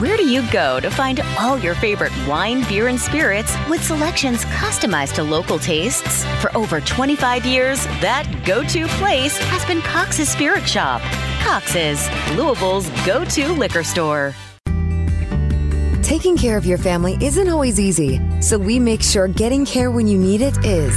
Where 0.00 0.16
do 0.16 0.26
you 0.26 0.50
go 0.50 0.80
to 0.80 0.90
find 0.90 1.20
all 1.38 1.58
your 1.58 1.74
favorite 1.74 2.12
wine, 2.26 2.66
beer, 2.66 2.88
and 2.88 2.98
spirits 2.98 3.54
with 3.68 3.84
selections 3.84 4.46
customized 4.46 5.12
to 5.16 5.22
local 5.22 5.58
tastes? 5.58 6.24
For 6.40 6.56
over 6.56 6.80
25 6.80 7.44
years, 7.44 7.84
that 8.00 8.24
go 8.46 8.64
to 8.64 8.86
place 8.96 9.36
has 9.36 9.62
been 9.66 9.82
Cox's 9.82 10.30
Spirit 10.30 10.66
Shop. 10.66 11.02
Cox's, 11.42 12.08
Louisville's 12.34 12.88
go 13.04 13.26
to 13.26 13.52
liquor 13.52 13.84
store. 13.84 14.34
Taking 16.02 16.34
care 16.34 16.56
of 16.56 16.64
your 16.64 16.78
family 16.78 17.18
isn't 17.20 17.50
always 17.50 17.78
easy, 17.78 18.22
so 18.40 18.56
we 18.56 18.78
make 18.78 19.02
sure 19.02 19.28
getting 19.28 19.66
care 19.66 19.90
when 19.90 20.08
you 20.08 20.16
need 20.16 20.40
it 20.40 20.56
is. 20.64 20.96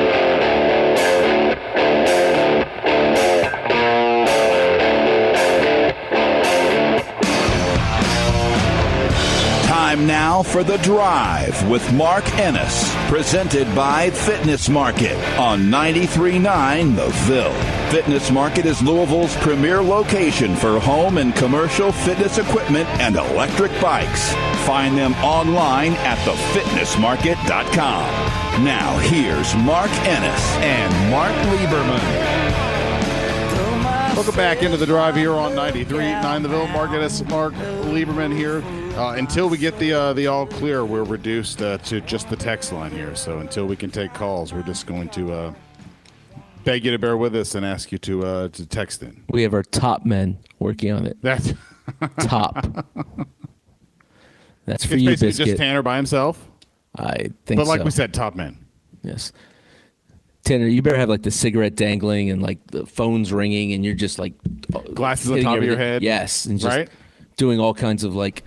Time 9.91 10.07
now 10.07 10.41
for 10.41 10.63
The 10.63 10.77
Drive 10.77 11.69
with 11.69 11.91
Mark 11.91 12.23
Ennis, 12.39 12.89
presented 13.09 13.67
by 13.75 14.09
Fitness 14.09 14.69
Market 14.69 15.17
on 15.37 15.63
93.9 15.63 16.95
The 16.95 17.09
Ville. 17.09 17.51
Fitness 17.91 18.31
Market 18.31 18.65
is 18.65 18.81
Louisville's 18.81 19.35
premier 19.35 19.83
location 19.83 20.55
for 20.55 20.79
home 20.79 21.17
and 21.17 21.35
commercial 21.35 21.91
fitness 21.91 22.37
equipment 22.37 22.87
and 23.01 23.17
electric 23.17 23.73
bikes. 23.81 24.31
Find 24.65 24.97
them 24.97 25.13
online 25.15 25.91
at 25.95 26.17
thefitnessmarket.com. 26.19 28.63
Now, 28.63 28.97
here's 28.99 29.53
Mark 29.57 29.91
Ennis 30.07 30.55
and 30.59 31.11
Mark 31.11 31.33
Lieberman. 31.57 31.99
Welcome 34.15 34.35
back 34.35 34.63
into 34.63 34.77
the 34.77 34.85
drive 34.85 35.17
here 35.17 35.33
on 35.33 35.51
93.9 35.51 36.43
The 36.43 36.47
Ville. 36.47 36.67
Mark 36.67 36.91
Ennis, 36.91 37.21
Mark 37.25 37.53
Lieberman 37.55 38.33
here. 38.33 38.63
Uh, 38.95 39.15
until 39.17 39.49
we 39.49 39.57
get 39.57 39.77
the 39.79 39.93
uh, 39.93 40.13
the 40.13 40.27
all 40.27 40.45
clear, 40.45 40.85
we're 40.85 41.03
reduced 41.03 41.61
uh, 41.61 41.77
to 41.79 42.01
just 42.01 42.29
the 42.29 42.35
text 42.35 42.71
line 42.73 42.91
here. 42.91 43.15
So 43.15 43.39
until 43.39 43.65
we 43.65 43.75
can 43.75 43.89
take 43.89 44.13
calls, 44.13 44.53
we're 44.53 44.63
just 44.63 44.85
going 44.85 45.09
to 45.09 45.33
uh, 45.33 45.53
beg 46.65 46.83
you 46.85 46.91
to 46.91 46.99
bear 46.99 47.15
with 47.17 47.35
us 47.35 47.55
and 47.55 47.65
ask 47.65 47.91
you 47.91 47.97
to 47.99 48.25
uh, 48.25 48.47
to 48.49 48.65
text 48.65 49.01
in. 49.01 49.23
We 49.29 49.43
have 49.43 49.53
our 49.53 49.63
top 49.63 50.05
men 50.05 50.37
working 50.59 50.91
on 50.91 51.05
it. 51.07 51.17
That's 51.21 51.53
top. 52.19 52.85
That's 54.65 54.85
for 54.85 54.93
it's 54.95 55.01
you, 55.03 55.09
basically 55.09 55.27
biscuit. 55.29 55.45
just 55.47 55.57
Tanner 55.57 55.81
by 55.81 55.95
himself. 55.95 56.47
I 56.97 57.29
think 57.45 57.57
But 57.59 57.67
like 57.67 57.79
so. 57.79 57.85
we 57.85 57.91
said, 57.91 58.13
top 58.13 58.35
men. 58.35 58.57
Yes. 59.03 59.31
Tanner, 60.43 60.67
you 60.67 60.81
better 60.81 60.97
have 60.97 61.07
like 61.09 61.23
the 61.23 61.31
cigarette 61.31 61.75
dangling 61.75 62.29
and 62.29 62.41
like 62.41 62.59
the 62.67 62.85
phones 62.85 63.31
ringing, 63.31 63.71
and 63.73 63.85
you're 63.85 63.95
just 63.95 64.19
like 64.19 64.33
Glasses 64.93 65.31
on 65.31 65.41
top 65.41 65.57
of 65.57 65.63
your 65.63 65.77
head? 65.77 66.03
Yes, 66.03 66.45
and 66.45 66.59
just 66.59 66.75
Right? 66.75 66.89
doing 67.37 67.59
all 67.59 67.73
kinds 67.73 68.03
of 68.03 68.13
like 68.15 68.43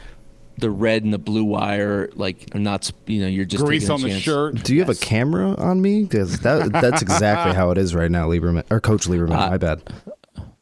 the 0.59 0.71
red 0.71 1.05
and 1.05 1.13
the 1.13 1.19
blue 1.19 1.45
wire, 1.45 2.11
like 2.15 2.49
are 2.55 2.61
not 2.61 2.91
you 3.07 3.21
know 3.21 3.27
you're 3.27 3.45
just 3.45 3.65
Grease 3.65 3.83
taking 3.83 3.91
a 3.91 3.95
on 3.95 4.01
the 4.03 4.21
shirt. 4.21 4.63
Do 4.63 4.75
you 4.75 4.81
have 4.81 4.89
a 4.89 4.95
camera 4.95 5.55
on 5.57 5.83
me? 5.83 6.03
Because 6.03 6.41
that 6.41 6.73
that's 6.73 7.03
exactly 7.03 7.55
how 7.55 7.71
it 7.71 7.79
is 7.79 7.95
right 7.95 8.11
now, 8.11 8.29
Lieberman 8.29 8.65
or 8.71 8.81
Coach 8.81 9.07
Lieberman. 9.07 9.51
my 9.51 9.59
bad. 9.59 9.83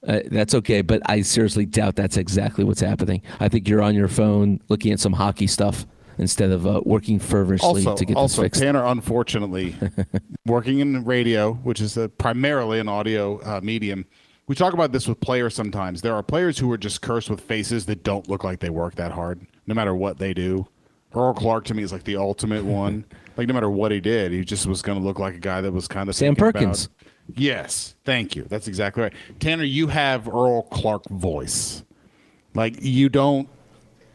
Uh, 0.06 0.20
that's 0.32 0.54
okay, 0.54 0.82
but 0.82 1.00
I 1.06 1.22
seriously 1.22 1.64
doubt 1.64 1.94
that's 1.94 2.16
exactly 2.16 2.64
what's 2.64 2.80
happening. 2.80 3.22
I 3.38 3.48
think 3.48 3.68
you're 3.68 3.82
on 3.82 3.94
your 3.94 4.08
phone 4.08 4.60
looking 4.68 4.90
at 4.90 4.98
some 4.98 5.12
hockey 5.12 5.46
stuff 5.46 5.86
instead 6.18 6.50
of 6.50 6.66
uh, 6.66 6.80
working 6.84 7.18
fervently 7.18 7.66
Also, 7.66 7.94
to 7.94 8.04
get 8.04 8.16
also 8.16 8.42
this 8.42 8.46
fixed. 8.46 8.62
Tanner, 8.62 8.84
unfortunately, 8.84 9.76
working 10.46 10.80
in 10.80 11.04
radio, 11.04 11.52
which 11.52 11.80
is 11.80 11.96
a, 11.96 12.08
primarily 12.08 12.80
an 12.80 12.88
audio 12.88 13.40
uh, 13.42 13.60
medium, 13.62 14.04
we 14.48 14.54
talk 14.56 14.72
about 14.72 14.92
this 14.92 15.06
with 15.06 15.20
players 15.20 15.54
sometimes. 15.54 16.02
There 16.02 16.14
are 16.14 16.22
players 16.22 16.58
who 16.58 16.70
are 16.72 16.78
just 16.78 17.00
cursed 17.00 17.30
with 17.30 17.40
faces 17.40 17.86
that 17.86 18.02
don't 18.02 18.28
look 18.28 18.44
like 18.44 18.60
they 18.60 18.70
work 18.70 18.96
that 18.96 19.12
hard, 19.12 19.46
no 19.66 19.74
matter 19.74 19.94
what 19.94 20.18
they 20.18 20.34
do. 20.34 20.66
Earl 21.14 21.34
Clark 21.34 21.64
to 21.66 21.74
me 21.74 21.82
is 21.82 21.92
like 21.92 22.04
the 22.04 22.16
ultimate 22.16 22.64
one. 22.82 23.04
like 23.36 23.46
no 23.48 23.54
matter 23.54 23.70
what 23.70 23.92
he 23.92 24.00
did, 24.00 24.32
he 24.32 24.44
just 24.44 24.66
was 24.66 24.82
going 24.82 24.98
to 24.98 25.04
look 25.04 25.18
like 25.18 25.34
a 25.34 25.38
guy 25.40 25.60
that 25.60 25.72
was 25.72 25.86
kind 25.88 26.08
of 26.08 26.14
Sam 26.14 26.34
thinking 26.34 26.42
about- 26.48 26.54
Perkins. 26.60 26.88
Yes, 27.36 27.94
thank 28.04 28.34
you. 28.34 28.44
That's 28.48 28.66
exactly 28.66 29.04
right. 29.04 29.12
Tanner, 29.38 29.62
you 29.64 29.86
have 29.86 30.26
Earl 30.28 30.62
Clark 30.62 31.08
voice. 31.08 31.84
Like 32.54 32.82
you 32.82 33.08
don't 33.08 33.48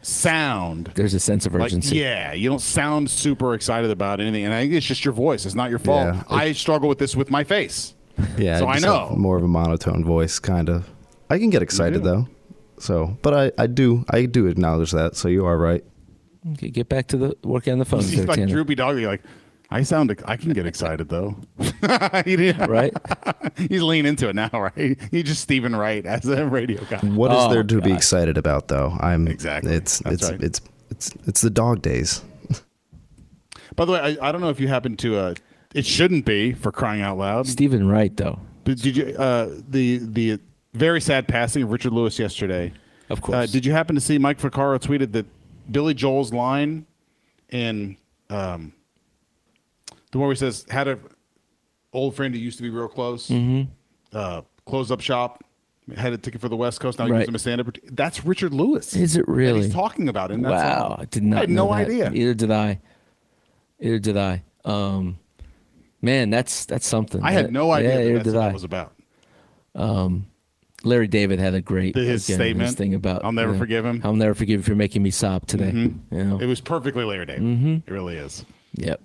sound 0.02 0.92
There's 0.94 1.14
a 1.14 1.20
sense 1.20 1.46
of 1.46 1.54
like, 1.54 1.62
urgency. 1.66 1.96
yeah, 1.96 2.32
you 2.32 2.48
don't 2.48 2.60
sound 2.60 3.10
super 3.10 3.54
excited 3.54 3.90
about 3.90 4.20
anything, 4.20 4.44
and 4.44 4.54
I 4.54 4.62
think 4.62 4.74
it's 4.74 4.86
just 4.86 5.04
your 5.04 5.14
voice. 5.14 5.46
It's 5.46 5.54
not 5.54 5.70
your 5.70 5.78
fault. 5.78 6.14
Yeah. 6.14 6.22
I 6.28 6.52
struggle 6.52 6.88
with 6.88 6.98
this 6.98 7.16
with 7.16 7.30
my 7.30 7.44
face. 7.44 7.94
Yeah, 8.36 8.58
So 8.58 8.66
I 8.66 8.80
know. 8.80 9.14
more 9.16 9.36
of 9.36 9.44
a 9.44 9.48
monotone 9.48 10.04
voice, 10.04 10.40
kind 10.40 10.68
of. 10.68 10.88
I 11.30 11.38
can 11.38 11.50
get 11.50 11.62
excited 11.62 12.02
though, 12.02 12.26
so 12.80 13.16
but 13.22 13.34
I, 13.34 13.62
I 13.62 13.66
do 13.66 14.04
I 14.10 14.26
do 14.26 14.46
acknowledge 14.46 14.90
that. 14.92 15.16
So 15.16 15.28
you 15.28 15.44
are 15.46 15.56
right. 15.58 15.84
Okay, 16.52 16.70
get 16.70 16.88
back 16.88 17.08
to 17.08 17.16
the 17.16 17.36
working 17.44 17.72
on 17.72 17.78
the 17.78 17.84
phone. 17.84 18.00
He's 18.00 18.24
like 18.24 18.46
droopy 18.48 18.74
dog. 18.74 18.98
You're 18.98 19.10
like, 19.10 19.22
I 19.70 19.82
sound. 19.82 20.16
I 20.24 20.36
can 20.36 20.52
get 20.52 20.66
excited 20.66 21.08
though. 21.08 21.36
Right? 21.82 22.92
He's 23.56 23.82
leaning 23.82 24.06
into 24.08 24.28
it 24.28 24.34
now, 24.34 24.50
right? 24.52 24.98
He's 25.10 25.24
just 25.24 25.42
Steven 25.42 25.74
Wright 25.76 26.04
as 26.04 26.26
a 26.26 26.46
radio 26.46 26.82
guy. 26.84 26.98
What 26.98 27.30
is 27.30 27.36
Oh, 27.38 27.52
there 27.52 27.62
to 27.62 27.80
be 27.80 27.92
excited 27.92 28.36
about 28.38 28.68
though? 28.68 28.96
I'm 29.00 29.28
Exactly. 29.28 29.72
It's 29.74 29.98
That's 30.00 30.14
it's 30.22 30.30
right. 30.30 30.42
it's 30.42 30.60
it's 30.90 31.10
it's 31.26 31.40
the 31.40 31.50
dog 31.50 31.82
days. 31.82 32.22
By 33.76 33.84
the 33.84 33.92
way, 33.92 34.00
I, 34.00 34.28
I 34.28 34.32
don't 34.32 34.40
know 34.40 34.48
if 34.50 34.58
you 34.60 34.68
happen 34.68 34.96
to. 34.98 35.16
Uh, 35.18 35.34
it 35.74 35.84
shouldn't 35.86 36.24
be 36.24 36.52
for 36.52 36.72
crying 36.72 37.02
out 37.02 37.18
loud. 37.18 37.46
Steven 37.46 37.88
Wright, 37.88 38.16
though. 38.16 38.40
But 38.64 38.78
did 38.78 38.96
you 38.96 39.14
uh, 39.16 39.50
the 39.68 39.98
the 40.02 40.40
very 40.74 41.00
sad 41.00 41.26
passing 41.28 41.62
of 41.62 41.70
Richard 41.70 41.92
Lewis 41.92 42.18
yesterday? 42.18 42.72
Of 43.08 43.20
course. 43.22 43.34
Uh, 43.36 43.46
did 43.46 43.64
you 43.64 43.72
happen 43.72 43.94
to 43.94 44.00
see 44.00 44.18
Mike 44.18 44.38
Vaccaro 44.38 44.78
tweeted 44.78 45.12
that 45.12 45.26
Billy 45.70 45.94
Joel's 45.94 46.32
line 46.32 46.86
in 47.50 47.96
um, 48.30 48.72
the 50.12 50.18
one 50.18 50.28
where 50.28 50.34
he 50.34 50.38
says 50.38 50.66
had 50.70 50.88
a 50.88 50.98
old 51.92 52.14
friend 52.14 52.34
who 52.34 52.40
used 52.40 52.58
to 52.58 52.62
be 52.62 52.70
real 52.70 52.88
close, 52.88 53.28
Mm-hmm. 53.28 53.70
uh, 54.16 54.42
closed 54.66 54.92
up 54.92 55.00
shop, 55.00 55.42
had 55.96 56.12
a 56.12 56.18
ticket 56.18 56.40
for 56.40 56.50
the 56.50 56.56
West 56.56 56.80
Coast. 56.80 56.98
Now 56.98 57.08
Right. 57.08 57.26
him 57.26 57.34
a 57.34 57.38
stand 57.38 57.62
up. 57.62 57.68
That's 57.90 58.24
Richard 58.26 58.52
Lewis. 58.52 58.94
Is 58.94 59.16
it 59.16 59.26
really? 59.26 59.62
he's 59.62 59.72
talking 59.72 60.08
about 60.10 60.28
that 60.28 60.38
wow. 60.40 60.96
I 60.98 61.06
did 61.06 61.22
not. 61.22 61.36
I 61.36 61.40
had 61.40 61.50
know 61.50 61.68
no 61.68 61.74
that. 61.76 61.86
idea. 61.88 62.12
Either 62.12 62.34
did 62.34 62.50
I. 62.50 62.80
Either 63.80 63.98
did 63.98 64.16
I. 64.18 64.42
Um, 64.66 65.18
man, 66.02 66.28
that's 66.28 66.66
that's 66.66 66.86
something. 66.86 67.22
I 67.22 67.30
had 67.32 67.50
no 67.52 67.70
idea 67.70 67.90
Yeah, 67.90 68.04
that 68.04 68.12
that's 68.12 68.24
did 68.24 68.34
what 68.34 68.42
I. 68.42 68.46
that 68.48 68.54
was 68.54 68.64
about. 68.64 68.92
Larry 70.88 71.06
David 71.06 71.38
had 71.38 71.54
a 71.54 71.60
great 71.60 71.94
His 71.94 72.28
again, 72.28 72.36
statement, 72.36 72.76
thing 72.76 72.94
about 72.94 73.24
"I'll 73.24 73.32
never 73.32 73.50
you 73.50 73.54
know, 73.54 73.60
forgive 73.60 73.84
him." 73.84 74.00
I'll 74.02 74.16
never 74.16 74.34
forgive 74.34 74.60
you 74.60 74.64
for 74.64 74.74
making 74.74 75.02
me 75.02 75.10
sob 75.10 75.46
today. 75.46 75.70
You 75.70 76.00
know? 76.10 76.40
It 76.40 76.46
was 76.46 76.60
perfectly 76.60 77.04
Larry 77.04 77.26
David. 77.26 77.42
Mm-hmm. 77.42 77.74
It 77.86 77.90
really 77.92 78.16
is. 78.16 78.44
Yep. 78.74 79.00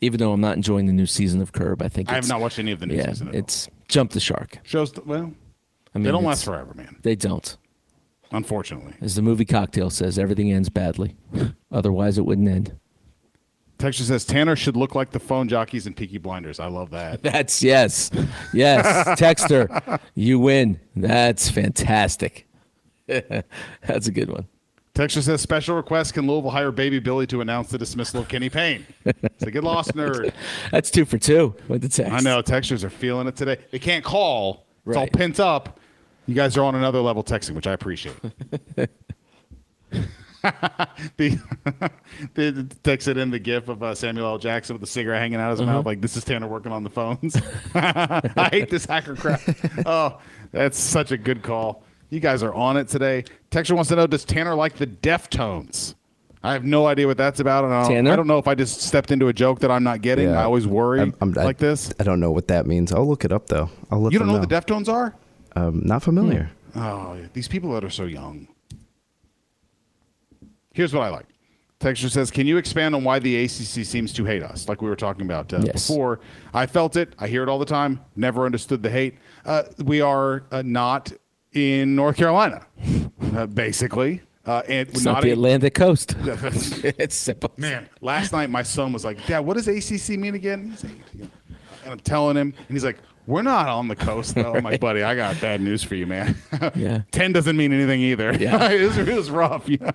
Even 0.00 0.18
though 0.18 0.32
I'm 0.32 0.40
not 0.40 0.56
enjoying 0.56 0.86
the 0.86 0.92
new 0.92 1.06
season 1.06 1.40
of 1.42 1.52
Curb, 1.52 1.82
I 1.82 1.88
think 1.88 2.10
I 2.10 2.14
have 2.14 2.28
not 2.28 2.40
watched 2.40 2.58
any 2.58 2.72
of 2.72 2.80
the 2.80 2.86
new 2.86 2.94
yeah, 2.94 3.08
season. 3.08 3.28
At 3.28 3.34
all. 3.34 3.40
it's 3.40 3.68
jumped 3.88 4.14
the 4.14 4.20
shark. 4.20 4.58
shows. 4.62 4.92
Well, 5.04 5.32
I 5.94 5.98
mean, 5.98 6.04
they 6.04 6.10
don't 6.10 6.24
last 6.24 6.44
forever, 6.44 6.72
man. 6.74 6.96
They 7.02 7.16
don't. 7.16 7.56
Unfortunately. 8.30 8.94
As 9.00 9.14
the 9.14 9.22
movie 9.22 9.44
Cocktail 9.44 9.90
says, 9.90 10.18
everything 10.18 10.50
ends 10.50 10.70
badly. 10.70 11.16
Otherwise, 11.70 12.16
it 12.16 12.24
wouldn't 12.24 12.48
end. 12.48 12.78
Texture 13.82 14.04
says 14.04 14.24
Tanner 14.24 14.54
should 14.54 14.76
look 14.76 14.94
like 14.94 15.10
the 15.10 15.18
phone 15.18 15.48
jockeys 15.48 15.88
and 15.88 15.96
Peaky 15.96 16.18
Blinders. 16.18 16.60
I 16.60 16.66
love 16.66 16.90
that. 16.90 17.20
That's 17.24 17.64
yes, 17.64 18.12
yes. 18.52 19.20
Texter, 19.20 19.98
you 20.14 20.38
win. 20.38 20.78
That's 20.94 21.50
fantastic. 21.50 22.46
That's 23.06 24.06
a 24.06 24.12
good 24.12 24.30
one. 24.30 24.46
Texture 24.94 25.20
says 25.20 25.40
special 25.40 25.74
request: 25.74 26.14
Can 26.14 26.28
Louisville 26.28 26.52
hire 26.52 26.70
Baby 26.70 27.00
Billy 27.00 27.26
to 27.26 27.40
announce 27.40 27.70
the 27.70 27.78
dismissal 27.78 28.20
of 28.20 28.28
Kenny 28.28 28.48
Payne? 28.48 28.86
It's 29.04 29.42
a 29.42 29.50
good 29.50 29.64
lost 29.64 29.90
nerd. 29.96 30.32
That's 30.70 30.88
two 30.88 31.04
for 31.04 31.18
two 31.18 31.56
with 31.66 31.82
the 31.82 31.88
text. 31.88 32.12
I 32.12 32.20
know 32.20 32.40
textures 32.40 32.84
are 32.84 32.90
feeling 32.90 33.26
it 33.26 33.34
today. 33.34 33.58
They 33.72 33.80
can't 33.80 34.04
call. 34.04 34.64
It's 34.86 34.96
all 34.96 35.08
pent 35.08 35.40
up. 35.40 35.80
You 36.26 36.36
guys 36.36 36.56
are 36.56 36.62
on 36.62 36.76
another 36.76 37.00
level 37.00 37.24
texting, 37.24 37.56
which 37.56 37.66
I 37.66 37.72
appreciate. 37.72 38.14
the, 41.16 41.38
the 42.34 42.52
texted 42.82 43.16
in 43.16 43.30
the 43.30 43.38
gif 43.38 43.68
of 43.68 43.82
uh, 43.82 43.94
Samuel 43.94 44.26
L. 44.26 44.38
Jackson 44.38 44.74
with 44.74 44.80
the 44.80 44.86
cigarette 44.86 45.20
hanging 45.20 45.38
out 45.40 45.52
of 45.52 45.58
his 45.58 45.60
Uh-huh. 45.66 45.76
mouth, 45.78 45.86
like 45.86 46.00
this 46.00 46.16
is 46.16 46.24
Tanner 46.24 46.48
working 46.48 46.72
on 46.72 46.84
the 46.84 46.90
phones. 46.90 47.36
I 47.74 48.48
hate 48.50 48.70
this 48.70 48.84
hacker 48.86 49.14
crap. 49.16 49.40
Oh, 49.86 50.20
that's 50.52 50.78
such 50.78 51.12
a 51.12 51.16
good 51.16 51.42
call. 51.42 51.84
You 52.10 52.20
guys 52.20 52.42
are 52.42 52.52
on 52.54 52.76
it 52.76 52.88
today. 52.88 53.24
Texture 53.50 53.74
wants 53.74 53.88
to 53.90 53.96
know: 53.96 54.06
Does 54.06 54.24
Tanner 54.24 54.54
like 54.54 54.74
the 54.76 54.86
Deftones? 54.86 55.94
I 56.44 56.54
have 56.54 56.64
no 56.64 56.86
idea 56.88 57.06
what 57.06 57.16
that's 57.16 57.38
about, 57.38 57.64
and 57.64 57.72
I 57.72 57.82
don't, 57.82 57.90
Tanner? 57.92 58.12
I 58.12 58.16
don't 58.16 58.26
know 58.26 58.38
if 58.38 58.48
I 58.48 58.54
just 58.56 58.82
stepped 58.82 59.12
into 59.12 59.28
a 59.28 59.32
joke 59.32 59.60
that 59.60 59.70
I'm 59.70 59.84
not 59.84 60.02
getting. 60.02 60.28
Yeah. 60.28 60.40
I 60.40 60.44
always 60.44 60.66
worry 60.66 60.98
I'm- 61.00 61.14
I'm- 61.20 61.34
I- 61.38 61.44
like 61.44 61.58
this. 61.58 61.92
I 62.00 62.02
don't 62.02 62.18
know 62.20 62.32
what 62.32 62.48
that 62.48 62.66
means. 62.66 62.92
I'll 62.92 63.06
look 63.08 63.24
it 63.24 63.32
up 63.32 63.46
though. 63.46 63.70
I'll 63.92 64.00
let 64.00 64.12
You 64.12 64.18
don't 64.18 64.26
them 64.28 64.34
know 64.36 64.40
what 64.40 64.48
the 64.48 64.54
Deftones 64.74 64.88
are? 64.92 65.14
Um, 65.54 65.82
not 65.84 66.02
familiar. 66.02 66.50
Oh, 66.74 67.16
these 67.32 67.46
people 67.48 67.72
that 67.74 67.84
are 67.84 67.90
so 67.90 68.04
young. 68.04 68.48
Here's 70.74 70.92
what 70.94 71.02
I 71.02 71.08
like. 71.10 71.26
Texture 71.80 72.08
says, 72.08 72.30
"Can 72.30 72.46
you 72.46 72.56
expand 72.58 72.94
on 72.94 73.02
why 73.02 73.18
the 73.18 73.44
ACC 73.44 73.84
seems 73.84 74.12
to 74.12 74.24
hate 74.24 74.42
us? 74.42 74.68
Like 74.68 74.80
we 74.82 74.88
were 74.88 74.94
talking 74.96 75.22
about 75.26 75.52
uh, 75.52 75.60
Yes. 75.64 75.88
before. 75.88 76.20
I 76.54 76.66
felt 76.66 76.96
it. 76.96 77.14
I 77.18 77.26
hear 77.26 77.42
it 77.42 77.48
all 77.48 77.58
the 77.58 77.64
time. 77.66 78.00
Never 78.14 78.46
understood 78.46 78.82
the 78.82 78.90
hate. 78.90 79.16
Uh, 79.44 79.64
we 79.84 80.00
are 80.00 80.44
uh, 80.52 80.62
not 80.64 81.12
in 81.52 81.96
North 81.96 82.16
Carolina, 82.16 82.64
uh, 83.34 83.46
basically, 83.46 84.22
uh, 84.46 84.62
and 84.68 84.88
It's 84.88 85.04
not, 85.04 85.22
the 85.22 85.30
a- 85.30 85.32
Atlantic 85.32 85.74
coast. 85.74 86.14
it's 86.24 87.16
simple. 87.16 87.50
Man, 87.56 87.88
last 88.00 88.32
night 88.32 88.48
my 88.48 88.62
son 88.62 88.92
was 88.92 89.04
like, 89.04 89.24
Dad, 89.26 89.40
what 89.40 89.56
does 89.56 89.66
ACC 89.66 90.16
mean 90.18 90.34
again? 90.36 90.76
And 91.84 91.92
I'm 91.92 91.98
telling 92.00 92.36
him, 92.36 92.54
and 92.56 92.68
he's 92.68 92.84
like, 92.84 92.98
We're 93.26 93.42
not 93.42 93.66
on 93.68 93.88
the 93.88 93.96
coast, 93.96 94.36
though. 94.36 94.54
I'm 94.54 94.62
like, 94.62 94.80
Buddy, 94.80 95.02
I 95.02 95.16
got 95.16 95.40
bad 95.40 95.60
news 95.60 95.82
for 95.82 95.96
you, 95.96 96.06
man. 96.06 96.36
Yeah. 96.76 97.02
10 97.10 97.32
doesn't 97.32 97.56
mean 97.56 97.72
anything 97.72 98.00
either. 98.02 98.32
Yeah. 98.34 98.70
it, 98.70 98.82
was, 98.86 98.96
it 98.98 99.14
was 99.16 99.30
rough. 99.32 99.68
Yeah. 99.68 99.90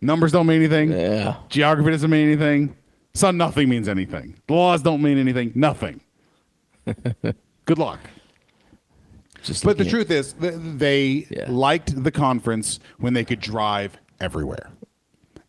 Numbers 0.00 0.32
don't 0.32 0.46
mean 0.46 0.58
anything. 0.58 0.92
Yeah. 0.92 1.36
Geography 1.48 1.90
doesn't 1.90 2.10
mean 2.10 2.26
anything. 2.26 2.76
So 3.14 3.30
nothing 3.30 3.68
means 3.68 3.88
anything. 3.88 4.36
The 4.46 4.54
laws 4.54 4.82
don't 4.82 5.00
mean 5.02 5.16
anything. 5.18 5.52
Nothing. 5.54 6.00
Good 7.64 7.78
luck. 7.78 8.00
Just 9.42 9.64
But 9.64 9.78
the 9.78 9.84
at- 9.84 9.90
truth 9.90 10.10
is, 10.10 10.34
they 10.38 11.26
Yeah. 11.30 11.46
liked 11.48 12.02
the 12.02 12.10
conference 12.10 12.80
when 12.98 13.14
they 13.14 13.24
could 13.24 13.40
drive 13.40 13.96
everywhere. 14.20 14.70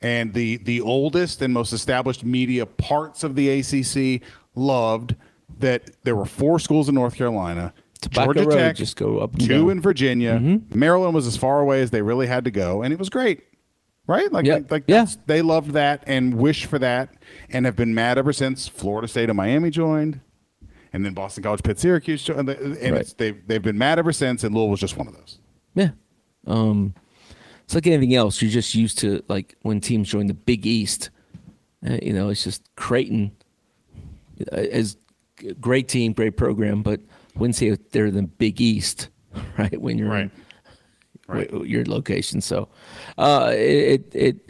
And 0.01 0.33
the 0.33 0.57
the 0.57 0.81
oldest 0.81 1.41
and 1.41 1.51
most 1.53 1.73
established 1.73 2.23
media 2.23 2.65
parts 2.67 3.23
of 3.23 3.35
the 3.35 3.49
ACC 3.49 4.21
loved 4.55 5.15
that 5.59 5.89
there 6.03 6.15
were 6.15 6.25
four 6.25 6.59
schools 6.59 6.87
in 6.87 6.93
North 6.95 7.15
Carolina, 7.15 7.73
Tobacco 8.01 8.33
Georgia 8.33 8.49
Road, 8.49 8.55
Tech, 8.57 8.75
just 8.75 8.95
go 8.95 9.17
up 9.19 9.35
two 9.39 9.47
down. 9.47 9.59
Mm-hmm. 9.61 9.69
in 9.71 9.81
Virginia. 9.81 10.59
Maryland 10.75 11.15
was 11.15 11.25
as 11.25 11.35
far 11.35 11.59
away 11.61 11.81
as 11.81 11.89
they 11.89 12.03
really 12.03 12.27
had 12.27 12.43
to 12.45 12.51
go, 12.51 12.83
and 12.83 12.93
it 12.93 12.99
was 12.99 13.09
great. 13.09 13.41
Right? 14.07 14.31
Like, 14.31 14.45
Yeah. 14.45 14.59
like 14.69 14.85
Yeah. 14.87 15.05
they 15.25 15.41
loved 15.41 15.71
that 15.71 16.03
and 16.07 16.35
wish 16.35 16.65
for 16.65 16.79
that, 16.79 17.13
and 17.49 17.65
have 17.65 17.75
been 17.75 17.93
mad 17.93 18.17
ever 18.17 18.31
since 18.31 18.67
Florida 18.67 19.07
State 19.07 19.29
and 19.29 19.35
Miami 19.35 19.69
joined, 19.69 20.21
and 20.93 21.05
then 21.05 21.13
Boston 21.13 21.43
College, 21.43 21.61
Pitt, 21.61 21.77
Syracuse, 21.77 22.23
joined, 22.23 22.49
and 22.49 22.75
Right. 22.77 23.01
it's, 23.01 23.13
they've 23.13 23.35
they've 23.47 23.61
been 23.61 23.77
mad 23.77 23.99
ever 23.99 24.13
since, 24.13 24.43
and 24.45 24.55
Louisville 24.55 24.69
was 24.71 24.79
just 24.79 24.95
one 24.97 25.07
of 25.07 25.13
those. 25.13 25.39
Yeah. 25.75 25.89
Um, 26.47 26.93
it's 27.65 27.75
like 27.75 27.85
anything 27.85 28.15
else. 28.15 28.41
You're 28.41 28.49
just 28.49 28.73
used 28.75 28.97
to 28.99 29.21
like 29.27 29.55
when 29.63 29.81
teams 29.81 30.07
join 30.09 30.27
the 30.27 30.33
Big 30.33 30.65
East. 30.65 31.09
Uh, 31.85 31.97
you 32.01 32.13
know, 32.13 32.29
it's 32.29 32.43
just 32.45 32.63
Creighton 32.77 33.31
uh, 34.53 34.57
is 34.57 34.95
a 35.47 35.53
great 35.55 35.87
team, 35.89 36.13
great 36.13 36.37
program, 36.37 36.81
but 36.81 37.01
wouldn't 37.35 37.55
say 37.55 37.75
they're 37.91 38.09
the 38.09 38.23
Big 38.23 38.61
East, 38.61 39.09
right? 39.57 39.79
When 39.81 39.97
you're 39.97 40.15
in 40.15 40.31
Right. 41.27 41.51
w- 41.51 41.69
your 41.69 41.85
location. 41.85 42.41
So, 42.41 42.69
uh, 43.17 43.51
it, 43.53 43.57
it, 44.13 44.15
it 44.15 44.49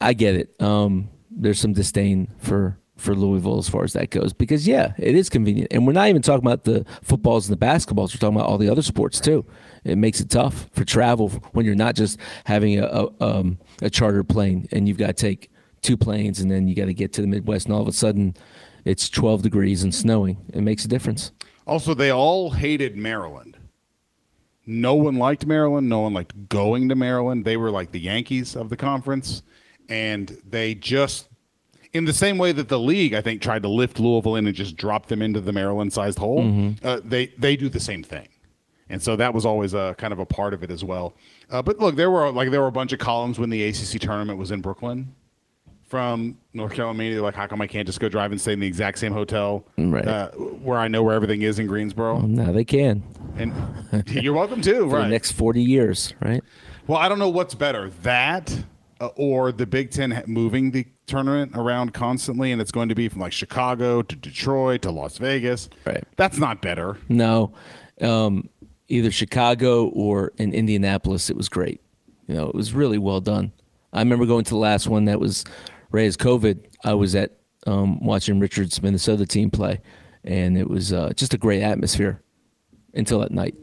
I 0.00 0.14
get 0.14 0.34
it. 0.34 0.60
Um, 0.60 1.10
there's 1.30 1.60
some 1.60 1.72
disdain 1.72 2.28
for 2.38 2.78
for 2.96 3.16
Louisville 3.16 3.58
as 3.58 3.68
far 3.68 3.82
as 3.82 3.94
that 3.94 4.10
goes 4.10 4.32
because 4.32 4.66
yeah, 4.66 4.92
it 4.96 5.14
is 5.16 5.28
convenient, 5.28 5.72
and 5.72 5.86
we're 5.86 5.92
not 5.92 6.08
even 6.08 6.22
talking 6.22 6.44
about 6.46 6.64
the 6.64 6.84
footballs 7.02 7.48
and 7.48 7.60
the 7.60 7.64
basketballs. 7.66 8.14
We're 8.14 8.20
talking 8.20 8.36
about 8.36 8.48
all 8.48 8.58
the 8.58 8.68
other 8.68 8.82
sports 8.82 9.20
too. 9.20 9.44
It 9.84 9.98
makes 9.98 10.20
it 10.20 10.30
tough 10.30 10.68
for 10.72 10.84
travel 10.84 11.28
when 11.52 11.66
you're 11.66 11.74
not 11.74 11.94
just 11.94 12.18
having 12.44 12.78
a 12.78 12.86
a, 12.86 13.08
um, 13.20 13.58
a 13.82 13.90
chartered 13.90 14.28
plane 14.28 14.68
and 14.72 14.86
you've 14.86 14.98
got 14.98 15.08
to 15.08 15.12
take 15.14 15.50
two 15.82 15.96
planes 15.96 16.40
and 16.40 16.50
then 16.50 16.68
you 16.68 16.74
got 16.76 16.86
to 16.86 16.94
get 16.94 17.12
to 17.14 17.20
the 17.20 17.26
Midwest, 17.26 17.66
and 17.66 17.74
all 17.74 17.82
of 17.82 17.88
a 17.88 17.92
sudden 17.92 18.34
it's 18.84 19.08
12 19.08 19.42
degrees 19.42 19.82
and 19.82 19.94
snowing. 19.94 20.38
It 20.52 20.62
makes 20.62 20.84
a 20.84 20.88
difference. 20.88 21.32
Also, 21.66 21.94
they 21.94 22.10
all 22.10 22.50
hated 22.50 22.96
Maryland. 22.96 23.51
No 24.66 24.94
one 24.94 25.16
liked 25.16 25.46
Maryland. 25.46 25.88
No 25.88 26.00
one 26.00 26.14
liked 26.14 26.48
going 26.48 26.88
to 26.88 26.94
Maryland. 26.94 27.44
They 27.44 27.56
were 27.56 27.70
like 27.70 27.90
the 27.92 28.00
Yankees 28.00 28.54
of 28.54 28.68
the 28.68 28.76
conference, 28.76 29.42
and 29.88 30.38
they 30.48 30.74
just, 30.74 31.28
in 31.92 32.04
the 32.04 32.12
same 32.12 32.38
way 32.38 32.52
that 32.52 32.68
the 32.68 32.78
league, 32.78 33.12
I 33.14 33.20
think, 33.20 33.42
tried 33.42 33.62
to 33.62 33.68
lift 33.68 33.98
Louisville 33.98 34.36
in 34.36 34.46
and 34.46 34.54
just 34.54 34.76
drop 34.76 35.06
them 35.06 35.20
into 35.20 35.40
the 35.40 35.52
Maryland-sized 35.52 36.18
hole. 36.18 36.42
Uh, 36.82 37.00
they 37.04 37.26
they 37.38 37.56
do 37.56 37.68
the 37.68 37.80
same 37.80 38.02
thing, 38.04 38.28
and 38.88 39.02
so 39.02 39.16
that 39.16 39.34
was 39.34 39.44
always 39.44 39.74
a 39.74 39.94
kind 39.98 40.12
of 40.12 40.18
a 40.20 40.26
part 40.26 40.54
of 40.54 40.62
it 40.62 40.70
as 40.70 40.84
well. 40.84 41.14
Uh, 41.50 41.60
but 41.62 41.78
look, 41.80 41.96
there 41.96 42.10
were 42.10 42.30
like 42.30 42.50
there 42.50 42.60
were 42.60 42.68
a 42.68 42.72
bunch 42.72 42.92
of 42.92 42.98
columns 43.00 43.38
when 43.40 43.50
the 43.50 43.64
ACC 43.64 44.00
tournament 44.00 44.38
was 44.38 44.50
in 44.52 44.60
Brooklyn 44.60 45.14
from 45.92 46.38
North 46.54 46.72
Carolina. 46.72 47.20
Like, 47.20 47.34
how 47.34 47.46
come 47.46 47.60
I 47.60 47.66
can't 47.66 47.86
just 47.86 48.00
go 48.00 48.08
drive 48.08 48.32
and 48.32 48.40
stay 48.40 48.54
in 48.54 48.60
the 48.60 48.66
exact 48.66 48.98
same 48.98 49.12
hotel 49.12 49.62
Right. 49.76 50.08
uh, 50.08 50.30
where 50.30 50.78
I 50.78 50.88
know 50.88 51.02
where 51.02 51.14
everything 51.14 51.42
is 51.42 51.58
in 51.58 51.66
Greensboro? 51.66 52.18
No, 52.22 52.50
they 52.50 52.64
can 52.64 53.02
And 53.36 53.52
you're 54.08 54.32
welcome 54.32 54.62
too, 54.62 54.80
for 54.88 54.96
right? 54.96 55.02
the 55.02 55.08
next 55.10 55.32
40 55.32 55.62
years, 55.62 56.14
right? 56.22 56.42
well, 56.86 56.96
I 56.98 57.10
don't 57.10 57.18
know 57.18 57.28
what's 57.28 57.54
better, 57.54 57.90
that 58.04 58.64
uh, 59.02 59.08
or 59.16 59.52
the 59.52 59.66
Big 59.66 59.90
Ten 59.90 60.22
moving 60.26 60.70
the 60.70 60.86
tournament 61.06 61.52
around 61.54 61.92
constantly, 61.92 62.52
and 62.52 62.62
it's 62.62 62.72
going 62.72 62.88
to 62.88 62.94
be 62.94 63.10
from 63.10 63.20
like 63.20 63.34
Chicago 63.34 64.00
to 64.00 64.16
Detroit 64.16 64.80
to 64.82 64.90
Las 64.90 65.18
Vegas. 65.18 65.68
Right. 65.84 66.02
That's 66.16 66.38
not 66.38 66.62
better. 66.62 66.96
No, 67.10 67.52
um, 68.00 68.48
either 68.88 69.10
Chicago 69.10 69.88
or 69.88 70.32
in 70.38 70.54
Indianapolis. 70.54 71.28
It 71.28 71.36
was 71.36 71.50
great. 71.50 71.82
You 72.28 72.34
know, 72.34 72.48
it 72.48 72.54
was 72.54 72.72
really 72.72 72.96
well 72.96 73.20
done. 73.20 73.52
I 73.92 73.98
remember 73.98 74.24
going 74.24 74.44
to 74.44 74.50
the 74.50 74.56
last 74.56 74.86
one 74.88 75.04
that 75.04 75.20
was 75.20 75.44
as 76.00 76.16
COVID. 76.16 76.64
I 76.84 76.94
was 76.94 77.14
at 77.14 77.32
um, 77.66 78.04
watching 78.04 78.40
Richard's 78.40 78.82
Minnesota 78.82 79.26
team 79.26 79.50
play, 79.50 79.80
and 80.24 80.56
it 80.58 80.68
was 80.68 80.92
uh, 80.92 81.12
just 81.14 81.34
a 81.34 81.38
great 81.38 81.62
atmosphere 81.62 82.22
until 82.94 83.22
at 83.22 83.30
night. 83.30 83.54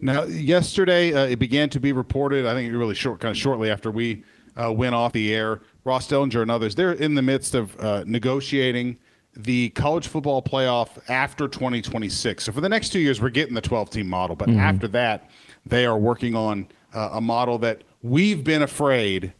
Now, 0.00 0.24
yesterday 0.24 1.12
uh, 1.12 1.26
it 1.26 1.38
began 1.38 1.68
to 1.70 1.80
be 1.80 1.92
reported. 1.92 2.46
I 2.46 2.54
think 2.54 2.72
really 2.72 2.94
short, 2.94 3.20
kind 3.20 3.30
of 3.30 3.36
shortly 3.36 3.70
after 3.70 3.90
we 3.90 4.24
uh, 4.56 4.72
went 4.72 4.94
off 4.94 5.12
the 5.12 5.34
air. 5.34 5.60
Ross 5.84 6.06
Dellenger 6.06 6.42
and 6.42 6.50
others 6.50 6.74
they're 6.74 6.92
in 6.92 7.14
the 7.14 7.22
midst 7.22 7.54
of 7.54 7.78
uh, 7.80 8.04
negotiating 8.06 8.98
the 9.34 9.70
college 9.70 10.08
football 10.08 10.42
playoff 10.42 10.98
after 11.08 11.48
2026. 11.48 12.44
So 12.44 12.52
for 12.52 12.60
the 12.60 12.68
next 12.68 12.90
two 12.90 12.98
years, 12.98 13.20
we're 13.20 13.30
getting 13.30 13.54
the 13.54 13.60
12 13.60 13.90
team 13.90 14.08
model, 14.08 14.36
but 14.36 14.50
after 14.50 14.88
that, 14.88 15.30
they 15.64 15.86
are 15.86 15.96
working 15.96 16.34
on 16.34 16.68
uh, 16.92 17.10
a 17.12 17.20
model 17.20 17.58
that 17.58 17.82
we've 18.02 18.42
been 18.42 18.62
afraid 18.62 19.32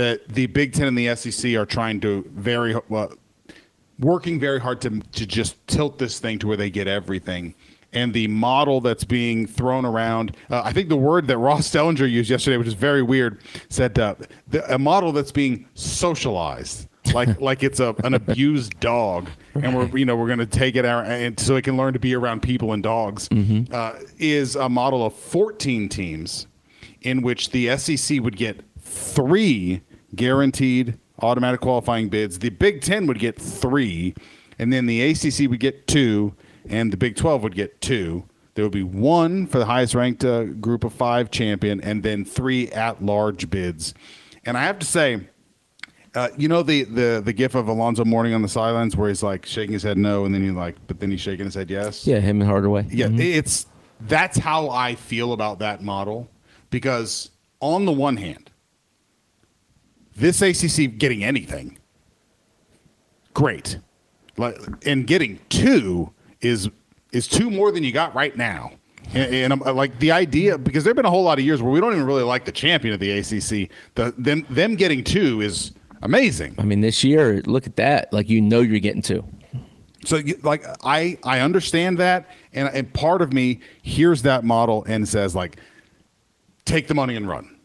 that 0.00 0.28
the 0.28 0.46
Big 0.46 0.72
Ten 0.72 0.88
and 0.88 0.96
the 0.96 1.14
SEC 1.14 1.54
are 1.54 1.66
trying 1.66 2.00
to 2.00 2.24
very 2.34 2.74
well, 2.88 3.12
working 3.98 4.40
very 4.40 4.58
hard 4.58 4.80
to 4.80 5.00
to 5.00 5.26
just 5.26 5.54
tilt 5.66 5.98
this 5.98 6.18
thing 6.18 6.38
to 6.38 6.46
where 6.46 6.56
they 6.56 6.70
get 6.70 6.88
everything. 6.88 7.54
And 7.92 8.14
the 8.14 8.28
model 8.28 8.80
that's 8.80 9.02
being 9.02 9.48
thrown 9.48 9.84
around, 9.84 10.36
uh, 10.48 10.62
I 10.64 10.72
think 10.72 10.88
the 10.88 10.96
word 10.96 11.26
that 11.26 11.38
Ross 11.38 11.68
Dellenger 11.70 12.08
used 12.08 12.30
yesterday, 12.30 12.56
which 12.56 12.68
is 12.68 12.74
very 12.74 13.02
weird, 13.02 13.40
said 13.68 13.98
uh, 13.98 14.14
the, 14.46 14.74
a 14.74 14.78
model 14.78 15.10
that's 15.10 15.32
being 15.32 15.66
socialized, 15.74 16.88
like 17.12 17.40
like 17.48 17.62
it's 17.62 17.80
a 17.80 17.94
an 18.02 18.14
abused 18.14 18.80
dog, 18.80 19.28
and 19.54 19.76
we're 19.76 19.98
you 19.98 20.06
know 20.06 20.16
we're 20.16 20.28
going 20.28 20.38
to 20.38 20.46
take 20.46 20.76
it 20.76 20.86
out 20.86 21.04
and 21.04 21.38
so 21.38 21.56
it 21.56 21.62
can 21.62 21.76
learn 21.76 21.92
to 21.92 21.98
be 21.98 22.14
around 22.14 22.40
people 22.40 22.72
and 22.72 22.82
dogs, 22.82 23.28
uh, 23.72 23.98
is 24.18 24.56
a 24.56 24.68
model 24.68 25.04
of 25.04 25.14
14 25.14 25.90
teams 25.90 26.46
in 27.02 27.20
which 27.20 27.50
the 27.50 27.76
SEC 27.76 28.20
would 28.20 28.36
get 28.36 28.64
three 28.78 29.82
guaranteed 30.14 30.98
automatic 31.20 31.60
qualifying 31.60 32.08
bids. 32.08 32.38
The 32.38 32.50
Big 32.50 32.80
Ten 32.82 33.06
would 33.06 33.18
get 33.18 33.40
three, 33.40 34.14
and 34.58 34.72
then 34.72 34.86
the 34.86 35.00
ACC 35.02 35.48
would 35.50 35.60
get 35.60 35.86
two, 35.86 36.34
and 36.68 36.92
the 36.92 36.96
Big 36.96 37.16
12 37.16 37.42
would 37.42 37.54
get 37.54 37.80
two. 37.80 38.24
There 38.54 38.64
would 38.64 38.72
be 38.72 38.82
one 38.82 39.46
for 39.46 39.58
the 39.58 39.66
highest 39.66 39.94
ranked 39.94 40.24
uh, 40.24 40.44
group 40.44 40.84
of 40.84 40.92
five 40.92 41.30
champion, 41.30 41.80
and 41.80 42.02
then 42.02 42.24
three 42.24 42.68
at 42.70 43.02
large 43.04 43.48
bids. 43.50 43.94
And 44.44 44.56
I 44.58 44.62
have 44.64 44.78
to 44.80 44.86
say, 44.86 45.20
Uh, 46.12 46.28
you 46.36 46.48
know 46.48 46.64
the 46.64 46.82
the 46.82 47.22
the 47.24 47.32
gif 47.32 47.54
of 47.54 47.68
Alonzo 47.68 48.04
Mourning 48.04 48.34
on 48.34 48.42
the 48.42 48.48
sidelines 48.48 48.96
where 48.96 49.08
he's 49.08 49.22
like 49.22 49.46
shaking 49.46 49.72
his 49.74 49.84
head 49.84 49.96
no, 49.96 50.24
and 50.24 50.34
then 50.34 50.42
he 50.42 50.50
like, 50.50 50.74
but 50.88 50.98
then 50.98 51.08
he's 51.12 51.20
shaking 51.20 51.44
his 51.44 51.54
head 51.54 51.70
yes. 51.70 52.04
Yeah, 52.04 52.18
him 52.18 52.40
and 52.40 52.50
Hardaway. 52.50 52.86
Yeah, 52.90 53.06
Mhm. 53.06 53.20
it's 53.20 53.66
that's 54.08 54.36
how 54.36 54.70
I 54.70 54.96
feel 54.96 55.32
about 55.32 55.60
that 55.60 55.82
model 55.84 56.28
because 56.70 57.30
on 57.60 57.84
the 57.84 57.92
one 57.92 58.16
hand, 58.16 58.49
this 60.16 60.42
ACC 60.42 60.98
getting 60.98 61.24
anything, 61.24 61.78
great, 63.34 63.78
like 64.36 64.56
and 64.86 65.06
getting 65.06 65.38
two 65.48 66.12
is 66.40 66.68
is 67.12 67.26
two 67.28 67.50
more 67.50 67.72
than 67.72 67.82
you 67.84 67.92
got 67.92 68.14
right 68.14 68.36
now. 68.36 68.72
And, 69.12 69.34
and 69.34 69.52
I'm 69.52 69.60
like 69.76 69.98
the 69.98 70.12
idea 70.12 70.56
because 70.58 70.84
there've 70.84 70.96
been 70.96 71.04
a 71.06 71.10
whole 71.10 71.24
lot 71.24 71.38
of 71.38 71.44
years 71.44 71.62
where 71.62 71.72
we 71.72 71.80
don't 71.80 71.92
even 71.92 72.06
really 72.06 72.22
like 72.22 72.44
the 72.44 72.52
champion 72.52 72.94
of 72.94 73.00
the 73.00 73.10
ACC. 73.18 73.70
The 73.94 74.14
them 74.18 74.46
them 74.50 74.76
getting 74.76 75.02
two 75.02 75.40
is 75.40 75.72
amazing. 76.02 76.54
I 76.58 76.62
mean, 76.64 76.80
this 76.80 77.02
year, 77.02 77.42
look 77.46 77.66
at 77.66 77.76
that. 77.76 78.12
Like 78.12 78.28
you 78.28 78.40
know, 78.40 78.60
you're 78.60 78.78
getting 78.80 79.02
two. 79.02 79.24
So, 80.04 80.16
you- 80.16 80.38
like, 80.42 80.64
I 80.82 81.18
I 81.24 81.40
understand 81.40 81.98
that, 81.98 82.30
and 82.54 82.68
and 82.72 82.92
part 82.94 83.20
of 83.20 83.32
me 83.32 83.60
hears 83.82 84.22
that 84.22 84.44
model 84.44 84.84
and 84.86 85.06
says 85.08 85.34
like, 85.34 85.56
take 86.64 86.86
the 86.86 86.94
money 86.94 87.16
and 87.16 87.28
run, 87.28 87.58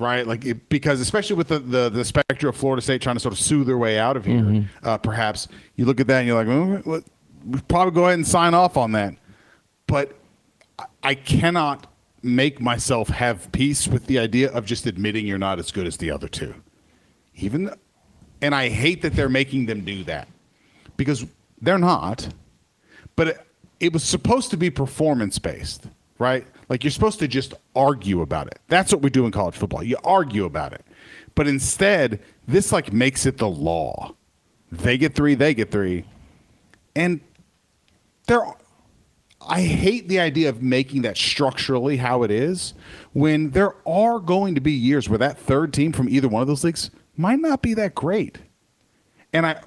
right? 0.00 0.26
Like, 0.26 0.44
it, 0.44 0.68
because 0.68 1.00
especially 1.00 1.36
with 1.36 1.48
the, 1.48 1.58
the 1.60 1.88
the 1.90 2.04
specter 2.04 2.48
of 2.48 2.56
Florida 2.56 2.82
State 2.82 3.02
trying 3.02 3.16
to 3.16 3.20
sort 3.20 3.32
of 3.32 3.38
sue 3.38 3.62
their 3.64 3.78
way 3.78 3.98
out 3.98 4.16
of 4.16 4.24
here, 4.24 4.66
uh, 4.82 4.98
perhaps 4.98 5.46
you 5.76 5.84
look 5.84 6.00
at 6.00 6.06
that 6.08 6.18
and 6.20 6.26
you're 6.26 6.36
like, 6.36 6.48
well, 6.48 6.80
what- 6.84 7.04
we 7.46 7.58
probably 7.68 7.92
go 7.94 8.02
ahead 8.04 8.14
and 8.14 8.26
sign 8.26 8.52
off 8.52 8.76
on 8.76 8.92
that, 8.92 9.14
but 9.86 10.14
I- 10.78 10.84
I 11.02 11.14
cannot 11.14 11.86
make 12.22 12.60
myself 12.60 13.08
have 13.08 13.50
peace 13.52 13.88
with 13.88 14.06
the 14.06 14.18
idea 14.18 14.50
of 14.52 14.66
just 14.66 14.84
admitting 14.86 15.26
you're 15.26 15.38
not 15.38 15.58
as 15.58 15.70
good 15.70 15.86
as 15.86 15.96
the 15.96 16.10
other 16.10 16.28
two, 16.28 16.54
even, 17.36 17.70
and 18.42 18.54
I 18.54 18.68
hate 18.68 19.00
that 19.02 19.14
they're 19.14 19.30
making 19.30 19.64
them 19.66 19.84
do 19.86 20.04
that 20.04 20.28
because 20.98 21.24
they're 21.62 21.78
not. 21.78 22.28
But 23.16 23.28
it, 23.28 23.40
it 23.80 23.92
was 23.94 24.04
supposed 24.04 24.50
to 24.50 24.58
be 24.58 24.68
performance 24.68 25.38
based, 25.38 25.86
right? 26.18 26.46
Like 26.70 26.84
you're 26.84 26.92
supposed 26.92 27.18
to 27.18 27.28
just 27.28 27.52
argue 27.74 28.22
about 28.22 28.46
it. 28.46 28.60
That's 28.68 28.92
what 28.92 29.02
we 29.02 29.10
do 29.10 29.26
in 29.26 29.32
college 29.32 29.56
football. 29.56 29.82
You 29.82 29.98
argue 30.04 30.44
about 30.44 30.72
it. 30.72 30.84
But 31.34 31.48
instead, 31.48 32.20
this 32.46 32.72
like 32.72 32.92
makes 32.92 33.26
it 33.26 33.36
the 33.38 33.48
law. 33.48 34.14
They 34.72 34.96
get 34.96 35.14
3, 35.14 35.34
they 35.34 35.52
get 35.52 35.72
3. 35.72 36.04
And 36.94 37.20
there 38.28 38.46
I 39.46 39.62
hate 39.62 40.06
the 40.08 40.20
idea 40.20 40.48
of 40.48 40.62
making 40.62 41.02
that 41.02 41.16
structurally 41.16 41.96
how 41.96 42.22
it 42.22 42.30
is 42.30 42.74
when 43.14 43.50
there 43.50 43.74
are 43.86 44.20
going 44.20 44.54
to 44.54 44.60
be 44.60 44.72
years 44.72 45.08
where 45.08 45.18
that 45.18 45.38
third 45.38 45.72
team 45.72 45.92
from 45.92 46.08
either 46.08 46.28
one 46.28 46.42
of 46.42 46.48
those 46.48 46.62
leagues 46.62 46.90
might 47.16 47.40
not 47.40 47.62
be 47.62 47.74
that 47.74 47.94
great. 47.94 48.38
And 49.32 49.46
I, 49.46 49.60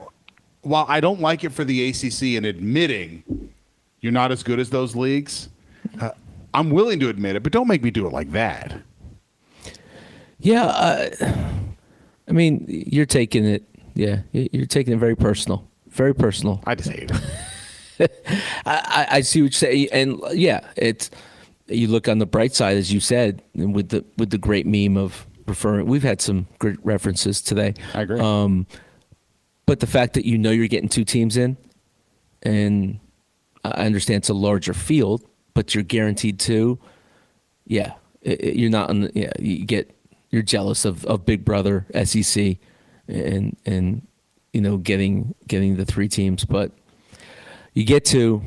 while 0.61 0.85
I 0.87 0.99
don't 0.99 1.19
like 1.19 1.43
it 1.43 1.49
for 1.49 1.65
the 1.65 1.89
ACC 1.89 2.37
in 2.37 2.45
admitting 2.45 3.51
you're 3.99 4.11
not 4.11 4.31
as 4.31 4.43
good 4.43 4.59
as 4.59 4.69
those 4.69 4.95
leagues, 4.95 5.49
uh, 5.99 6.11
I'm 6.53 6.69
willing 6.69 6.99
to 6.99 7.09
admit 7.09 7.35
it, 7.35 7.43
but 7.43 7.51
don't 7.51 7.67
make 7.67 7.83
me 7.83 7.91
do 7.91 8.05
it 8.05 8.13
like 8.13 8.31
that. 8.31 8.81
Yeah, 10.39 10.65
uh, 10.65 11.09
I 12.27 12.31
mean, 12.31 12.65
you're 12.67 13.05
taking 13.05 13.45
it. 13.45 13.63
Yeah, 13.95 14.21
you're 14.31 14.65
taking 14.65 14.93
it 14.93 14.97
very 14.97 15.15
personal. 15.15 15.67
Very 15.89 16.13
personal. 16.13 16.61
I 16.65 16.75
just 16.75 16.89
hate 16.89 17.11
it. 17.99 18.11
I, 18.65 19.07
I 19.11 19.17
I 19.17 19.21
see 19.21 19.41
what 19.41 19.47
you 19.47 19.51
say, 19.51 19.87
and 19.91 20.19
yeah, 20.33 20.61
it's. 20.75 21.09
You 21.67 21.87
look 21.87 22.09
on 22.09 22.19
the 22.19 22.25
bright 22.25 22.53
side, 22.53 22.75
as 22.75 22.91
you 22.91 22.99
said, 22.99 23.41
and 23.53 23.73
with 23.73 23.89
the 23.89 24.03
with 24.17 24.31
the 24.31 24.37
great 24.37 24.65
meme 24.65 24.97
of 24.97 25.25
referring. 25.47 25.85
We've 25.87 26.03
had 26.03 26.21
some 26.21 26.47
great 26.59 26.77
references 26.83 27.41
today. 27.41 27.73
I 27.93 28.01
agree. 28.01 28.19
Um, 28.19 28.67
but 29.65 29.79
the 29.79 29.87
fact 29.87 30.13
that 30.15 30.25
you 30.25 30.37
know 30.37 30.51
you're 30.51 30.67
getting 30.67 30.89
two 30.89 31.05
teams 31.05 31.37
in, 31.37 31.55
and 32.41 32.99
I 33.63 33.85
understand 33.85 34.17
it's 34.17 34.29
a 34.29 34.33
larger 34.33 34.73
field, 34.73 35.23
but 35.53 35.73
you're 35.75 35.83
guaranteed 35.83 36.39
two. 36.39 36.79
Yeah, 37.65 37.93
it, 38.21 38.41
it- 38.41 38.55
you're 38.55 38.69
not. 38.69 38.89
On 38.89 39.01
the, 39.01 39.11
yeah, 39.13 39.31
you 39.39 39.65
get 39.65 39.95
you're 40.29 40.41
jealous 40.41 40.85
of, 40.85 41.05
of 41.05 41.25
Big 41.25 41.45
Brother 41.45 41.85
SEC, 42.03 42.57
and 43.07 43.55
and 43.65 44.07
you 44.51 44.61
know 44.61 44.77
getting 44.77 45.35
getting 45.47 45.75
the 45.77 45.85
three 45.85 46.07
teams, 46.09 46.45
but 46.45 46.71
you 47.73 47.85
get 47.85 48.05
two, 48.05 48.43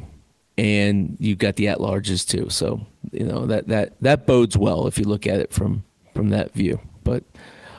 and 0.58 1.16
you've 1.18 1.38
got 1.38 1.56
the 1.56 1.68
at 1.68 1.78
larges 1.78 2.26
too. 2.26 2.48
So 2.50 2.86
you 3.12 3.24
know 3.24 3.46
that 3.46 3.68
that 3.68 3.94
that 4.00 4.26
bodes 4.26 4.56
well 4.56 4.86
if 4.86 4.98
you 4.98 5.04
look 5.04 5.26
at 5.26 5.40
it 5.40 5.52
from 5.52 5.84
from 6.14 6.30
that 6.30 6.52
view. 6.52 6.80
But 7.04 7.24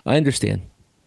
I 0.06 0.18
understand. 0.18 0.62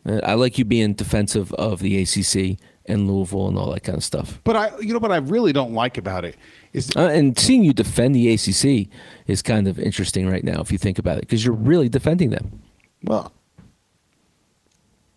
I 0.07 0.33
like 0.35 0.57
you 0.59 0.65
being 0.65 0.95
defensive 0.95 1.53
of 1.55 1.81
the 1.81 2.01
ACC 2.03 2.59
and 2.91 3.11
Louisville 3.11 3.49
and 3.49 3.59
all 3.59 3.73
that 3.73 3.83
kind 3.83 3.97
of 3.97 4.05
stuff. 4.05 4.41
But 4.45 4.57
I, 4.57 4.79
you 4.81 4.93
know, 4.93 4.99
what 4.99 5.13
I 5.13 5.17
really 5.17 5.53
don't 5.53 5.73
like 5.73 5.97
about 5.97 6.25
it 6.25 6.37
is 6.73 6.91
Uh, 6.97 7.09
and 7.09 7.39
seeing 7.39 7.65
you 7.65 7.73
defend 7.73 8.15
the 8.15 8.33
ACC 8.33 8.89
is 9.27 9.43
kind 9.43 9.69
of 9.69 9.79
interesting 9.79 10.29
right 10.29 10.45
now 10.45 10.61
if 10.61 10.71
you 10.71 10.79
think 10.79 10.99
about 10.99 11.19
it 11.19 11.23
because 11.23 11.45
you're 11.45 11.55
really 11.55 11.89
defending 11.89 12.31
them. 12.31 12.61
Well, 13.05 13.33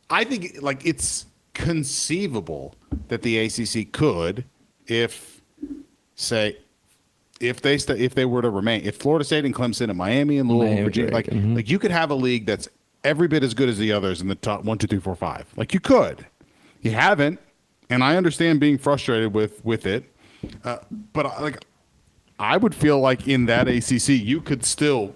I 0.09 0.23
think 0.23 0.61
like 0.61 0.85
it's 0.85 1.25
conceivable 1.53 2.75
that 3.07 3.21
the 3.21 3.37
ACC 3.37 3.91
could, 3.91 4.45
if 4.87 5.41
say, 6.15 6.57
if 7.39 7.61
they 7.61 7.77
st- 7.77 7.99
if 7.99 8.15
they 8.15 8.25
were 8.25 8.41
to 8.41 8.49
remain, 8.49 8.83
if 8.83 8.97
Florida 8.97 9.25
State 9.25 9.45
and 9.45 9.53
Clemson 9.53 9.89
and 9.89 9.97
Miami 9.97 10.37
and 10.37 10.49
Louisville, 10.49 10.69
Miami, 10.69 10.83
Virginia, 10.83 11.13
like 11.13 11.27
mhm. 11.27 11.55
like 11.55 11.69
you 11.69 11.79
could 11.79 11.91
have 11.91 12.11
a 12.11 12.15
league 12.15 12.45
that's 12.45 12.69
every 13.03 13.27
bit 13.27 13.43
as 13.43 13.53
good 13.53 13.69
as 13.69 13.77
the 13.77 13.91
others 13.91 14.21
in 14.21 14.27
the 14.27 14.35
top 14.35 14.63
one, 14.63 14.77
two, 14.77 14.87
three, 14.87 14.99
four, 14.99 15.15
five. 15.15 15.45
Like 15.57 15.73
you 15.73 15.79
could, 15.79 16.25
you 16.81 16.91
haven't, 16.91 17.39
and 17.89 18.03
I 18.03 18.15
understand 18.17 18.59
being 18.59 18.77
frustrated 18.77 19.33
with 19.33 19.63
with 19.65 19.85
it, 19.85 20.13
uh, 20.63 20.77
but 21.13 21.25
I- 21.25 21.41
like 21.41 21.65
I 22.39 22.57
would 22.57 22.73
feel 22.75 22.99
like 22.99 23.27
in 23.27 23.45
that 23.45 23.67
ACC 23.67 24.09
you 24.09 24.41
could 24.41 24.65
still 24.65 25.13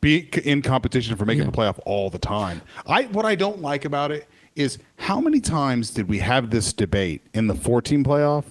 be 0.00 0.28
in 0.44 0.62
competition 0.62 1.16
for 1.16 1.24
making 1.24 1.44
the 1.46 1.52
playoff 1.52 1.78
all 1.84 2.10
the 2.10 2.18
time. 2.18 2.62
I 2.86 3.04
what 3.04 3.24
I 3.24 3.34
don't 3.34 3.60
like 3.60 3.84
about 3.84 4.10
it 4.12 4.28
is 4.54 4.78
how 4.96 5.20
many 5.20 5.40
times 5.40 5.90
did 5.90 6.08
we 6.08 6.18
have 6.18 6.50
this 6.50 6.72
debate 6.72 7.22
in 7.34 7.46
the 7.46 7.54
14 7.54 8.02
playoff 8.04 8.44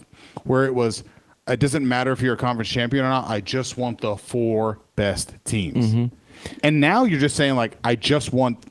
where 0.43 0.65
it 0.65 0.73
was 0.73 1.03
uh, 1.47 1.53
it 1.53 1.59
doesn't 1.59 1.87
matter 1.87 2.11
if 2.11 2.21
you're 2.21 2.33
a 2.33 2.37
conference 2.37 2.69
champion 2.69 3.05
or 3.05 3.09
not. 3.09 3.29
I 3.29 3.39
just 3.41 3.77
want 3.77 4.01
the 4.01 4.17
four 4.17 4.79
best 4.95 5.33
teams. 5.45 5.87
Mm-hmm. 5.87 6.15
And 6.63 6.79
now 6.79 7.03
you're 7.05 7.19
just 7.19 7.35
saying 7.35 7.55
like 7.55 7.77
I 7.83 7.95
just 7.95 8.33
want 8.33 8.65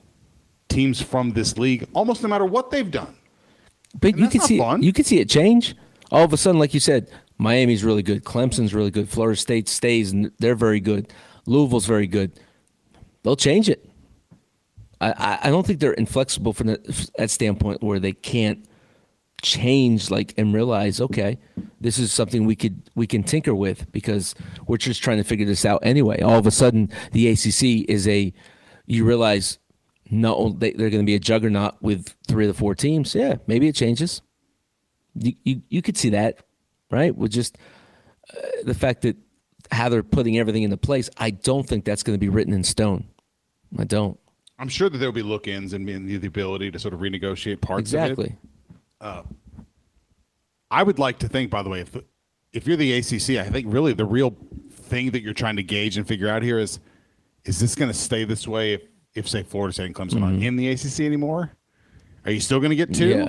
teams 0.68 1.00
from 1.00 1.30
this 1.32 1.58
league 1.58 1.88
almost 1.94 2.22
no 2.22 2.28
matter 2.28 2.44
what 2.44 2.70
they've 2.70 2.90
done. 2.90 3.16
But 3.98 4.18
you 4.18 4.28
can 4.28 4.40
see 4.40 4.58
fun. 4.58 4.82
you 4.82 4.92
can 4.92 5.04
see 5.04 5.20
it 5.20 5.28
change. 5.28 5.74
All 6.10 6.24
of 6.24 6.32
a 6.32 6.36
sudden, 6.36 6.58
like 6.58 6.74
you 6.74 6.80
said, 6.80 7.10
Miami's 7.38 7.84
really 7.84 8.02
good. 8.02 8.24
Clemson's 8.24 8.74
really 8.74 8.90
good. 8.90 9.08
Florida 9.08 9.36
State 9.36 9.68
stays, 9.68 10.12
and 10.12 10.30
they're 10.38 10.54
very 10.54 10.80
good. 10.80 11.12
Louisville's 11.46 11.86
very 11.86 12.06
good. 12.06 12.38
They'll 13.22 13.36
change 13.36 13.68
it. 13.68 13.88
I, 15.00 15.12
I, 15.12 15.38
I 15.44 15.50
don't 15.50 15.66
think 15.66 15.80
they're 15.80 15.92
inflexible 15.92 16.52
from 16.52 16.68
that 16.68 17.30
standpoint 17.30 17.82
where 17.82 17.98
they 17.98 18.12
can't 18.12 18.66
change 19.42 20.10
like 20.10 20.32
and 20.38 20.54
realize 20.54 20.98
okay 20.98 21.38
this 21.78 21.98
is 21.98 22.10
something 22.10 22.46
we 22.46 22.56
could 22.56 22.90
we 22.94 23.06
can 23.06 23.22
tinker 23.22 23.54
with 23.54 23.90
because 23.92 24.34
we're 24.66 24.78
just 24.78 25.02
trying 25.02 25.18
to 25.18 25.22
figure 25.22 25.44
this 25.44 25.66
out 25.66 25.78
anyway 25.82 26.20
all 26.22 26.38
of 26.38 26.46
a 26.46 26.50
sudden 26.50 26.90
the 27.12 27.30
acc 27.30 27.62
is 27.62 28.08
a 28.08 28.32
you 28.86 29.04
realize 29.04 29.58
no 30.10 30.54
they, 30.58 30.72
they're 30.72 30.90
going 30.90 31.02
to 31.02 31.06
be 31.06 31.14
a 31.14 31.20
juggernaut 31.20 31.76
with 31.80 32.14
three 32.28 32.46
of 32.46 32.54
the 32.54 32.58
four 32.58 32.74
teams. 32.74 33.14
Yeah 33.14 33.36
maybe 33.46 33.68
it 33.68 33.74
changes. 33.74 34.22
You 35.14 35.32
you, 35.44 35.62
you 35.68 35.82
could 35.82 35.96
see 35.96 36.10
that 36.10 36.38
right? 36.90 37.14
With 37.14 37.32
just 37.32 37.58
uh, 38.32 38.40
the 38.64 38.74
fact 38.74 39.02
that 39.02 39.16
how 39.70 39.88
they're 39.88 40.02
putting 40.02 40.38
everything 40.38 40.62
into 40.62 40.76
place 40.76 41.10
i 41.16 41.28
don't 41.28 41.68
think 41.68 41.84
that's 41.84 42.04
going 42.04 42.14
to 42.14 42.20
be 42.20 42.28
written 42.28 42.52
in 42.52 42.62
stone. 42.62 43.04
I 43.78 43.84
don't. 43.84 44.18
I'm 44.58 44.68
sure 44.68 44.88
that 44.88 44.98
there'll 44.98 45.12
be 45.12 45.22
look-ins 45.22 45.72
and 45.72 45.86
the 45.86 46.16
the 46.16 46.26
ability 46.26 46.70
to 46.70 46.78
sort 46.78 46.94
of 46.94 47.00
renegotiate 47.00 47.60
parts 47.60 47.92
of 47.92 48.00
it. 48.00 48.02
exactly. 48.04 48.36
Uh, 49.00 49.22
I 50.70 50.82
would 50.82 50.98
like 50.98 51.18
to 51.20 51.28
think, 51.28 51.50
by 51.50 51.62
the 51.62 51.68
way, 51.68 51.80
if 51.80 51.96
if 52.52 52.66
you're 52.66 52.76
the 52.76 52.94
ACC, 52.94 53.44
I 53.44 53.50
think 53.50 53.66
really 53.68 53.92
the 53.92 54.04
real 54.04 54.34
thing 54.70 55.10
that 55.10 55.22
you're 55.22 55.34
trying 55.34 55.56
to 55.56 55.62
gauge 55.62 55.96
and 55.96 56.06
figure 56.06 56.28
out 56.28 56.42
here 56.42 56.58
is 56.58 56.80
is 57.44 57.60
this 57.60 57.74
going 57.74 57.90
to 57.90 57.96
stay 57.96 58.24
this 58.24 58.48
way 58.48 58.74
if, 58.74 58.82
if 59.16 59.28
say 59.28 59.42
Florida 59.42 59.72
State 59.72 59.86
and 59.86 59.94
Clemson 59.94 60.22
aren't 60.22 60.42
in 60.42 60.56
the 60.56 60.68
ACC 60.68 61.00
anymore? 61.00 61.52
Are 62.24 62.30
you 62.30 62.40
still 62.40 62.60
going 62.60 62.70
to 62.70 62.76
get 62.76 62.92
two? 62.94 63.08
Yeah. 63.08 63.28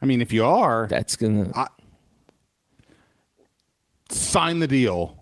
I 0.00 0.06
mean, 0.06 0.20
if 0.20 0.32
you 0.32 0.44
are, 0.44 0.86
that's 0.88 1.14
going 1.16 1.52
to 1.52 1.68
sign 4.10 4.58
the 4.58 4.66
deal 4.66 5.18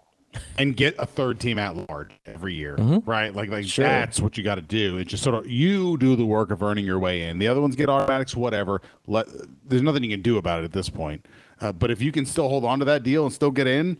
and 0.59 0.77
get 0.77 0.95
a 0.99 1.07
third 1.07 1.41
team 1.41 1.59
at 1.59 1.77
large 1.91 2.13
every 2.25 2.55
year, 2.55 2.77
right? 2.77 3.35
Like, 3.35 3.51
like 3.51 3.67
Sure. 3.67 3.85
that's 3.85 4.21
what 4.21 4.39
you 4.39 4.45
got 4.45 4.55
to 4.55 4.63
do. 4.63 4.97
It's 4.99 5.11
just 5.11 5.23
sort 5.23 5.35
of 5.35 5.51
you 5.51 5.97
do 5.99 6.15
the 6.17 6.25
work 6.25 6.51
of 6.51 6.63
earning 6.63 6.85
your 6.85 6.99
way 6.99 7.25
in. 7.29 7.39
The 7.39 7.49
other 7.49 7.61
ones 7.61 7.75
get 7.77 7.89
automatics, 7.89 8.37
whatever. 8.37 8.81
Let 9.07 9.27
there's 9.69 9.83
nothing 9.83 10.05
you 10.05 10.11
can 10.11 10.23
do 10.23 10.39
about 10.39 10.61
it 10.63 10.65
at 10.65 10.73
this 10.73 10.89
point. 10.89 11.27
Uh, 11.61 11.73
but 11.73 11.91
if 11.91 12.01
you 12.01 12.13
can 12.13 12.25
still 12.25 12.49
hold 12.49 12.65
on 12.65 12.79
to 12.79 12.85
that 12.87 13.03
deal 13.03 13.25
and 13.25 13.33
still 13.33 13.51
get 13.51 13.67
in, 13.67 13.99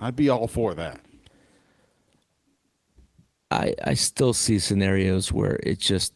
I'd 0.00 0.16
be 0.16 0.28
all 0.28 0.46
for 0.48 0.74
that. 0.74 1.00
I, 3.50 3.74
I 3.82 3.94
still 3.94 4.32
see 4.32 4.58
scenarios 4.58 5.32
where 5.32 5.58
it 5.62 5.78
just 5.78 6.14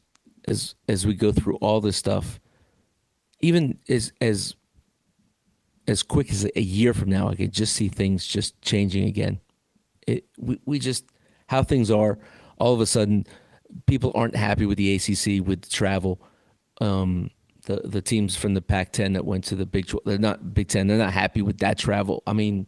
as 0.48 0.74
as 0.88 1.06
we 1.06 1.14
go 1.14 1.32
through 1.32 1.56
all 1.56 1.80
this 1.80 1.96
stuff, 1.96 2.40
even 3.40 3.78
as 3.88 4.12
as 4.20 4.54
as 5.88 6.02
quick 6.02 6.30
as 6.30 6.48
a 6.54 6.60
year 6.60 6.94
from 6.94 7.08
now, 7.10 7.28
I 7.28 7.34
could 7.34 7.52
just 7.52 7.74
see 7.74 7.88
things 7.88 8.26
just 8.26 8.60
changing 8.62 9.04
again. 9.04 9.40
It 10.06 10.26
we, 10.38 10.60
we 10.64 10.78
just 10.78 11.04
how 11.48 11.62
things 11.62 11.90
are. 11.90 12.18
All 12.58 12.74
of 12.74 12.80
a 12.80 12.86
sudden, 12.86 13.26
people 13.86 14.12
aren't 14.14 14.36
happy 14.36 14.66
with 14.66 14.78
the 14.78 14.94
ACC 14.94 15.46
with 15.46 15.68
travel. 15.70 16.20
Um, 16.80 17.30
the 17.64 17.80
the 17.84 18.02
teams 18.02 18.36
from 18.36 18.54
the 18.54 18.62
Pac-10 18.62 19.14
that 19.14 19.24
went 19.24 19.44
to 19.44 19.56
the 19.56 19.66
Big 19.66 19.86
12, 19.86 20.04
they're 20.04 20.18
not 20.18 20.54
Big 20.54 20.68
Ten. 20.68 20.86
They're 20.86 20.98
not 20.98 21.12
happy 21.12 21.42
with 21.42 21.58
that 21.58 21.78
travel. 21.78 22.22
I 22.26 22.32
mean, 22.32 22.66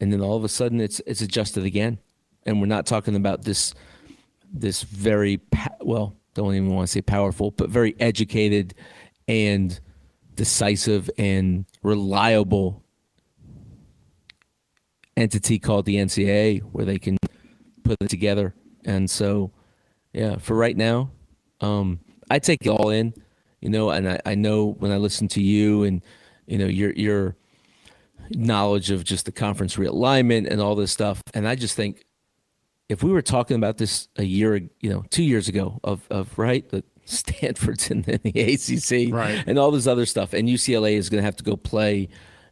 and 0.00 0.12
then 0.12 0.20
all 0.20 0.36
of 0.36 0.44
a 0.44 0.48
sudden 0.48 0.80
it's 0.80 1.00
it's 1.06 1.20
adjusted 1.20 1.64
again, 1.64 1.98
and 2.46 2.60
we're 2.60 2.66
not 2.66 2.86
talking 2.86 3.16
about 3.16 3.42
this 3.42 3.74
this 4.52 4.82
very 4.82 5.40
well 5.80 6.16
don't 6.36 6.54
even 6.54 6.74
want 6.74 6.86
to 6.86 6.92
say 6.92 7.00
powerful, 7.00 7.50
but 7.50 7.70
very 7.70 7.96
educated 7.98 8.74
and 9.26 9.80
decisive 10.34 11.10
and 11.16 11.64
reliable 11.82 12.84
entity 15.16 15.58
called 15.58 15.86
the 15.86 15.96
NCAA 15.96 16.60
where 16.60 16.84
they 16.84 16.98
can 16.98 17.16
put 17.82 17.96
it 18.02 18.10
together. 18.10 18.54
And 18.84 19.10
so, 19.10 19.50
yeah, 20.12 20.36
for 20.36 20.54
right 20.54 20.76
now, 20.76 21.10
um, 21.62 22.00
I 22.30 22.38
take 22.38 22.66
it 22.66 22.68
all 22.68 22.90
in, 22.90 23.14
you 23.62 23.70
know, 23.70 23.88
and 23.90 24.08
I, 24.08 24.20
I 24.26 24.34
know 24.34 24.72
when 24.78 24.92
I 24.92 24.98
listen 24.98 25.28
to 25.28 25.42
you 25.42 25.84
and, 25.84 26.02
you 26.46 26.58
know, 26.58 26.66
your, 26.66 26.92
your 26.92 27.36
knowledge 28.30 28.90
of 28.90 29.04
just 29.04 29.24
the 29.24 29.32
conference 29.32 29.76
realignment 29.76 30.48
and 30.50 30.60
all 30.60 30.74
this 30.74 30.92
stuff. 30.92 31.22
And 31.32 31.48
I 31.48 31.54
just 31.54 31.76
think 31.76 32.04
if 32.88 33.02
we 33.02 33.10
were 33.10 33.22
talking 33.22 33.56
about 33.56 33.78
this 33.78 34.08
a 34.16 34.24
year, 34.24 34.56
you 34.80 34.90
know, 34.90 35.04
two 35.10 35.24
years 35.24 35.48
ago 35.48 35.80
of, 35.82 36.06
of 36.10 36.38
right, 36.38 36.68
the 36.68 36.84
Stanford's 37.04 37.90
in 37.90 38.02
the 38.02 38.14
ACC 38.14 39.12
right. 39.14 39.44
and 39.46 39.58
all 39.58 39.70
this 39.70 39.86
other 39.86 40.06
stuff, 40.06 40.32
and 40.32 40.48
UCLA 40.48 40.96
is 40.96 41.08
going 41.08 41.20
to 41.20 41.24
have 41.24 41.36
to 41.36 41.44
go 41.44 41.56
play, 41.56 42.08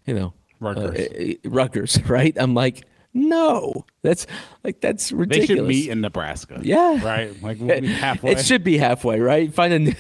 you 0.06 0.14
know, 0.14 0.34
Rutgers. 0.60 1.00
Uh, 1.00 1.48
Rutgers, 1.48 2.02
right? 2.06 2.36
I'm 2.38 2.54
like, 2.54 2.84
no, 3.12 3.84
that's 4.02 4.26
like 4.64 4.80
that's 4.80 5.12
ridiculous. 5.12 5.48
They 5.48 5.54
should 5.54 5.66
meet 5.66 5.88
in 5.88 6.00
Nebraska. 6.00 6.60
Yeah, 6.62 7.00
right. 7.04 7.42
Like 7.42 7.58
we'll 7.60 7.82
halfway. 7.82 8.32
It 8.32 8.44
should 8.44 8.64
be 8.64 8.76
halfway, 8.76 9.20
right? 9.20 9.54
Find 9.54 9.72
a 9.72 9.78
new. 9.78 9.94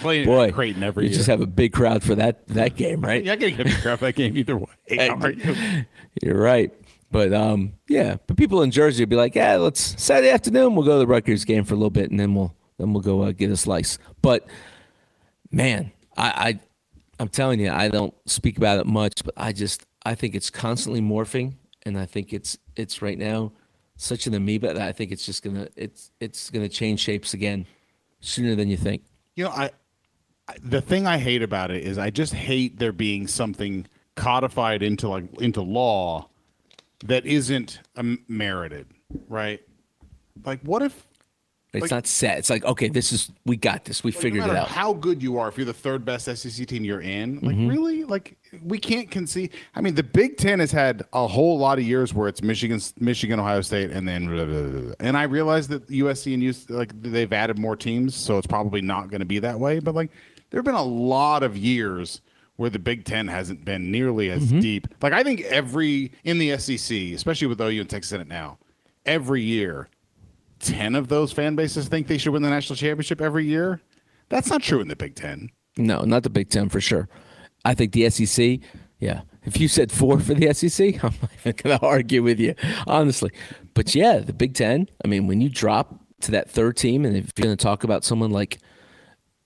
playing 0.00 0.26
Boy, 0.26 0.50
Creighton 0.50 0.82
every 0.82 1.04
you 1.04 1.10
year. 1.10 1.16
just 1.16 1.28
have 1.28 1.40
a 1.40 1.46
big 1.46 1.72
crowd 1.72 2.02
for 2.02 2.16
that 2.16 2.46
that 2.48 2.74
game, 2.74 3.02
right? 3.02 3.22
yeah, 3.22 3.32
I 3.32 3.36
get 3.36 3.60
a 3.60 3.64
big 3.64 3.80
crowd 3.82 4.00
for 4.00 4.06
that 4.06 4.16
game 4.16 4.36
either 4.36 4.56
way. 4.56 5.86
You're 6.22 6.40
right. 6.40 6.72
But 7.14 7.32
um, 7.32 7.74
yeah, 7.88 8.16
but 8.26 8.36
people 8.36 8.62
in 8.62 8.72
Jersey 8.72 9.02
would 9.02 9.08
be 9.08 9.14
like, 9.14 9.36
yeah, 9.36 9.54
let's 9.54 9.94
Saturday 10.02 10.30
afternoon 10.30 10.74
we'll 10.74 10.84
go 10.84 10.94
to 10.94 10.98
the 10.98 11.06
Rutgers 11.06 11.44
game 11.44 11.62
for 11.62 11.74
a 11.74 11.76
little 11.76 11.88
bit, 11.88 12.10
and 12.10 12.18
then 12.18 12.34
we'll 12.34 12.52
then 12.76 12.92
we'll 12.92 13.02
go 13.02 13.22
uh, 13.22 13.30
get 13.30 13.52
a 13.52 13.56
slice. 13.56 14.00
But 14.20 14.48
man, 15.52 15.92
I, 16.16 16.26
I 16.26 16.60
I'm 17.20 17.28
telling 17.28 17.60
you, 17.60 17.70
I 17.70 17.86
don't 17.86 18.12
speak 18.26 18.56
about 18.56 18.80
it 18.80 18.86
much, 18.86 19.22
but 19.24 19.32
I 19.36 19.52
just 19.52 19.86
I 20.04 20.16
think 20.16 20.34
it's 20.34 20.50
constantly 20.50 21.00
morphing, 21.00 21.54
and 21.86 21.96
I 21.96 22.04
think 22.04 22.32
it's 22.32 22.58
it's 22.74 23.00
right 23.00 23.16
now 23.16 23.52
such 23.96 24.26
an 24.26 24.34
amoeba 24.34 24.74
that 24.74 24.82
I 24.82 24.90
think 24.90 25.12
it's 25.12 25.24
just 25.24 25.44
gonna 25.44 25.68
it's 25.76 26.10
it's 26.18 26.50
gonna 26.50 26.68
change 26.68 26.98
shapes 26.98 27.32
again 27.32 27.64
sooner 28.18 28.56
than 28.56 28.68
you 28.68 28.76
think. 28.76 29.04
You 29.36 29.44
know, 29.44 29.50
I, 29.50 29.70
I 30.48 30.56
the 30.64 30.80
thing 30.80 31.06
I 31.06 31.18
hate 31.18 31.42
about 31.42 31.70
it 31.70 31.84
is 31.84 31.96
I 31.96 32.10
just 32.10 32.34
hate 32.34 32.80
there 32.80 32.90
being 32.90 33.28
something 33.28 33.86
codified 34.16 34.82
into 34.82 35.08
like 35.08 35.40
into 35.40 35.62
law 35.62 36.28
that 37.04 37.26
isn't 37.26 37.80
um, 37.96 38.18
merited, 38.28 38.86
right? 39.28 39.60
Like, 40.44 40.60
what 40.62 40.82
if 40.82 41.06
it's 41.72 41.82
like, 41.82 41.90
not 41.90 42.06
set? 42.06 42.38
It's 42.38 42.50
like, 42.50 42.64
okay, 42.64 42.88
this 42.88 43.12
is 43.12 43.30
we 43.44 43.56
got 43.56 43.84
this. 43.84 44.02
We 44.02 44.10
like, 44.10 44.20
figured 44.20 44.46
no 44.46 44.52
it 44.52 44.56
out. 44.56 44.68
How 44.68 44.92
good 44.92 45.22
you 45.22 45.38
are 45.38 45.48
if 45.48 45.56
you're 45.56 45.66
the 45.66 45.72
third 45.72 46.04
best 46.04 46.24
SEC 46.24 46.66
team 46.66 46.84
you're 46.84 47.00
in? 47.00 47.40
Like, 47.40 47.56
mm-hmm. 47.56 47.68
really? 47.68 48.04
Like, 48.04 48.36
we 48.62 48.78
can't 48.78 49.10
concede. 49.10 49.52
I 49.74 49.80
mean, 49.80 49.94
the 49.94 50.02
Big 50.02 50.38
Ten 50.38 50.60
has 50.60 50.72
had 50.72 51.04
a 51.12 51.26
whole 51.26 51.58
lot 51.58 51.78
of 51.78 51.84
years 51.84 52.14
where 52.14 52.26
it's 52.26 52.42
Michigan, 52.42 52.80
Michigan, 52.98 53.38
Ohio 53.38 53.60
State, 53.60 53.90
and 53.90 54.08
then 54.08 54.26
blah, 54.26 54.44
blah, 54.44 54.62
blah, 54.62 54.94
and 55.00 55.16
I 55.16 55.24
realize 55.24 55.68
that 55.68 55.86
USC 55.88 56.34
and 56.34 56.42
UC, 56.42 56.70
like 56.70 57.00
they've 57.00 57.32
added 57.32 57.58
more 57.58 57.76
teams, 57.76 58.14
so 58.14 58.38
it's 58.38 58.46
probably 58.46 58.80
not 58.80 59.10
going 59.10 59.20
to 59.20 59.26
be 59.26 59.38
that 59.40 59.60
way. 59.60 59.78
But 59.78 59.94
like, 59.94 60.10
there 60.50 60.58
have 60.58 60.64
been 60.64 60.74
a 60.74 60.82
lot 60.82 61.42
of 61.42 61.56
years 61.56 62.22
where 62.56 62.70
the 62.70 62.78
Big 62.78 63.04
Ten 63.04 63.28
hasn't 63.28 63.64
been 63.64 63.90
nearly 63.90 64.30
as 64.30 64.44
mm-hmm. 64.44 64.60
deep. 64.60 64.88
Like 65.02 65.12
I 65.12 65.22
think 65.22 65.42
every 65.42 66.12
in 66.24 66.38
the 66.38 66.56
SEC, 66.58 66.96
especially 67.14 67.48
with 67.48 67.60
OU 67.60 67.80
and 67.80 67.90
Texas 67.90 68.12
in 68.12 68.20
it 68.20 68.28
now, 68.28 68.58
every 69.04 69.42
year, 69.42 69.88
ten 70.60 70.94
of 70.94 71.08
those 71.08 71.32
fan 71.32 71.56
bases 71.56 71.88
think 71.88 72.06
they 72.06 72.18
should 72.18 72.32
win 72.32 72.42
the 72.42 72.50
national 72.50 72.76
championship 72.76 73.20
every 73.20 73.46
year. 73.46 73.80
That's 74.28 74.50
not 74.50 74.62
true 74.62 74.80
in 74.80 74.88
the 74.88 74.96
Big 74.96 75.14
Ten. 75.14 75.50
No, 75.76 76.02
not 76.02 76.22
the 76.22 76.30
Big 76.30 76.50
Ten 76.50 76.68
for 76.68 76.80
sure. 76.80 77.08
I 77.64 77.74
think 77.74 77.92
the 77.92 78.08
SEC. 78.10 78.60
Yeah, 79.00 79.22
if 79.44 79.60
you 79.60 79.68
said 79.68 79.92
four 79.92 80.20
for 80.20 80.34
the 80.34 80.52
SEC, 80.54 81.02
I'm 81.04 81.14
not 81.44 81.56
going 81.56 81.78
to 81.78 81.84
argue 81.84 82.22
with 82.22 82.40
you, 82.40 82.54
honestly. 82.86 83.30
But 83.74 83.94
yeah, 83.94 84.18
the 84.18 84.32
Big 84.32 84.54
Ten. 84.54 84.88
I 85.04 85.08
mean, 85.08 85.26
when 85.26 85.40
you 85.40 85.48
drop 85.48 86.00
to 86.22 86.30
that 86.30 86.50
third 86.50 86.76
team, 86.76 87.04
and 87.04 87.16
if 87.16 87.32
you're 87.36 87.44
going 87.44 87.56
to 87.56 87.62
talk 87.62 87.84
about 87.84 88.04
someone 88.04 88.30
like 88.30 88.58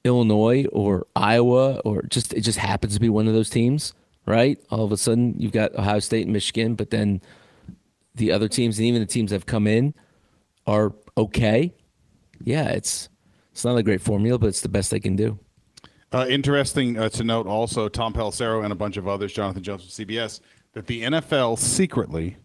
Illinois 0.04 0.66
or 0.72 1.06
Iowa 1.16 1.80
or 1.84 2.02
just 2.02 2.32
it 2.32 2.40
just 2.40 2.58
happens 2.58 2.94
to 2.94 3.00
be 3.00 3.08
one 3.08 3.28
of 3.28 3.34
those 3.34 3.50
teams, 3.50 3.94
right? 4.26 4.58
All 4.70 4.84
of 4.84 4.92
a 4.92 4.96
sudden 4.96 5.34
you've 5.38 5.52
got 5.52 5.74
Ohio 5.74 5.98
State 5.98 6.24
and 6.24 6.32
Michigan, 6.32 6.74
but 6.74 6.90
then 6.90 7.20
the 8.14 8.32
other 8.32 8.48
teams 8.48 8.78
and 8.78 8.86
even 8.86 9.00
the 9.00 9.06
teams 9.06 9.30
that 9.30 9.36
have 9.36 9.46
come 9.46 9.66
in 9.66 9.94
are 10.66 10.94
okay. 11.16 11.74
Yeah, 12.42 12.68
it's 12.68 13.08
it's 13.52 13.64
not 13.64 13.76
a 13.76 13.82
great 13.82 14.00
formula, 14.00 14.38
but 14.38 14.48
it's 14.48 14.60
the 14.60 14.68
best 14.68 14.90
they 14.90 15.00
can 15.00 15.16
do. 15.16 15.38
Uh, 16.12 16.26
interesting 16.28 16.98
uh, 16.98 17.08
to 17.10 17.24
note 17.24 17.46
also, 17.46 17.88
Tom 17.88 18.14
Pelissero 18.14 18.64
and 18.64 18.72
a 18.72 18.76
bunch 18.76 18.96
of 18.96 19.06
others, 19.06 19.32
Jonathan 19.32 19.62
Jones 19.62 19.82
from 19.82 20.06
CBS, 20.06 20.40
that 20.72 20.86
the 20.86 21.02
NFL 21.02 21.58
secretly 21.58 22.36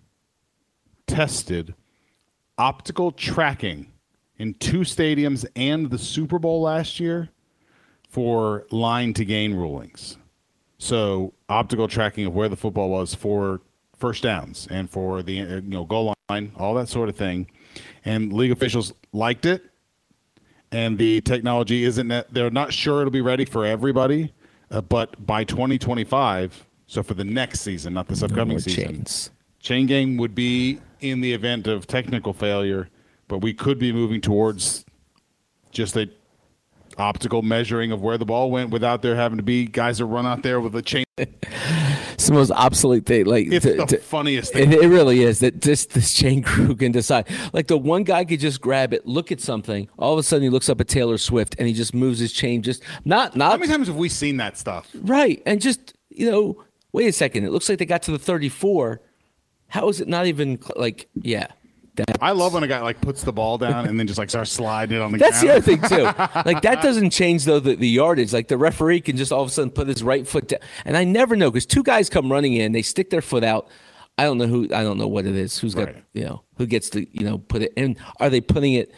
tested 1.07 1.73
optical 2.57 3.11
tracking 3.11 3.91
in 4.37 4.53
two 4.55 4.79
stadiums 4.79 5.45
and 5.55 5.89
the 5.89 5.97
Super 5.97 6.39
Bowl 6.39 6.61
last 6.61 6.99
year 6.99 7.29
for 8.13 8.67
line 8.69 9.11
to 9.11 9.25
gain 9.25 9.55
rulings. 9.55 10.17
So 10.77 11.33
optical 11.49 11.87
tracking 11.87 12.27
of 12.27 12.35
where 12.35 12.47
the 12.47 12.55
football 12.55 12.89
was 12.89 13.15
for 13.15 13.61
first 13.97 14.21
downs 14.21 14.67
and 14.69 14.87
for 14.87 15.23
the 15.23 15.33
you 15.33 15.61
know 15.61 15.83
goal 15.83 16.13
line, 16.29 16.51
all 16.55 16.75
that 16.75 16.89
sort 16.89 17.09
of 17.09 17.15
thing. 17.15 17.49
And 18.05 18.31
league 18.31 18.51
officials 18.51 18.93
liked 19.13 19.47
it. 19.47 19.63
And 20.71 20.99
the 20.99 21.21
technology 21.21 21.85
isn't 21.85 22.07
that 22.09 22.31
they're 22.31 22.51
not 22.51 22.71
sure 22.71 23.01
it'll 23.01 23.09
be 23.09 23.21
ready 23.21 23.45
for 23.45 23.65
everybody, 23.65 24.31
uh, 24.69 24.81
but 24.81 25.25
by 25.25 25.43
2025, 25.43 26.67
so 26.85 27.01
for 27.01 27.15
the 27.15 27.23
next 27.23 27.61
season, 27.61 27.95
not 27.95 28.07
this 28.07 28.21
upcoming 28.21 28.57
no 28.57 28.59
season, 28.59 28.85
chains. 28.85 29.31
chain 29.59 29.87
game 29.87 30.17
would 30.17 30.35
be 30.35 30.79
in 30.99 31.21
the 31.21 31.33
event 31.33 31.65
of 31.65 31.87
technical 31.87 32.31
failure, 32.33 32.89
but 33.27 33.39
we 33.39 33.55
could 33.55 33.79
be 33.79 33.91
moving 33.91 34.21
towards 34.21 34.85
just 35.71 35.95
a 35.97 36.09
optical 36.97 37.41
measuring 37.41 37.91
of 37.91 38.01
where 38.01 38.17
the 38.17 38.25
ball 38.25 38.51
went 38.51 38.69
without 38.69 39.01
there 39.01 39.15
having 39.15 39.37
to 39.37 39.43
be 39.43 39.65
guys 39.65 39.97
that 39.97 40.05
run 40.05 40.25
out 40.25 40.43
there 40.43 40.59
with 40.59 40.75
a 40.75 40.81
chain. 40.81 41.05
it's 41.17 42.27
the 42.27 42.33
most 42.33 42.51
obsolete 42.51 43.05
thing. 43.05 43.25
Like 43.25 43.47
it's 43.51 43.65
to, 43.65 43.75
the 43.75 43.85
to, 43.85 43.97
funniest 43.99 44.53
thing. 44.53 44.71
It, 44.71 44.83
it 44.83 44.87
really 44.87 45.21
is 45.21 45.39
that 45.39 45.61
this 45.61 45.85
this 45.85 46.13
chain 46.13 46.41
crew 46.43 46.75
can 46.75 46.91
decide. 46.91 47.27
Like 47.53 47.67
the 47.67 47.77
one 47.77 48.03
guy 48.03 48.25
could 48.25 48.39
just 48.39 48.61
grab 48.61 48.93
it, 48.93 49.05
look 49.05 49.31
at 49.31 49.39
something. 49.39 49.89
All 49.97 50.13
of 50.13 50.19
a 50.19 50.23
sudden, 50.23 50.43
he 50.43 50.49
looks 50.49 50.69
up 50.69 50.81
at 50.81 50.87
Taylor 50.87 51.17
Swift 51.17 51.55
and 51.59 51.67
he 51.67 51.73
just 51.73 51.93
moves 51.93 52.19
his 52.19 52.31
chain. 52.31 52.61
Just 52.61 52.83
not 53.05 53.35
not. 53.35 53.51
How 53.51 53.57
many 53.57 53.71
times 53.71 53.87
have 53.87 53.97
we 53.97 54.09
seen 54.09 54.37
that 54.37 54.57
stuff? 54.57 54.89
Right, 54.95 55.41
and 55.45 55.61
just 55.61 55.93
you 56.09 56.29
know, 56.29 56.63
wait 56.91 57.07
a 57.07 57.13
second. 57.13 57.45
It 57.45 57.51
looks 57.51 57.69
like 57.69 57.79
they 57.79 57.85
got 57.85 58.03
to 58.03 58.11
the 58.11 58.19
thirty-four. 58.19 59.01
How 59.67 59.89
is 59.89 60.01
it 60.01 60.07
not 60.07 60.25
even 60.27 60.59
like 60.75 61.09
yeah? 61.15 61.47
That, 61.95 62.17
I 62.21 62.31
love 62.31 62.55
when 62.55 62.63
a 62.63 62.67
guy 62.67 62.81
like 62.81 62.99
puts 63.01 63.21
the 63.21 63.31
ball 63.31 63.59
down 63.59 63.85
and 63.87 63.99
then 63.99 64.07
just 64.07 64.17
like 64.17 64.29
starts 64.31 64.51
sliding 64.51 64.97
it 64.97 65.01
on 65.01 65.11
the 65.11 65.19
That's 65.19 65.43
ground. 65.43 65.63
the 65.63 65.73
other 65.75 65.87
thing 65.87 65.89
too. 65.89 66.41
Like 66.51 66.63
that 66.63 66.81
doesn't 66.81 67.11
change 67.11 67.45
though 67.45 67.59
the, 67.59 67.75
the 67.75 67.87
yardage. 67.87 68.33
Like 68.33 68.47
the 68.47 68.57
referee 68.57 69.01
can 69.01 69.15
just 69.15 69.31
all 69.31 69.43
of 69.43 69.49
a 69.49 69.51
sudden 69.51 69.69
put 69.69 69.87
his 69.87 70.01
right 70.01 70.27
foot 70.27 70.47
down, 70.47 70.59
and 70.85 70.97
I 70.97 71.03
never 71.03 71.35
know 71.35 71.51
because 71.51 71.67
two 71.67 71.83
guys 71.83 72.09
come 72.09 72.31
running 72.31 72.53
in, 72.55 72.71
they 72.71 72.81
stick 72.81 73.11
their 73.11 73.21
foot 73.21 73.43
out. 73.43 73.67
I 74.17 74.23
don't 74.23 74.37
know 74.39 74.47
who. 74.47 74.63
I 74.73 74.81
don't 74.83 74.97
know 74.97 75.07
what 75.07 75.25
it 75.27 75.35
is. 75.35 75.57
Who's 75.59 75.75
got 75.75 75.85
Right. 75.87 76.03
you 76.13 76.23
know 76.23 76.41
who 76.57 76.65
gets 76.65 76.89
to 76.91 77.05
you 77.15 77.25
know 77.25 77.37
put 77.37 77.61
it 77.61 77.73
in? 77.75 77.95
Are 78.19 78.29
they 78.31 78.41
putting 78.41 78.73
it 78.73 78.91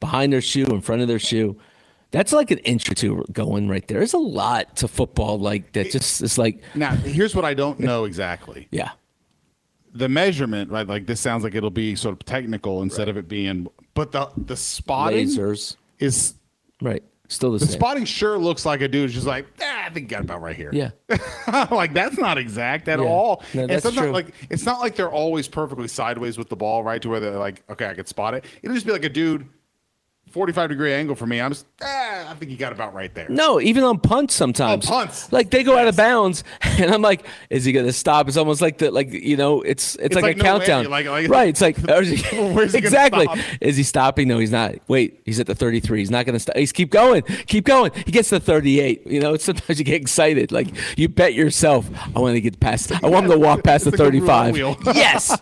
behind 0.00 0.32
their 0.32 0.40
shoe, 0.40 0.64
in 0.66 0.80
front 0.80 1.02
of 1.02 1.08
their 1.08 1.18
shoe? 1.20 1.56
That's 2.10 2.32
like 2.32 2.50
an 2.50 2.58
inch 2.58 2.90
or 2.90 2.94
two 2.94 3.24
going 3.30 3.68
right 3.68 3.86
there. 3.86 3.98
There's 3.98 4.14
a 4.14 4.18
lot 4.18 4.74
to 4.78 4.88
football 4.88 5.38
like 5.38 5.72
that. 5.74 5.92
Just 5.92 6.20
it's 6.20 6.36
like 6.36 6.60
Now, 6.74 6.96
here's 6.96 7.36
what 7.36 7.44
I 7.44 7.54
don't 7.54 7.78
know 7.78 8.04
exactly. 8.06 8.66
yeah. 8.72 8.90
The 9.92 10.08
measurement, 10.08 10.70
right? 10.70 10.86
Like 10.86 11.06
this 11.06 11.20
sounds 11.20 11.42
like 11.44 11.54
it'll 11.54 11.70
be 11.70 11.96
sort 11.96 12.12
of 12.12 12.24
technical 12.24 12.82
instead 12.82 13.08
of 13.08 13.16
it 13.16 13.26
being, 13.28 13.66
but 13.94 14.12
the 14.12 14.28
the 14.36 14.56
spotting 14.56 15.26
Lasers. 15.28 15.76
is 15.98 16.34
Right. 16.80 17.02
Still 17.28 17.52
the, 17.52 17.58
the 17.58 17.66
same. 17.66 17.78
spotting 17.78 18.04
sure 18.04 18.38
looks 18.38 18.66
like 18.66 18.80
a 18.80 18.88
dude 18.88 19.02
who's 19.02 19.14
just 19.14 19.26
like, 19.26 19.46
ah, 19.62 19.84
I 19.86 19.90
think 19.90 20.08
got 20.08 20.22
about 20.22 20.42
right 20.42 20.56
here. 20.56 20.70
Yeah. 20.72 20.90
like 21.70 21.92
that's 21.92 22.18
not 22.18 22.38
exact 22.38 22.88
at 22.88 22.98
Yeah. 22.98 23.04
all. 23.04 23.44
No, 23.54 23.62
and 23.62 23.70
that's 23.70 23.82
sometimes, 23.84 24.06
true. 24.06 24.12
like 24.12 24.34
it's 24.50 24.64
not 24.64 24.80
like 24.80 24.96
they're 24.96 25.10
always 25.12 25.46
perfectly 25.46 25.86
sideways 25.88 26.36
with 26.38 26.48
the 26.48 26.56
ball, 26.56 26.82
right? 26.82 27.00
To 27.02 27.08
where 27.08 27.20
they're 27.20 27.38
like, 27.38 27.62
okay, 27.70 27.86
I 27.86 27.94
could 27.94 28.08
spot 28.08 28.34
it. 28.34 28.44
It'll 28.62 28.74
just 28.74 28.86
be 28.86 28.92
like 28.92 29.04
a 29.04 29.08
dude, 29.08 29.46
forty-five 30.30 30.68
degree 30.68 30.92
angle 30.92 31.14
for 31.14 31.26
me. 31.26 31.40
I'm 31.40 31.50
just, 31.50 31.66
ah, 31.82 32.30
I 32.30 32.34
think 32.34 32.50
he 32.50 32.56
got 32.56 32.72
about 32.72 32.94
right 32.94 33.12
there. 33.14 33.28
No, 33.28 33.60
even 33.60 33.84
on 33.84 33.98
punts 33.98 34.34
sometimes. 34.34 34.86
Oh, 34.86 34.90
punts. 34.90 35.32
Like 35.32 35.50
they 35.50 35.62
go 35.62 35.76
out 35.76 35.88
of 35.88 35.96
bounds, 35.96 36.44
and 36.62 36.90
I'm 36.90 37.02
like, 37.02 37.26
is 37.50 37.64
he 37.64 37.72
gonna 37.72 37.92
stop? 37.92 38.28
It's 38.28 38.36
almost 38.36 38.60
like 38.60 38.78
the 38.78 38.90
like 38.90 39.12
you 39.12 39.36
know, 39.36 39.62
it's 39.62 39.94
it's, 39.96 40.06
It's 40.06 40.14
like, 40.14 40.22
like 40.22 40.34
a 40.36 40.38
no 40.38 40.44
countdown. 40.44 40.84
Like- 40.90 41.06
like- 41.06 41.28
right. 41.28 41.48
It's 41.48 41.60
like 41.60 41.76
he- 42.04 42.36
Where's 42.52 42.72
he 42.72 42.78
exactly. 42.78 43.26
Is 43.60 43.76
he 43.76 43.82
stopping? 43.82 44.28
No, 44.28 44.38
he's 44.38 44.50
not. 44.52 44.74
Wait, 44.88 45.20
he's 45.24 45.40
at 45.40 45.46
the 45.46 45.54
33. 45.54 45.98
He's 45.98 46.10
not 46.10 46.26
gonna 46.26 46.38
stop. 46.38 46.56
He's 46.56 46.72
keep 46.72 46.90
going, 46.90 47.22
keep 47.46 47.64
going. 47.64 47.92
He 48.06 48.12
gets 48.12 48.28
to 48.30 48.40
38. 48.40 49.06
You 49.06 49.20
know, 49.20 49.36
sometimes 49.36 49.78
you 49.78 49.84
get 49.84 50.00
excited. 50.00 50.52
Like 50.52 50.68
you 50.98 51.08
bet 51.08 51.34
yourself, 51.34 51.88
I 52.14 52.20
want 52.20 52.34
to 52.34 52.40
get 52.40 52.58
past. 52.60 52.92
I 52.92 53.08
want 53.08 53.26
him 53.26 53.32
to 53.32 53.38
walk 53.38 53.64
past 53.64 53.84
the 53.84 53.90
like 53.90 53.98
35. 53.98 54.54
wheel. 54.54 54.76
Yes. 54.86 55.36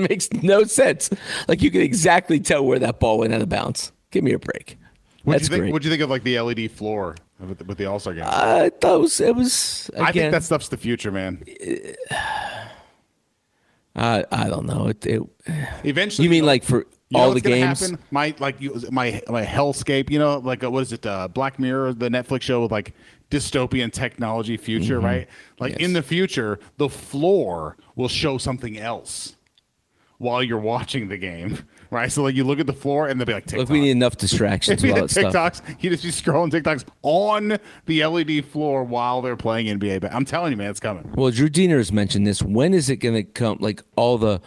Makes 0.08 0.32
no 0.32 0.64
sense. 0.64 1.10
Like 1.48 1.62
you 1.62 1.70
can 1.70 1.82
exactly 1.82 2.40
tell 2.40 2.64
where 2.64 2.78
that 2.78 3.00
ball 3.00 3.18
went 3.18 3.32
out 3.34 3.42
of 3.42 3.48
bounds. 3.48 3.92
Give 4.10 4.24
me 4.24 4.32
a 4.32 4.38
break. 4.38 4.76
What'd 5.24 5.42
That's 5.42 5.48
you 5.50 5.54
think? 5.54 5.62
great. 5.64 5.72
What'd 5.72 5.84
you 5.84 5.90
think 5.90 6.02
of 6.02 6.10
like 6.10 6.22
the 6.24 6.40
LED 6.40 6.70
floor 6.70 7.16
with 7.38 7.58
the, 7.58 7.64
with 7.64 7.78
the 7.78 7.84
All 7.86 7.98
Star 7.98 8.14
game? 8.14 8.24
I 8.26 8.70
thought 8.80 8.94
it 8.96 9.00
was. 9.00 9.20
It 9.20 9.34
was 9.36 9.90
again, 9.94 10.04
I 10.06 10.12
think 10.12 10.32
that 10.32 10.42
stuff's 10.44 10.68
the 10.68 10.76
future, 10.78 11.12
man. 11.12 11.44
I 13.96 14.24
I 14.30 14.48
don't 14.48 14.66
know. 14.66 14.88
It, 14.88 15.04
it 15.06 15.22
Eventually, 15.84 16.24
you 16.24 16.30
mean 16.30 16.46
like 16.46 16.64
for 16.64 16.86
you 17.08 17.18
all 17.18 17.32
the 17.32 17.40
games? 17.40 17.80
Happen? 17.80 17.98
My 18.10 18.34
like 18.38 18.60
you, 18.60 18.80
my 18.90 19.20
my 19.28 19.44
hellscape. 19.44 20.10
You 20.10 20.18
know, 20.18 20.38
like 20.38 20.62
uh, 20.64 20.70
what 20.70 20.82
is 20.82 20.92
it? 20.92 21.04
Uh, 21.04 21.28
Black 21.28 21.58
Mirror, 21.58 21.94
the 21.94 22.08
Netflix 22.08 22.42
show 22.42 22.62
with 22.62 22.72
like 22.72 22.94
dystopian 23.30 23.92
technology 23.92 24.56
future, 24.56 24.96
Mm-hmm. 24.96 25.06
right? 25.06 25.28
Like 25.58 25.76
in 25.80 25.92
the 25.92 26.02
future, 26.02 26.58
the 26.78 26.88
floor 26.88 27.76
will 27.96 28.08
show 28.08 28.38
something 28.38 28.78
else 28.78 29.36
while 30.20 30.42
you're 30.42 30.58
watching 30.58 31.08
the 31.08 31.16
game, 31.16 31.58
right? 31.90 32.12
So 32.12 32.22
like 32.22 32.34
you 32.34 32.44
look 32.44 32.60
at 32.60 32.66
the 32.66 32.74
floor 32.74 33.08
and 33.08 33.18
they'll 33.18 33.26
be 33.26 33.32
like 33.32 33.46
TikTok. 33.46 33.60
Look, 33.60 33.68
we 33.70 33.80
need 33.80 33.92
enough 33.92 34.18
distractions 34.18 34.82
with 34.82 34.92
all 34.92 35.08
stuff. 35.08 35.32
TikToks, 35.32 35.82
you 35.82 35.88
just 35.88 36.02
be 36.02 36.10
scrolling 36.10 36.50
TikToks 36.50 36.84
on 37.02 37.58
the 37.86 38.04
LED 38.04 38.44
floor 38.44 38.84
while 38.84 39.22
they're 39.22 39.36
playing 39.36 39.78
NBA. 39.78 40.02
But 40.02 40.12
I'm 40.12 40.26
telling 40.26 40.52
you, 40.52 40.58
man, 40.58 40.70
it's 40.70 40.78
coming. 40.78 41.10
Well, 41.14 41.30
Drew 41.30 41.48
Deener 41.48 41.78
has 41.78 41.90
mentioned 41.90 42.26
this. 42.26 42.42
When 42.42 42.74
is 42.74 42.90
it 42.90 42.96
going 42.96 43.14
to 43.14 43.24
come? 43.24 43.56
Like 43.60 43.82
all 43.96 44.18
the 44.18 44.42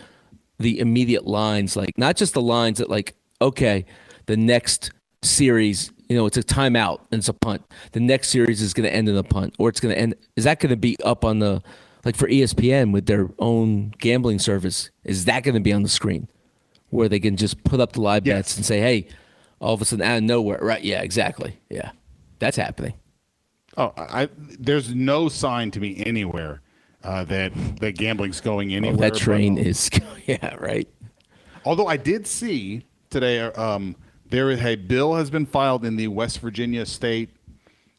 the 0.60 0.80
immediate 0.80 1.26
lines, 1.26 1.76
like 1.76 1.98
not 1.98 2.18
just 2.18 2.36
the 2.36 2.42
lines 2.42 2.78
that 2.78 2.90
like 2.90 3.16
okay, 3.42 3.86
the 4.28 4.38
next 4.38 4.92
series, 5.24 5.92
you 6.08 6.16
know, 6.16 6.28
it's 6.28 6.38
a 6.38 6.44
timeout 6.44 7.00
and 7.12 7.18
it's 7.18 7.30
a 7.30 7.34
punt. 7.34 7.64
The 7.94 8.00
next 8.00 8.30
series 8.30 8.62
is 8.62 8.76
going 8.76 8.88
to 8.88 8.96
end 8.96 9.10
in 9.10 9.18
a 9.18 9.24
punt, 9.24 9.56
or 9.58 9.70
it's 9.70 9.80
going 9.80 9.96
to 9.96 10.00
end. 10.00 10.14
Is 10.36 10.44
that 10.44 10.60
going 10.60 10.70
to 10.70 10.78
be 10.78 10.98
up 11.04 11.26
on 11.26 11.40
the 11.40 11.64
like 12.06 12.16
for 12.16 12.28
ESPN 12.28 12.92
with 12.92 13.06
their 13.06 13.30
own 13.40 13.94
gambling 14.00 14.40
service? 14.40 14.90
Is 15.04 15.26
that 15.26 15.44
going 15.44 15.56
to 15.56 15.62
be 15.62 15.74
on 15.74 15.84
the 15.84 15.90
screen 15.90 16.28
where 16.90 17.10
they 17.10 17.20
can 17.20 17.38
just 17.38 17.64
put 17.64 17.80
up 17.80 17.94
the 17.94 18.02
live 18.02 18.24
bets 18.24 18.56
and 18.56 18.66
say, 18.66 18.80
hey, 18.80 19.08
all 19.60 19.74
of 19.74 19.82
a 19.82 19.86
sudden 19.86 20.06
out 20.06 20.18
of 20.18 20.24
nowhere, 20.24 20.60
right? 20.62 20.84
Yeah, 20.84 21.02
exactly. 21.02 21.58
Yeah, 21.70 21.92
that's 22.40 22.58
happening. 22.58 22.94
Oh, 23.78 23.94
I, 23.98 24.30
there's 24.60 24.94
no 24.94 25.30
sign 25.30 25.72
to 25.72 25.80
me 25.80 26.04
anywhere 26.06 26.62
uh, 27.04 27.24
that 27.26 27.52
that 27.80 27.94
gambling's 27.98 28.40
going 28.42 28.74
anywhere. 28.76 28.96
Oh, 28.98 29.02
that 29.02 29.14
but- 29.14 29.20
train 29.20 29.58
is, 29.58 29.90
yeah, 30.28 30.56
right. 30.56 30.88
Although 31.66 31.88
I 31.88 31.98
did 31.98 32.28
see 32.28 32.86
today, 33.10 33.40
um, 33.40 33.96
there 34.30 34.50
is 34.52 34.62
a 34.62 34.76
bill 34.76 35.16
has 35.16 35.30
been 35.30 35.46
filed 35.46 35.86
in 35.86 35.96
the 35.96 36.08
West 36.10 36.40
Virginia 36.40 36.86
State 36.86 37.30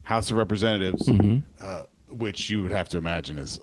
House 0.03 0.31
of 0.31 0.37
Representatives, 0.37 1.09
Mm-hmm. 1.09 1.39
uh, 1.61 1.83
which 2.11 2.51
you 2.51 2.63
would 2.63 2.73
have 2.73 2.89
to 2.91 2.99
imagine 2.99 3.39
is 3.39 3.59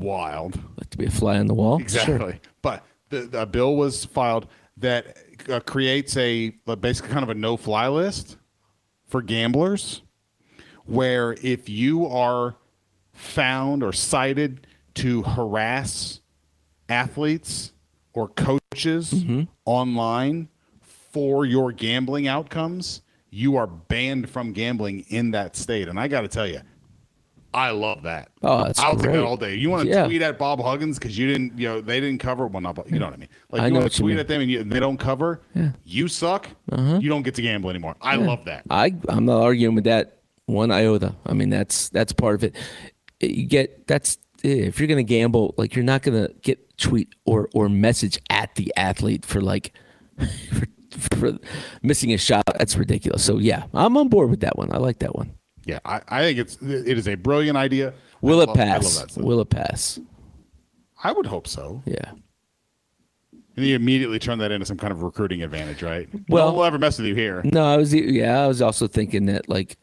wild. 0.00 0.58
Like 0.76 0.90
to 0.90 0.98
be 0.98 1.06
a 1.06 1.10
fly 1.10 1.38
on 1.38 1.46
the 1.46 1.54
wall. 1.54 1.80
Exactly. 1.80 2.40
But 2.62 2.84
the, 3.10 3.20
the 3.20 3.46
bill 3.46 3.76
was 3.76 4.04
filed 4.04 4.48
that 4.78 5.16
uh, 5.48 5.60
creates 5.60 6.16
a 6.16 6.50
basically 6.80 7.10
kind 7.10 7.22
of 7.22 7.28
a 7.28 7.34
no-fly 7.34 7.88
list 7.88 8.36
for 9.06 9.22
gamblers, 9.22 10.02
where 10.86 11.36
if 11.42 11.68
you 11.68 12.06
are 12.06 12.56
found 13.12 13.82
or 13.82 13.92
cited 13.92 14.66
to 14.94 15.22
harass 15.22 16.20
athletes 16.88 17.72
or 18.12 18.28
coaches 18.28 19.24
online 19.64 20.48
for 20.82 21.44
your 21.44 21.72
gambling 21.72 22.26
outcomes, 22.26 23.02
you 23.30 23.56
are 23.56 23.66
banned 23.66 24.28
from 24.28 24.52
gambling 24.52 25.04
in 25.08 25.32
that 25.32 25.56
state. 25.56 25.88
And 25.88 26.00
I 26.00 26.08
got 26.08 26.22
to 26.22 26.28
tell 26.28 26.46
you, 26.46 26.60
I 27.52 27.70
love 27.70 28.02
that. 28.02 28.30
Oh, 28.42 28.64
that's 28.64 28.78
I'll 28.78 28.94
take 28.96 29.12
that 29.12 29.24
all 29.24 29.36
day. 29.36 29.54
You 29.56 29.70
want 29.70 29.84
to 29.84 29.88
Yeah. 29.88 30.06
tweet 30.06 30.22
at 30.22 30.38
Bob 30.38 30.60
Huggins 30.62 30.98
because 30.98 31.18
you 31.18 31.26
didn't, 31.26 31.58
you 31.58 31.66
know, 31.68 31.80
they 31.80 31.98
didn't 32.00 32.20
cover. 32.20 32.46
Well, 32.46 32.60
not, 32.60 32.78
you 32.90 32.98
know 32.98 33.06
what 33.06 33.14
I 33.14 33.16
mean. 33.16 33.28
Like 33.50 33.62
I 33.62 33.66
you 33.66 33.74
want 33.74 33.90
to 33.90 33.98
tweet 33.98 34.18
at 34.18 34.28
them 34.28 34.40
and, 34.40 34.50
you, 34.50 34.62
they 34.62 34.78
don't 34.78 34.98
cover. 34.98 35.40
You 35.84 36.06
suck. 36.08 36.48
Uh-huh. 36.70 36.98
You 37.00 37.08
don't 37.08 37.22
get 37.22 37.34
to 37.36 37.42
gamble 37.42 37.70
anymore. 37.70 37.96
I 38.00 38.16
love 38.16 38.44
that. 38.44 38.64
I 38.70 38.94
I'm 39.08 39.24
not 39.24 39.42
arguing 39.42 39.74
with 39.74 39.84
that 39.84 40.18
one 40.46 40.70
iota. 40.70 41.14
I 41.26 41.32
mean 41.34 41.50
that's 41.50 41.88
that's 41.88 42.12
part 42.12 42.36
of 42.36 42.44
it. 42.44 42.54
You 43.20 43.46
get 43.46 43.86
that's 43.86 44.18
eh, 44.44 44.48
if 44.48 44.78
you're 44.78 44.88
gonna 44.88 45.02
gamble, 45.02 45.54
like 45.58 45.74
you're 45.74 45.84
not 45.84 46.02
gonna 46.02 46.28
get 46.42 46.78
tweet 46.78 47.14
or 47.24 47.48
or 47.52 47.68
message 47.68 48.18
at 48.30 48.54
the 48.54 48.72
athlete 48.76 49.26
for 49.26 49.40
like 49.40 49.72
for, 50.52 51.16
for 51.16 51.38
missing 51.82 52.12
a 52.12 52.18
shot. 52.18 52.44
That's 52.58 52.76
ridiculous. 52.76 53.24
So 53.24 53.38
yeah, 53.38 53.64
I'm 53.74 53.96
on 53.96 54.08
board 54.08 54.30
with 54.30 54.40
that 54.40 54.56
one. 54.56 54.72
I 54.72 54.78
like 54.78 55.00
that 55.00 55.14
one. 55.16 55.34
Yeah, 55.70 55.78
I, 55.84 56.00
I 56.08 56.20
think 56.22 56.38
it's 56.40 56.56
it 56.60 56.98
is 56.98 57.06
a 57.06 57.14
brilliant 57.14 57.56
idea. 57.56 57.94
Will 58.20 58.40
I 58.40 58.42
it 58.42 58.46
love- 58.48 58.56
pass? 58.56 59.16
Will 59.16 59.40
it 59.40 59.50
pass? 59.50 60.00
I 61.04 61.12
would 61.12 61.26
hope 61.26 61.46
so. 61.46 61.82
Yeah. 61.86 62.10
And 63.56 63.66
you 63.66 63.76
immediately 63.76 64.18
turn 64.18 64.38
that 64.38 64.50
into 64.50 64.66
some 64.66 64.76
kind 64.76 64.92
of 64.92 65.02
recruiting 65.02 65.42
advantage, 65.42 65.82
right? 65.82 66.08
Well- 66.28 66.46
no 66.46 66.46
one 66.48 66.56
will 66.56 66.64
ever 66.64 66.78
mess 66.78 66.98
with 66.98 67.06
you 67.06 67.14
here. 67.14 67.42
No, 67.44 67.64
I 67.64 67.76
was 67.76 67.94
yeah, 67.94 68.42
I 68.42 68.46
was 68.48 68.60
also 68.60 68.88
thinking 68.88 69.26
that 69.26 69.48
like 69.48 69.76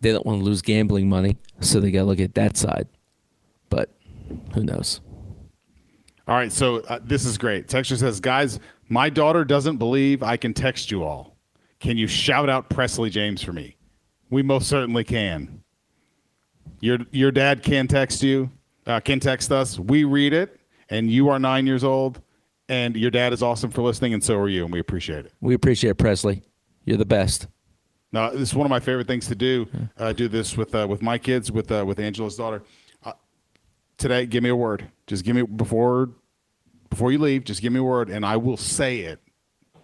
they 0.00 0.10
don't 0.12 0.24
want 0.24 0.40
to 0.40 0.44
lose 0.44 0.62
gambling 0.62 1.08
money, 1.08 1.36
so 1.60 1.80
they 1.80 1.90
got 1.90 2.00
to 2.00 2.04
look 2.06 2.20
at 2.20 2.34
that 2.34 2.56
side. 2.56 2.88
But 3.68 3.90
who 4.54 4.64
knows? 4.64 5.00
All 6.28 6.34
right, 6.34 6.50
so 6.50 6.78
uh, 6.88 6.98
this 7.04 7.24
is 7.24 7.38
great. 7.38 7.68
Texture 7.68 7.96
says, 7.96 8.18
guys, 8.20 8.58
my 8.88 9.08
daughter 9.10 9.44
doesn't 9.44 9.76
believe 9.76 10.22
I 10.22 10.36
can 10.36 10.54
text 10.54 10.90
you 10.90 11.04
all. 11.04 11.36
Can 11.78 11.96
you 11.96 12.06
shout 12.08 12.48
out 12.48 12.68
Presley 12.68 13.10
James 13.10 13.42
for 13.42 13.52
me? 13.52 13.75
We 14.30 14.42
most 14.42 14.68
certainly 14.68 15.04
can. 15.04 15.62
Your 16.80 16.98
your 17.10 17.30
dad 17.30 17.62
can 17.62 17.86
text 17.88 18.22
you, 18.22 18.50
uh, 18.86 19.00
can 19.00 19.20
text 19.20 19.50
us. 19.52 19.78
We 19.78 20.04
read 20.04 20.32
it, 20.32 20.60
and 20.90 21.10
you 21.10 21.28
are 21.28 21.38
nine 21.38 21.66
years 21.66 21.84
old, 21.84 22.20
and 22.68 22.96
your 22.96 23.10
dad 23.10 23.32
is 23.32 23.42
awesome 23.42 23.70
for 23.70 23.82
listening, 23.82 24.12
and 24.14 24.22
so 24.22 24.36
are 24.38 24.48
you, 24.48 24.64
and 24.64 24.72
we 24.72 24.80
appreciate 24.80 25.24
it. 25.26 25.32
We 25.40 25.54
appreciate 25.54 25.90
it, 25.90 25.94
Presley. 25.98 26.42
You're 26.84 26.98
the 26.98 27.04
best. 27.06 27.46
No, 28.12 28.30
this 28.30 28.50
is 28.50 28.54
one 28.54 28.66
of 28.66 28.70
my 28.70 28.80
favorite 28.80 29.06
things 29.06 29.26
to 29.28 29.34
do. 29.34 29.66
Uh, 29.98 30.12
do 30.12 30.28
this 30.28 30.56
with 30.56 30.74
uh, 30.74 30.86
with 30.88 31.02
my 31.02 31.18
kids, 31.18 31.50
with 31.50 31.70
uh, 31.72 31.84
with 31.86 31.98
Angela's 31.98 32.36
daughter. 32.36 32.62
Uh, 33.04 33.12
today, 33.96 34.26
give 34.26 34.42
me 34.42 34.50
a 34.50 34.56
word. 34.56 34.88
Just 35.06 35.24
give 35.24 35.34
me 35.36 35.42
before 35.42 36.10
before 36.90 37.10
you 37.10 37.18
leave. 37.18 37.44
Just 37.44 37.62
give 37.62 37.72
me 37.72 37.80
a 37.80 37.84
word, 37.84 38.10
and 38.10 38.24
I 38.26 38.36
will 38.36 38.56
say 38.56 39.00
it 39.00 39.20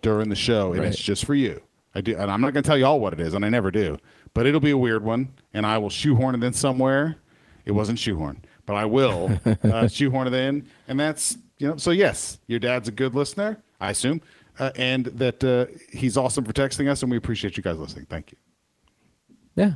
during 0.02 0.28
the 0.28 0.36
show, 0.36 0.72
and 0.72 0.80
Right. 0.82 0.88
it's 0.92 1.00
just 1.00 1.24
for 1.24 1.34
you. 1.34 1.62
I 1.94 2.00
do, 2.00 2.16
and 2.16 2.30
I'm 2.30 2.40
not 2.40 2.52
going 2.54 2.62
to 2.62 2.66
tell 2.66 2.78
you 2.78 2.86
all 2.86 3.00
what 3.00 3.12
it 3.12 3.20
is, 3.20 3.34
and 3.34 3.44
I 3.44 3.48
never 3.50 3.70
do. 3.70 3.98
But 4.34 4.46
it'll 4.46 4.60
be 4.60 4.70
a 4.70 4.78
weird 4.78 5.04
one, 5.04 5.34
and 5.52 5.66
I 5.66 5.78
will 5.78 5.90
shoehorn 5.90 6.34
it 6.34 6.42
in 6.42 6.52
somewhere. 6.52 7.16
It 7.64 7.72
wasn't 7.72 7.98
shoehorn, 7.98 8.42
but 8.66 8.74
I 8.74 8.86
will 8.86 9.38
uh, 9.62 9.88
shoehorn 9.88 10.26
it 10.26 10.34
in, 10.34 10.66
and 10.88 10.98
that's 10.98 11.36
you 11.58 11.68
know. 11.68 11.76
So 11.76 11.90
yes, 11.90 12.38
your 12.46 12.58
dad's 12.58 12.88
a 12.88 12.92
good 12.92 13.14
listener, 13.14 13.62
I 13.80 13.90
assume, 13.90 14.22
uh, 14.58 14.70
and 14.76 15.06
that 15.06 15.44
uh, 15.44 15.66
he's 15.92 16.16
awesome 16.16 16.44
for 16.44 16.52
texting 16.52 16.88
us, 16.88 17.02
and 17.02 17.10
we 17.10 17.16
appreciate 17.18 17.56
you 17.56 17.62
guys 17.62 17.78
listening. 17.78 18.06
Thank 18.06 18.32
you. 18.32 18.38
Yeah. 19.54 19.74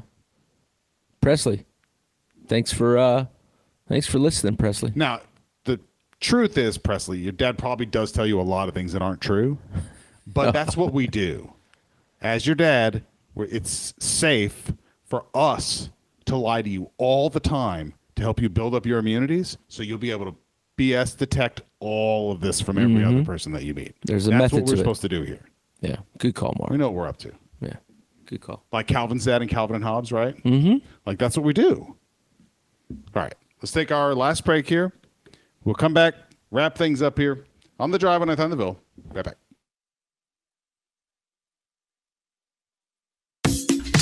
Presley. 1.20 1.66
Thanks 2.46 2.72
for 2.72 2.96
uh 2.96 3.26
thanks 3.88 4.06
for 4.06 4.18
listening, 4.18 4.56
Presley. 4.56 4.92
Now, 4.94 5.20
the 5.64 5.80
truth 6.20 6.56
is, 6.56 6.78
Presley, 6.78 7.18
your 7.18 7.32
dad 7.32 7.58
probably 7.58 7.86
does 7.86 8.12
tell 8.12 8.26
you 8.26 8.40
a 8.40 8.42
lot 8.42 8.68
of 8.68 8.74
things 8.74 8.92
that 8.92 9.02
aren't 9.02 9.20
true, 9.20 9.58
but 10.26 10.52
that's 10.54 10.76
what 10.76 10.92
we 10.92 11.06
do. 11.06 11.52
As 12.20 12.46
your 12.46 12.54
dad, 12.54 13.04
it's 13.44 13.94
safe 13.98 14.72
for 15.04 15.26
us 15.34 15.90
to 16.24 16.36
lie 16.36 16.62
to 16.62 16.68
you 16.68 16.90
all 16.98 17.28
the 17.30 17.40
time 17.40 17.94
to 18.16 18.22
help 18.22 18.40
you 18.40 18.48
build 18.48 18.74
up 18.74 18.86
your 18.86 18.98
immunities 18.98 19.58
so 19.68 19.82
you'll 19.82 19.98
be 19.98 20.10
able 20.10 20.24
to 20.26 20.36
BS 20.78 21.16
detect 21.16 21.62
all 21.80 22.32
of 22.32 22.40
this 22.40 22.60
from 22.60 22.78
every 22.78 23.04
other 23.04 23.24
person 23.24 23.52
that 23.52 23.62
you 23.64 23.74
meet. 23.74 23.88
Mm-hmm. 23.90 24.06
There's 24.06 24.26
a 24.26 24.30
That's 24.30 24.40
method 24.42 24.54
what 24.54 24.62
we're 24.62 24.66
to 24.68 24.74
it. 24.74 24.78
supposed 24.78 25.00
to 25.02 25.08
do 25.08 25.22
here. 25.22 25.44
Yeah. 25.80 25.96
Good 26.18 26.34
call, 26.34 26.54
Mark. 26.58 26.70
We 26.70 26.76
know 26.76 26.88
what 26.88 26.94
we're 26.94 27.08
up 27.08 27.18
to. 27.18 27.32
Yeah. 27.60 27.76
Good 28.26 28.40
call. 28.40 28.64
Like 28.72 28.86
Calvin's 28.86 29.24
dad 29.24 29.40
and 29.42 29.50
Calvin 29.50 29.76
and 29.76 29.84
Hobbes, 29.84 30.12
right? 30.12 30.36
Mm-hmm. 30.42 30.84
Like 31.06 31.18
that's 31.18 31.36
what 31.36 31.44
we 31.44 31.52
do. 31.52 31.96
All 32.90 33.22
right, 33.22 33.34
let's 33.60 33.72
take 33.72 33.90
our 33.90 34.14
last 34.14 34.44
break 34.44 34.68
here. 34.68 34.92
We'll 35.64 35.74
come 35.74 35.94
back, 35.94 36.14
wrap 36.50 36.76
things 36.76 37.02
up 37.02 37.18
here 37.18 37.44
on 37.80 37.90
the 37.90 37.98
drive 37.98 38.22
on 38.22 38.28
Thunderville. 38.28 38.76
Right 39.12 39.24
back. 39.24 39.36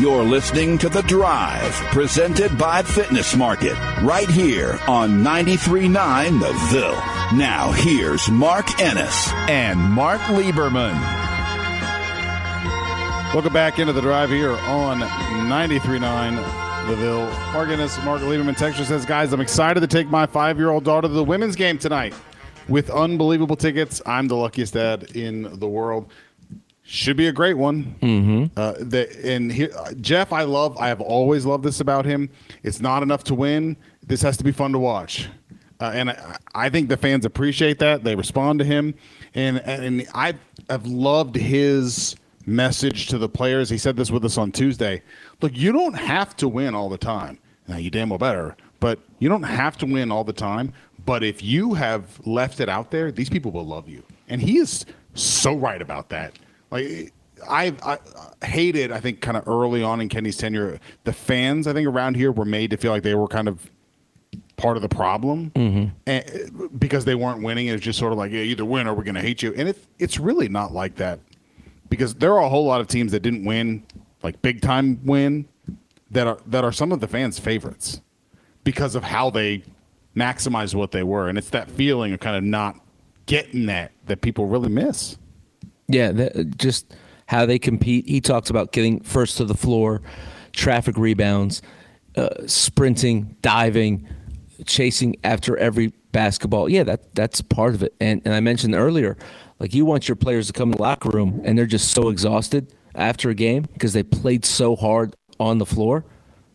You're 0.00 0.22
listening 0.22 0.78
to 0.78 0.88
The 0.88 1.02
Drive, 1.02 1.74
presented 1.92 2.56
by 2.56 2.82
Fitness 2.82 3.36
Market, 3.36 3.74
right 4.00 4.30
here 4.30 4.80
on 4.88 5.22
93.9 5.22 6.40
The 6.40 6.52
Ville. 6.72 7.38
Now, 7.38 7.70
here's 7.72 8.30
Mark 8.30 8.80
Ennis 8.80 9.30
and 9.46 9.78
Mark 9.78 10.22
Lieberman. 10.22 10.94
Welcome 13.34 13.52
back 13.52 13.78
into 13.78 13.92
the 13.92 14.00
drive 14.00 14.30
here 14.30 14.52
on 14.52 15.00
93.9 15.00 16.88
The 16.88 16.96
Ville. 16.96 17.26
Mark 17.52 17.68
Ennis, 17.68 18.02
Mark 18.02 18.22
Lieberman, 18.22 18.56
Texture 18.56 18.86
says, 18.86 19.04
guys, 19.04 19.34
I'm 19.34 19.42
excited 19.42 19.80
to 19.80 19.86
take 19.86 20.08
my 20.08 20.24
five 20.24 20.56
year 20.56 20.70
old 20.70 20.84
daughter 20.84 21.08
to 21.08 21.12
the 21.14 21.22
women's 21.22 21.56
game 21.56 21.76
tonight 21.76 22.14
with 22.68 22.88
unbelievable 22.88 23.56
tickets. 23.56 24.00
I'm 24.06 24.28
the 24.28 24.36
luckiest 24.36 24.72
dad 24.72 25.14
in 25.14 25.58
the 25.58 25.68
world. 25.68 26.10
Should 26.92 27.16
be 27.16 27.28
a 27.28 27.32
great 27.32 27.56
one. 27.56 27.94
Mm-hmm. 28.02 28.58
Uh, 28.58 28.72
the, 28.80 29.08
and 29.24 29.52
here, 29.52 29.70
Jeff, 30.00 30.32
I 30.32 30.42
love. 30.42 30.76
I 30.76 30.88
have 30.88 31.00
always 31.00 31.46
loved 31.46 31.62
this 31.62 31.78
about 31.78 32.04
him. 32.04 32.28
It's 32.64 32.80
not 32.80 33.04
enough 33.04 33.22
to 33.24 33.34
win. 33.36 33.76
This 34.04 34.22
has 34.22 34.36
to 34.38 34.42
be 34.42 34.50
fun 34.50 34.72
to 34.72 34.78
watch, 34.80 35.28
uh, 35.80 35.92
and 35.94 36.10
I, 36.10 36.36
I 36.52 36.68
think 36.68 36.88
the 36.88 36.96
fans 36.96 37.24
appreciate 37.24 37.78
that. 37.78 38.02
They 38.02 38.16
respond 38.16 38.58
to 38.58 38.64
him, 38.64 38.94
and 39.36 39.60
and 39.60 40.04
I 40.16 40.34
have 40.68 40.84
loved 40.84 41.36
his 41.36 42.16
message 42.44 43.06
to 43.06 43.18
the 43.18 43.28
players. 43.28 43.70
He 43.70 43.78
said 43.78 43.96
this 43.96 44.10
with 44.10 44.24
us 44.24 44.36
on 44.36 44.50
Tuesday. 44.50 45.00
Look, 45.42 45.56
you 45.56 45.70
don't 45.70 45.94
have 45.94 46.34
to 46.38 46.48
win 46.48 46.74
all 46.74 46.88
the 46.88 46.98
time. 46.98 47.38
Now 47.68 47.76
you 47.76 47.90
damn 47.90 48.08
well 48.08 48.18
better, 48.18 48.56
but 48.80 48.98
you 49.20 49.28
don't 49.28 49.44
have 49.44 49.78
to 49.78 49.86
win 49.86 50.10
all 50.10 50.24
the 50.24 50.32
time. 50.32 50.72
But 51.06 51.22
if 51.22 51.40
you 51.40 51.74
have 51.74 52.18
left 52.26 52.58
it 52.58 52.68
out 52.68 52.90
there, 52.90 53.12
these 53.12 53.30
people 53.30 53.52
will 53.52 53.64
love 53.64 53.88
you, 53.88 54.02
and 54.28 54.42
he 54.42 54.58
is 54.58 54.84
so 55.14 55.54
right 55.54 55.80
about 55.80 56.08
that. 56.08 56.32
Like 56.70 57.12
I, 57.48 57.74
I 58.42 58.46
hated, 58.46 58.92
I 58.92 59.00
think, 59.00 59.20
kind 59.20 59.36
of 59.36 59.48
early 59.48 59.82
on 59.82 60.00
in 60.00 60.08
Kenny's 60.08 60.36
tenure, 60.36 60.78
the 61.04 61.12
fans. 61.12 61.66
I 61.66 61.72
think 61.72 61.88
around 61.88 62.14
here 62.16 62.32
were 62.32 62.44
made 62.44 62.70
to 62.70 62.76
feel 62.76 62.92
like 62.92 63.02
they 63.02 63.14
were 63.14 63.28
kind 63.28 63.48
of 63.48 63.70
part 64.56 64.76
of 64.76 64.82
the 64.82 64.88
problem, 64.88 65.50
Mm-hmm. 65.52 65.86
and, 66.06 66.78
because 66.78 67.06
they 67.06 67.14
weren't 67.14 67.42
winning. 67.42 67.68
It 67.68 67.72
was 67.72 67.80
just 67.80 67.98
sort 67.98 68.12
of 68.12 68.18
like, 68.18 68.30
yeah, 68.30 68.40
either 68.42 68.64
win 68.64 68.86
or 68.86 68.94
we're 68.94 69.04
going 69.04 69.14
to 69.14 69.22
hate 69.22 69.42
you. 69.42 69.54
And 69.56 69.70
it, 69.70 69.78
it's 69.98 70.18
really 70.18 70.48
not 70.48 70.72
like 70.72 70.96
that, 70.96 71.18
because 71.88 72.14
there 72.14 72.34
are 72.34 72.42
a 72.44 72.48
whole 72.48 72.66
lot 72.66 72.80
of 72.82 72.86
teams 72.86 73.10
that 73.12 73.20
didn't 73.20 73.44
win, 73.46 73.84
like 74.22 74.42
big 74.42 74.60
time 74.60 75.00
win, 75.04 75.48
that 76.10 76.26
are 76.26 76.38
that 76.46 76.62
are 76.64 76.72
some 76.72 76.92
of 76.92 77.00
the 77.00 77.08
fans' 77.08 77.38
favorites 77.38 78.02
because 78.64 78.94
of 78.94 79.02
how 79.04 79.30
they 79.30 79.62
maximized 80.14 80.74
what 80.74 80.90
they 80.90 81.02
were, 81.04 81.28
and 81.28 81.38
it's 81.38 81.50
that 81.50 81.70
feeling 81.70 82.12
of 82.12 82.20
kind 82.20 82.36
of 82.36 82.44
not 82.44 82.78
getting 83.26 83.64
that 83.66 83.92
that 84.06 84.20
people 84.20 84.46
really 84.46 84.68
miss. 84.68 85.16
Yeah, 85.90 86.12
that, 86.12 86.56
just 86.56 86.94
how 87.26 87.46
they 87.46 87.58
compete. 87.58 88.08
He 88.08 88.20
talks 88.20 88.50
about 88.50 88.72
getting 88.72 89.00
first 89.00 89.36
to 89.38 89.44
the 89.44 89.54
floor, 89.54 90.02
traffic 90.52 90.96
rebounds, 90.96 91.62
uh, 92.16 92.46
sprinting, 92.46 93.36
diving, 93.42 94.08
chasing 94.66 95.16
after 95.24 95.56
every 95.56 95.92
basketball. 96.12 96.68
Yeah, 96.68 96.82
that 96.84 97.14
that's 97.14 97.40
part 97.40 97.74
of 97.74 97.82
it. 97.82 97.94
And 98.00 98.22
and 98.24 98.34
I 98.34 98.40
mentioned 98.40 98.74
earlier, 98.74 99.16
like 99.58 99.74
you 99.74 99.84
want 99.84 100.08
your 100.08 100.16
players 100.16 100.46
to 100.48 100.52
come 100.52 100.70
in 100.70 100.76
the 100.76 100.82
locker 100.82 101.10
room 101.10 101.40
and 101.44 101.56
they're 101.56 101.66
just 101.66 101.92
so 101.92 102.08
exhausted 102.08 102.74
after 102.94 103.30
a 103.30 103.34
game 103.34 103.62
because 103.72 103.92
they 103.92 104.02
played 104.02 104.44
so 104.44 104.76
hard 104.76 105.14
on 105.38 105.58
the 105.58 105.66
floor. 105.66 106.04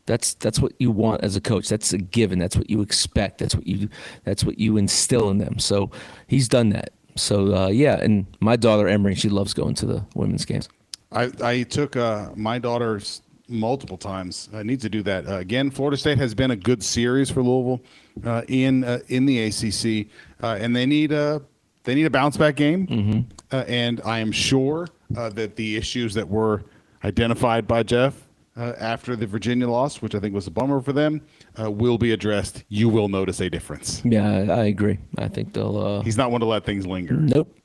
That's 0.06 0.36
that's 0.36 0.60
what 0.60 0.74
you 0.78 0.92
want 0.92 1.24
as 1.24 1.36
a 1.36 1.42
coach. 1.42 1.68
That's 1.68 1.94
a 1.94 1.98
given. 1.98 2.38
That's 2.38 2.56
what 2.56 2.70
you 2.70 2.82
expect. 2.82 3.40
That's 3.40 3.56
what 3.56 3.66
you 3.66 3.90
that's 4.24 4.44
what 4.44 4.60
you 4.60 4.78
instill 4.78 5.30
in 5.30 5.40
them. 5.40 5.58
So 5.58 5.90
he's 6.28 6.48
done 6.48 6.70
that. 6.70 6.92
So 7.16 7.56
uh, 7.56 7.68
yeah, 7.68 7.96
and 8.02 8.26
my 8.40 8.56
daughter 8.56 8.88
Emery, 8.88 9.16
she 9.16 9.30
loves 9.30 9.54
going 9.54 9.76
to 9.76 9.86
the 9.86 10.06
women's 10.16 10.46
games. 10.46 10.70
I, 11.12 11.32
I 11.42 11.64
took 11.64 11.96
uh, 11.96 12.32
my 12.36 12.60
daughters 12.60 13.22
multiple 13.48 13.98
times. 13.98 14.50
I 14.54 14.64
need 14.64 14.82
to 14.82 14.90
do 14.90 15.02
that 15.04 15.28
uh, 15.28 15.36
again. 15.38 15.72
Florida 15.72 15.98
State 15.98 16.18
has 16.18 16.34
been 16.34 16.52
a 16.52 16.56
good 16.56 16.84
series 16.84 17.30
for 17.30 17.42
Louisville 17.42 17.82
uh, 18.26 18.42
in 18.48 18.84
uh, 18.84 19.00
in 19.08 19.26
the 19.26 19.44
ACC, 19.44 20.08
uh, 20.44 20.58
and 20.60 20.76
they 20.76 20.86
need 20.86 21.12
a 21.12 21.42
they 21.84 21.96
need 21.96 22.06
a 22.06 22.10
bounce 22.10 22.38
back 22.38 22.56
game. 22.56 23.28
Uh, 23.52 23.64
and 23.68 24.02
I 24.04 24.20
am 24.20 24.32
sure 24.32 24.88
uh, 25.16 25.30
that 25.30 25.56
the 25.56 25.78
issues 25.78 26.14
that 26.16 26.28
were 26.28 26.64
identified 27.04 27.68
by 27.68 27.84
Jeff 27.84 28.25
uh, 28.58 28.74
after 28.80 29.16
the 29.16 29.28
Virginia 29.28 29.68
loss, 29.68 30.02
which 30.02 30.16
I 30.16 30.20
think 30.20 30.34
was 30.34 30.48
a 30.48 30.52
bummer 30.52 30.82
for 30.82 30.94
them, 30.94 31.22
uh, 31.60 31.70
will 31.70 31.98
be 31.98 32.12
addressed. 32.12 32.64
You 32.70 32.90
will 32.90 33.10
notice 33.10 33.40
a 33.42 33.50
difference. 33.50 34.02
Yeah, 34.06 34.30
I, 34.30 34.40
I 34.62 34.64
agree. 34.66 34.98
I 35.18 35.28
think 35.28 35.54
they'll. 35.54 35.78
Uh, 35.78 36.02
He's 36.02 36.18
not 36.18 36.32
one 36.32 36.42
to 36.42 36.48
let 36.48 36.64
things 36.66 36.86
linger. 36.88 37.14
nope, 37.16 37.56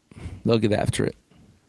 they'll 0.45 0.59
get 0.59 0.73
after 0.73 1.05
it. 1.05 1.17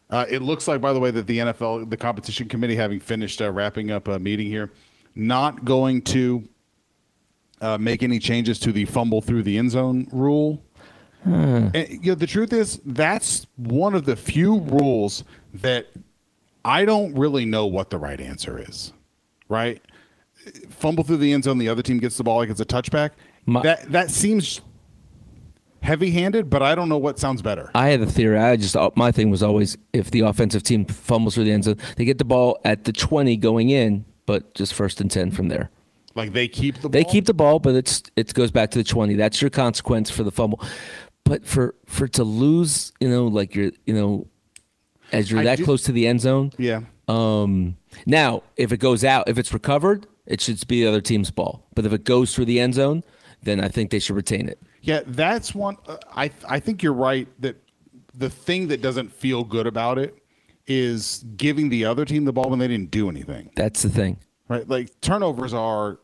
Uh, 0.09 0.25
it 0.29 0.41
looks 0.41 0.67
like, 0.67 0.81
by 0.81 0.91
the 0.91 0.99
way, 0.99 1.09
that 1.11 1.25
the 1.27 1.37
NFL, 1.37 1.89
the 1.89 1.95
competition 1.97 2.47
committee, 2.49 2.75
having 2.75 2.99
finished 2.99 3.41
uh, 3.41 3.49
wrapping 3.49 3.91
up 3.91 4.07
a 4.09 4.19
meeting 4.19 4.47
here, 4.47 4.71
not 5.15 5.63
going 5.63 6.01
to 6.01 6.47
uh, 7.61 7.77
make 7.77 8.03
any 8.03 8.19
changes 8.19 8.59
to 8.59 8.71
the 8.73 8.83
fumble 8.85 9.21
through 9.21 9.43
the 9.43 9.57
end 9.57 9.71
zone 9.71 10.07
rule. 10.11 10.61
And, 11.23 11.73
you 11.89 12.11
know, 12.11 12.15
the 12.15 12.25
truth 12.27 12.51
is, 12.51 12.81
that's 12.83 13.45
one 13.55 13.93
of 13.93 14.05
the 14.05 14.15
few 14.15 14.59
rules 14.61 15.23
that 15.53 15.87
I 16.65 16.83
don't 16.83 17.13
really 17.15 17.45
know 17.45 17.67
what 17.67 17.91
the 17.91 17.99
right 17.99 18.19
answer 18.19 18.57
is. 18.59 18.91
Right? 19.51 19.81
Fumble 20.69 21.03
through 21.03 21.17
the 21.17 21.33
end 21.33 21.43
zone, 21.43 21.59
the 21.59 21.69
other 21.69 21.83
team 21.83 21.99
gets 21.99 22.17
the 22.17 22.23
ball 22.23 22.37
like 22.37 22.49
it's 22.49 22.59
a 22.61 22.65
touchback. 22.65 23.11
My- 23.45 23.61
that 23.61 23.91
that 23.91 24.09
seems 24.09 24.61
heavy-handed, 25.83 26.49
but 26.49 26.61
I 26.61 26.75
don't 26.75 26.89
know 26.89 26.97
what 26.97 27.19
sounds 27.19 27.41
better. 27.41 27.71
I 27.73 27.89
had 27.89 28.01
a 28.01 28.05
theory. 28.05 28.37
I 28.37 28.55
just 28.55 28.75
uh, 28.75 28.91
my 28.95 29.11
thing 29.11 29.29
was 29.29 29.43
always 29.43 29.77
if 29.93 30.11
the 30.11 30.21
offensive 30.21 30.63
team 30.63 30.85
fumbles 30.85 31.35
through 31.35 31.45
the 31.45 31.51
end 31.51 31.63
zone, 31.65 31.77
they 31.97 32.05
get 32.05 32.17
the 32.17 32.25
ball 32.25 32.59
at 32.63 32.83
the 32.85 32.93
twenty 32.93 33.35
going 33.37 33.69
in, 33.69 34.05
but 34.25 34.53
just 34.55 34.73
first 34.73 35.01
and 35.01 35.09
ten 35.11 35.31
from 35.31 35.47
there. 35.49 35.69
Like 36.15 36.33
they 36.33 36.47
keep 36.47 36.81
the 36.81 36.89
They 36.89 37.03
ball? 37.03 37.11
keep 37.11 37.25
the 37.25 37.33
ball, 37.33 37.59
but 37.59 37.75
it's 37.75 38.03
it 38.15 38.33
goes 38.33 38.51
back 38.51 38.71
to 38.71 38.77
the 38.79 38.83
twenty. 38.83 39.15
That's 39.15 39.41
your 39.41 39.49
consequence 39.49 40.09
for 40.09 40.23
the 40.23 40.31
fumble. 40.31 40.61
But 41.23 41.45
for 41.45 41.75
for 41.85 42.07
to 42.09 42.23
lose, 42.23 42.91
you 42.99 43.09
know, 43.09 43.27
like 43.27 43.55
you're 43.55 43.71
you 43.85 43.93
know, 43.93 44.27
as 45.11 45.29
you're 45.31 45.39
I 45.39 45.43
that 45.45 45.57
do- 45.59 45.65
close 45.65 45.83
to 45.83 45.91
the 45.91 46.07
end 46.07 46.21
zone. 46.21 46.51
Yeah. 46.57 46.81
Um, 47.07 47.75
now, 48.05 48.43
if 48.57 48.71
it 48.71 48.77
goes 48.77 49.03
out, 49.03 49.27
if 49.27 49.37
it's 49.37 49.53
recovered, 49.53 50.07
it 50.25 50.41
should 50.41 50.65
be 50.67 50.81
the 50.81 50.89
other 50.89 51.01
team's 51.01 51.31
ball. 51.31 51.67
But 51.75 51.85
if 51.85 51.93
it 51.93 52.03
goes 52.03 52.33
through 52.33 52.45
the 52.45 52.59
end 52.59 52.75
zone, 52.75 53.03
then 53.43 53.59
I 53.59 53.67
think 53.67 53.91
they 53.91 53.99
should 53.99 54.15
retain 54.15 54.47
it. 54.47 54.61
Yeah, 54.81 55.01
that's 55.05 55.53
one. 55.53 55.77
Uh, 55.87 55.97
I 56.15 56.31
I 56.47 56.59
think 56.59 56.83
you're 56.83 56.93
right 56.93 57.27
that 57.41 57.57
the 58.13 58.29
thing 58.29 58.67
that 58.69 58.81
doesn't 58.81 59.11
feel 59.11 59.43
good 59.43 59.67
about 59.67 59.97
it 59.97 60.17
is 60.67 61.25
giving 61.37 61.69
the 61.69 61.85
other 61.85 62.05
team 62.05 62.25
the 62.25 62.33
ball 62.33 62.49
when 62.49 62.59
they 62.59 62.67
didn't 62.67 62.91
do 62.91 63.09
anything. 63.09 63.51
That's 63.55 63.81
the 63.81 63.89
thing. 63.89 64.17
Right? 64.47 64.67
Like 64.67 64.99
turnovers 65.01 65.53
are 65.53 65.99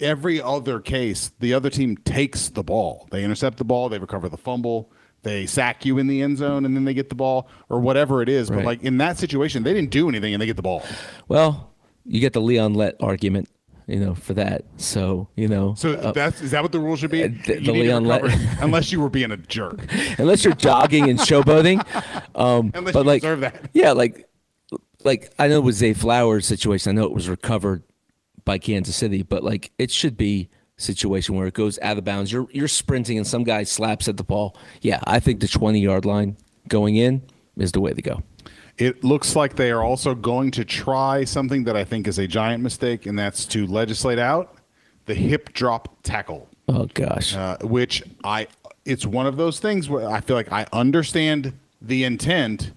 every 0.00 0.40
other 0.40 0.80
case. 0.80 1.30
The 1.40 1.54
other 1.54 1.70
team 1.70 1.96
takes 1.98 2.48
the 2.48 2.62
ball. 2.62 3.08
They 3.10 3.24
intercept 3.24 3.58
the 3.58 3.64
ball. 3.64 3.88
They 3.88 3.98
recover 3.98 4.28
the 4.28 4.36
fumble. 4.36 4.92
They 5.22 5.46
sack 5.46 5.84
you 5.84 5.98
in 5.98 6.06
the 6.06 6.22
end 6.22 6.38
zone, 6.38 6.64
and 6.64 6.76
then 6.76 6.84
they 6.84 6.94
get 6.94 7.08
the 7.08 7.14
ball 7.14 7.48
or 7.68 7.80
whatever 7.80 8.22
it 8.22 8.28
is. 8.28 8.50
But 8.50 8.64
like 8.64 8.82
in 8.82 8.98
that 8.98 9.18
situation, 9.18 9.62
they 9.64 9.74
didn't 9.74 9.90
do 9.90 10.08
anything, 10.08 10.32
and 10.34 10.40
they 10.40 10.46
get 10.46 10.56
the 10.56 10.62
ball. 10.62 10.84
Well, 11.26 11.72
you 12.04 12.20
get 12.20 12.32
the 12.32 12.40
Leon 12.40 12.74
Lett 12.74 12.94
argument, 13.00 13.48
you 13.86 13.98
know, 13.98 14.14
for 14.14 14.34
that. 14.34 14.64
So 14.76 15.28
you 15.34 15.48
know, 15.48 15.74
So 15.76 15.94
uh, 15.94 16.12
that's 16.12 16.40
is 16.40 16.52
that 16.52 16.62
what 16.62 16.72
the 16.72 16.78
rule 16.80 16.96
should 16.96 17.10
be? 17.10 17.24
uh, 17.24 17.28
the- 17.46 17.58
the 17.58 17.72
Leon 17.72 18.04
Lett- 18.04 18.22
unless 18.60 18.92
you 18.92 19.00
were 19.00 19.10
being 19.10 19.32
a 19.32 19.36
jerk. 19.36 19.80
unless 20.18 20.44
you're 20.44 20.54
jogging 20.54 21.10
and 21.10 21.18
showboating, 21.18 21.84
um, 22.36 22.70
Unless 22.74 22.92
but 22.94 23.00
you 23.00 23.04
like, 23.06 23.22
deserve 23.22 23.40
that. 23.40 23.70
yeah, 23.74 23.92
like 23.92 24.26
like 25.04 25.32
I 25.38 25.48
know 25.48 25.58
it 25.58 25.64
was 25.64 25.82
a 25.82 25.94
Flowers' 25.94 26.46
situation, 26.46 26.90
I 26.90 27.00
know 27.00 27.06
it 27.06 27.12
was 27.12 27.28
recovered 27.28 27.82
by 28.44 28.58
Kansas 28.58 28.94
City, 28.96 29.22
but 29.22 29.42
like 29.42 29.72
it 29.78 29.90
should 29.90 30.16
be 30.16 30.48
situation 30.78 31.34
where 31.34 31.46
it 31.46 31.54
goes 31.54 31.78
out 31.82 31.98
of 31.98 32.04
bounds. 32.04 32.32
You're 32.32 32.48
you're 32.50 32.68
sprinting 32.68 33.18
and 33.18 33.26
some 33.26 33.44
guy 33.44 33.64
slaps 33.64 34.08
at 34.08 34.16
the 34.16 34.24
ball. 34.24 34.56
Yeah, 34.80 35.00
I 35.04 35.20
think 35.20 35.40
the 35.40 35.48
20 35.48 35.78
yard 35.78 36.06
line 36.06 36.38
going 36.68 36.96
in 36.96 37.22
is 37.58 37.72
the 37.72 37.80
way 37.80 37.92
to 37.92 38.00
go. 38.00 38.22
It 38.78 39.02
looks 39.02 39.34
like 39.34 39.56
they 39.56 39.72
are 39.72 39.82
also 39.82 40.14
going 40.14 40.52
to 40.52 40.64
try 40.64 41.24
something 41.24 41.64
that 41.64 41.76
I 41.76 41.84
think 41.84 42.06
is 42.06 42.18
a 42.18 42.28
giant 42.28 42.62
mistake, 42.62 43.06
and 43.06 43.18
that's 43.18 43.44
to 43.46 43.66
legislate 43.66 44.20
out 44.20 44.56
the 45.06 45.14
hip 45.14 45.52
drop 45.52 46.02
tackle. 46.04 46.48
Oh 46.68 46.86
gosh, 46.94 47.34
uh, 47.34 47.58
which 47.62 48.02
I 48.22 48.46
it's 48.84 49.04
one 49.04 49.26
of 49.26 49.36
those 49.36 49.58
things 49.58 49.88
where 49.88 50.08
I 50.08 50.20
feel 50.20 50.36
like 50.36 50.52
I 50.52 50.66
understand 50.72 51.52
the 51.82 52.04
intent, 52.04 52.72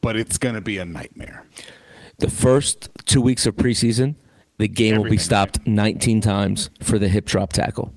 but 0.00 0.16
it's 0.16 0.38
going 0.38 0.56
to 0.56 0.60
be 0.60 0.78
a 0.78 0.84
nightmare. 0.84 1.46
The 2.18 2.30
first 2.30 2.88
two 3.04 3.20
weeks 3.20 3.46
of 3.46 3.54
preseason, 3.54 4.16
the 4.58 4.68
game 4.68 4.94
Everything 4.94 5.04
will 5.04 5.10
be 5.10 5.18
stopped 5.18 5.66
19 5.66 6.20
times 6.20 6.70
for 6.82 6.98
the 6.98 7.08
hip 7.08 7.24
drop 7.24 7.52
tackle. 7.52 7.92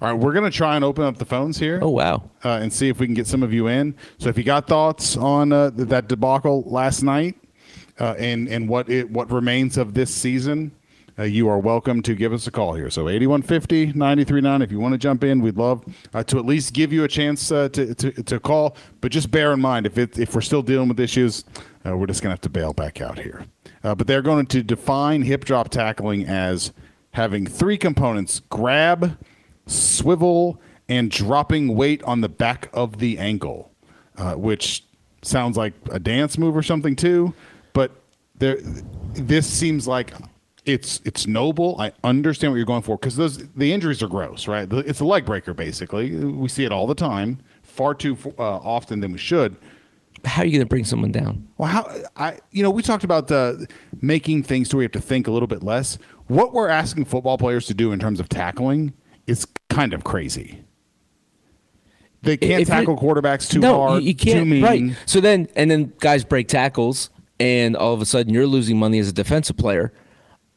All 0.00 0.12
right, 0.12 0.18
we're 0.18 0.32
going 0.32 0.50
to 0.50 0.56
try 0.56 0.76
and 0.76 0.84
open 0.84 1.04
up 1.04 1.18
the 1.18 1.24
phones 1.24 1.58
here. 1.58 1.78
Oh 1.80 1.90
wow! 1.90 2.28
Uh, 2.44 2.58
and 2.60 2.72
see 2.72 2.88
if 2.88 2.98
we 2.98 3.06
can 3.06 3.14
get 3.14 3.26
some 3.26 3.42
of 3.42 3.52
you 3.52 3.68
in. 3.68 3.94
So 4.18 4.28
if 4.28 4.36
you 4.36 4.44
got 4.44 4.66
thoughts 4.66 5.16
on 5.16 5.52
uh, 5.52 5.70
that 5.70 6.08
debacle 6.08 6.64
last 6.66 7.02
night 7.02 7.36
uh, 8.00 8.14
and 8.18 8.48
and 8.48 8.68
what 8.68 8.88
it 8.88 9.08
what 9.10 9.30
remains 9.30 9.76
of 9.76 9.94
this 9.94 10.12
season, 10.12 10.72
uh, 11.18 11.24
you 11.24 11.48
are 11.48 11.58
welcome 11.58 12.00
to 12.02 12.14
give 12.14 12.32
us 12.32 12.46
a 12.46 12.50
call 12.50 12.74
here. 12.74 12.90
So 12.90 13.08
8150 13.08 13.98
939. 13.98 14.62
If 14.62 14.70
you 14.70 14.78
want 14.78 14.92
to 14.92 14.98
jump 14.98 15.24
in, 15.24 15.40
we'd 15.40 15.56
love 15.56 15.84
uh, 16.14 16.22
to 16.24 16.38
at 16.38 16.46
least 16.46 16.74
give 16.74 16.92
you 16.92 17.04
a 17.04 17.08
chance 17.08 17.50
uh, 17.50 17.68
to, 17.70 17.94
to, 17.94 18.22
to 18.22 18.40
call. 18.40 18.76
But 19.00 19.10
just 19.10 19.30
bear 19.30 19.52
in 19.52 19.60
mind, 19.60 19.86
if, 19.86 19.98
it, 19.98 20.18
if 20.18 20.34
we're 20.34 20.40
still 20.40 20.62
dealing 20.62 20.88
with 20.88 21.00
issues, 21.00 21.44
uh, 21.84 21.96
we're 21.96 22.06
just 22.06 22.22
going 22.22 22.30
to 22.30 22.34
have 22.34 22.40
to 22.42 22.48
bail 22.48 22.72
back 22.72 23.00
out 23.00 23.18
here. 23.18 23.44
Uh, 23.84 23.94
but 23.94 24.06
they're 24.06 24.22
going 24.22 24.46
to 24.46 24.62
define 24.62 25.22
hip 25.22 25.44
drop 25.44 25.68
tackling 25.68 26.26
as 26.26 26.72
having 27.12 27.46
three 27.46 27.78
components 27.78 28.40
grab, 28.50 29.16
swivel, 29.66 30.60
and 30.88 31.10
dropping 31.10 31.74
weight 31.76 32.02
on 32.04 32.20
the 32.20 32.28
back 32.28 32.68
of 32.72 32.98
the 32.98 33.18
ankle, 33.18 33.70
uh, 34.16 34.34
which 34.34 34.84
sounds 35.22 35.56
like 35.56 35.74
a 35.90 35.98
dance 35.98 36.38
move 36.38 36.56
or 36.56 36.62
something 36.62 36.96
too. 36.96 37.34
But 37.72 37.92
there, 38.36 38.58
this 39.14 39.46
seems 39.46 39.86
like 39.86 40.12
it's 40.64 41.00
it's 41.04 41.26
noble. 41.26 41.76
I 41.80 41.92
understand 42.04 42.52
what 42.52 42.56
you're 42.56 42.66
going 42.66 42.82
for 42.82 42.96
because 42.96 43.16
those 43.16 43.48
the 43.54 43.72
injuries 43.72 44.02
are 44.02 44.08
gross, 44.08 44.46
right? 44.46 44.70
It's 44.70 45.00
a 45.00 45.04
leg 45.04 45.24
breaker 45.24 45.54
basically. 45.54 46.14
We 46.14 46.48
see 46.48 46.64
it 46.64 46.72
all 46.72 46.86
the 46.86 46.94
time, 46.94 47.40
far 47.62 47.94
too 47.94 48.16
uh, 48.38 48.42
often 48.42 49.00
than 49.00 49.12
we 49.12 49.18
should. 49.18 49.56
How 50.24 50.42
are 50.42 50.44
you 50.44 50.52
going 50.52 50.60
to 50.60 50.68
bring 50.68 50.84
someone 50.84 51.12
down? 51.12 51.48
Well, 51.58 51.68
how 51.68 51.90
I 52.16 52.38
you 52.50 52.62
know 52.62 52.70
we 52.70 52.82
talked 52.82 53.04
about 53.04 53.28
the 53.28 53.66
making 54.00 54.42
things 54.42 54.68
to 54.70 54.76
where 54.76 54.82
you 54.82 54.86
have 54.86 54.92
to 54.92 55.00
think 55.00 55.26
a 55.26 55.30
little 55.30 55.48
bit 55.48 55.62
less. 55.62 55.98
What 56.26 56.52
we're 56.52 56.68
asking 56.68 57.06
football 57.06 57.38
players 57.38 57.66
to 57.66 57.74
do 57.74 57.92
in 57.92 57.98
terms 57.98 58.20
of 58.20 58.28
tackling 58.28 58.92
is 59.26 59.46
kind 59.70 59.94
of 59.94 60.04
crazy. 60.04 60.64
They 62.22 62.36
can't 62.36 62.62
if 62.62 62.68
tackle 62.68 62.96
quarterbacks 62.96 63.48
too 63.48 63.60
no, 63.60 63.76
hard. 63.76 64.02
You 64.02 64.14
can't. 64.14 64.62
Right. 64.62 64.96
So 65.06 65.20
then, 65.20 65.48
and 65.54 65.70
then 65.70 65.92
guys 66.00 66.24
break 66.24 66.48
tackles, 66.48 67.10
and 67.38 67.76
all 67.76 67.94
of 67.94 68.00
a 68.00 68.06
sudden 68.06 68.34
you're 68.34 68.46
losing 68.46 68.78
money 68.78 68.98
as 68.98 69.08
a 69.08 69.12
defensive 69.12 69.56
player 69.56 69.92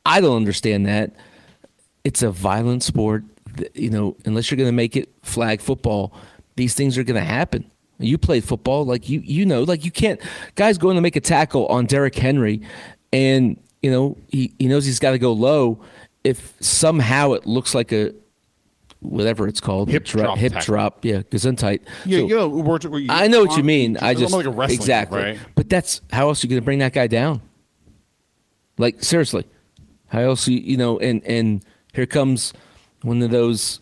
I 0.06 0.22
don't 0.22 0.36
understand 0.36 0.86
that. 0.88 1.16
It's 2.04 2.24
a 2.24 2.32
violent 2.32 2.84
sport. 2.84 3.24
You 3.74 3.90
know, 3.90 4.18
unless 4.26 4.50
you're 4.50 4.58
going 4.58 4.70
to 4.70 4.74
make 4.74 4.96
it 4.96 5.10
flag 5.24 5.62
football, 5.62 6.14
these 6.56 6.74
things 6.74 6.98
are 6.98 7.04
going 7.04 7.20
to 7.20 7.28
happen. 7.28 7.70
You 8.02 8.18
played 8.18 8.44
football, 8.44 8.86
like 8.86 9.10
you 9.10 9.20
you 9.20 9.46
know, 9.46 9.64
like 9.64 9.86
you 9.86 9.92
can't. 9.92 10.20
Guys 10.56 10.78
going 10.78 10.96
to 10.96 11.02
make 11.02 11.16
a 11.16 11.22
tackle 11.22 11.68
on 11.68 11.86
Derrick 11.86 12.16
Henry, 12.16 12.62
and 13.14 13.62
you 13.82 13.92
know 13.92 14.18
he, 14.28 14.54
he 14.60 14.68
knows 14.68 14.86
he's 14.86 15.00
got 15.00 15.12
to 15.12 15.20
go 15.20 15.34
low. 15.34 15.82
If 16.24 16.54
somehow 16.60 17.34
it 17.34 17.46
looks 17.46 17.74
like 17.74 17.92
a 17.92 18.14
whatever 19.00 19.48
it's 19.48 19.60
called, 19.60 19.90
hip 19.90 20.06
drop, 20.06 20.38
hip 20.38 20.54
drop, 20.60 21.04
yeah, 21.04 21.22
gesundheit. 21.24 21.82
Yeah, 22.06 22.20
so, 22.20 22.28
you 22.28 22.36
know, 22.36 22.48
we're, 22.48 22.78
we're, 22.88 23.06
I 23.10 23.28
know 23.28 23.44
what 23.44 23.58
you 23.58 23.64
mean. 23.64 23.98
I 23.98 24.14
just 24.14 24.34
like 24.34 24.46
exactly, 24.70 25.22
right? 25.22 25.40
but 25.56 25.70
that's 25.70 26.02
how 26.12 26.30
else 26.30 26.44
are 26.44 26.48
you 26.48 26.50
going 26.50 26.62
to 26.62 26.66
bring 26.66 26.80
that 26.80 26.94
guy 26.94 27.08
down? 27.08 27.42
Like 28.78 29.04
seriously, 29.04 29.46
how 30.08 30.20
else 30.22 30.48
you 30.48 30.60
you 30.60 30.78
know? 30.78 31.00
And 31.00 31.24
and 31.26 31.66
here 31.94 32.06
comes 32.06 32.54
one 33.02 33.22
of 33.22 33.32
those 33.32 33.82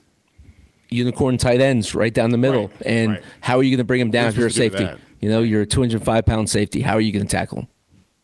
unicorn 0.89 1.37
tight 1.37 1.61
ends 1.61 1.95
right 1.95 2.13
down 2.13 2.31
the 2.31 2.37
middle. 2.37 2.67
Right, 2.67 2.81
and 2.85 3.11
right. 3.11 3.23
how 3.41 3.57
are 3.57 3.63
you 3.63 3.71
going 3.71 3.79
to 3.79 3.83
bring 3.83 4.01
him 4.01 4.11
down 4.11 4.27
if 4.27 4.37
you're 4.37 4.47
a 4.47 4.51
safety? 4.51 4.87
You 5.19 5.29
know, 5.29 5.41
you're 5.41 5.63
a 5.63 5.65
205 5.65 6.25
pound 6.25 6.49
safety. 6.49 6.81
How 6.81 6.93
are 6.93 7.01
you 7.01 7.11
going 7.11 7.25
to 7.25 7.31
tackle 7.31 7.59
him? 7.59 7.67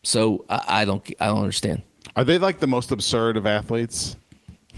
So 0.04 0.45
I, 0.49 0.82
I 0.82 0.86
don't 0.86 1.06
I 1.19 1.28
don't 1.28 1.39
understand. 1.39 1.82
Are 2.15 2.23
they 2.23 2.38
like 2.38 2.60
the 2.60 2.67
most 2.67 2.91
absurd 2.91 3.38
of 3.38 3.45
athletes? 3.45 4.15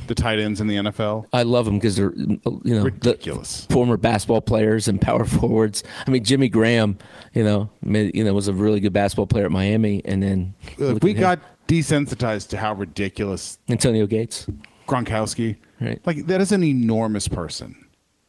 The 0.08 0.15
tight 0.15 0.39
ends 0.39 0.62
in 0.62 0.67
the 0.67 0.76
NFL. 0.76 1.26
I 1.34 1.43
love 1.43 1.65
them 1.65 1.76
because 1.76 1.97
they're 1.97 2.13
you 2.15 2.39
know 2.63 2.84
ridiculous 2.84 3.65
former 3.69 3.97
basketball 3.97 4.41
players 4.41 4.88
and 4.88 5.02
power 5.02 5.26
forwards. 5.26 5.84
I 6.06 6.12
mean 6.12 6.23
Jimmy 6.23 6.50
Graham, 6.50 6.97
you 7.34 7.43
know, 7.43 7.69
you 7.84 8.23
know 8.23 8.34
was 8.34 8.47
a 8.47 8.54
really 8.54 8.80
good 8.80 8.93
basketball 8.93 9.28
player 9.28 9.45
at 9.45 9.52
Miami, 9.52 10.02
and 10.06 10.23
then 10.23 10.54
Look, 10.78 11.04
we 11.04 11.13
got 11.13 11.39
desensitized 11.67 12.50
to 12.50 12.58
how 12.58 12.73
ridiculous 12.73 13.60
Antonio 13.67 14.08
Gates, 14.08 14.47
Gronkowski, 14.88 15.58
right? 15.82 16.00
Like 16.06 16.26
that 16.28 16.41
is 16.41 16.52
an 16.52 16.63
enormous 16.63 17.28
person. 17.28 17.76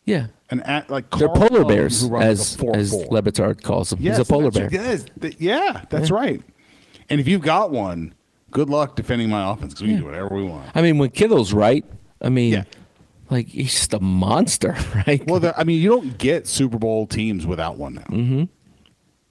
Yeah, 0.05 0.29
an 0.51 0.61
at, 0.61 0.88
like 0.90 1.11
they're 1.11 1.29
polar 1.29 1.64
bears, 1.64 2.03
as 2.05 2.57
4-4. 2.57 2.77
as 2.77 2.94
Le 2.94 3.23
Batard 3.23 3.62
calls 3.62 3.90
them. 3.90 3.99
Yes, 4.01 4.16
He's 4.18 4.27
a 4.29 4.31
polar 4.33 4.51
bear. 4.51 4.68
yes, 4.73 5.05
yeah, 5.38 5.85
that's 5.90 6.09
Yeah. 6.11 6.16
right. 6.16 6.42
And 7.11 7.21
if 7.21 7.29
you've 7.29 7.42
got 7.42 7.71
one, 7.71 8.14
good 8.51 8.71
luck 8.71 8.97
defending 8.97 9.29
my 9.29 9.53
offense 9.53 9.75
because 9.75 9.83
we 9.83 9.88
can 9.90 9.99
do 9.99 10.05
whatever 10.07 10.35
we 10.35 10.44
want. 10.44 10.71
I 10.75 10.81
mean, 10.83 10.97
when 10.99 11.11
Kittle's 11.11 11.53
right, 11.53 11.85
I 12.23 12.31
mean, 12.31 12.53
Yeah. 12.55 12.64
like 13.31 13.49
he's 13.49 13.73
just 13.73 13.92
a 13.94 14.01
monster, 14.01 14.77
right? 15.07 15.23
Well, 15.27 15.40
the, 15.40 15.59
I 15.59 15.64
mean, 15.64 15.81
you 15.83 15.90
don't 15.90 16.16
get 16.18 16.47
Super 16.47 16.79
Bowl 16.79 17.07
teams 17.07 17.47
without 17.47 17.77
one 17.77 17.94
now. 17.94 18.03
mm-hmm. 18.05 18.44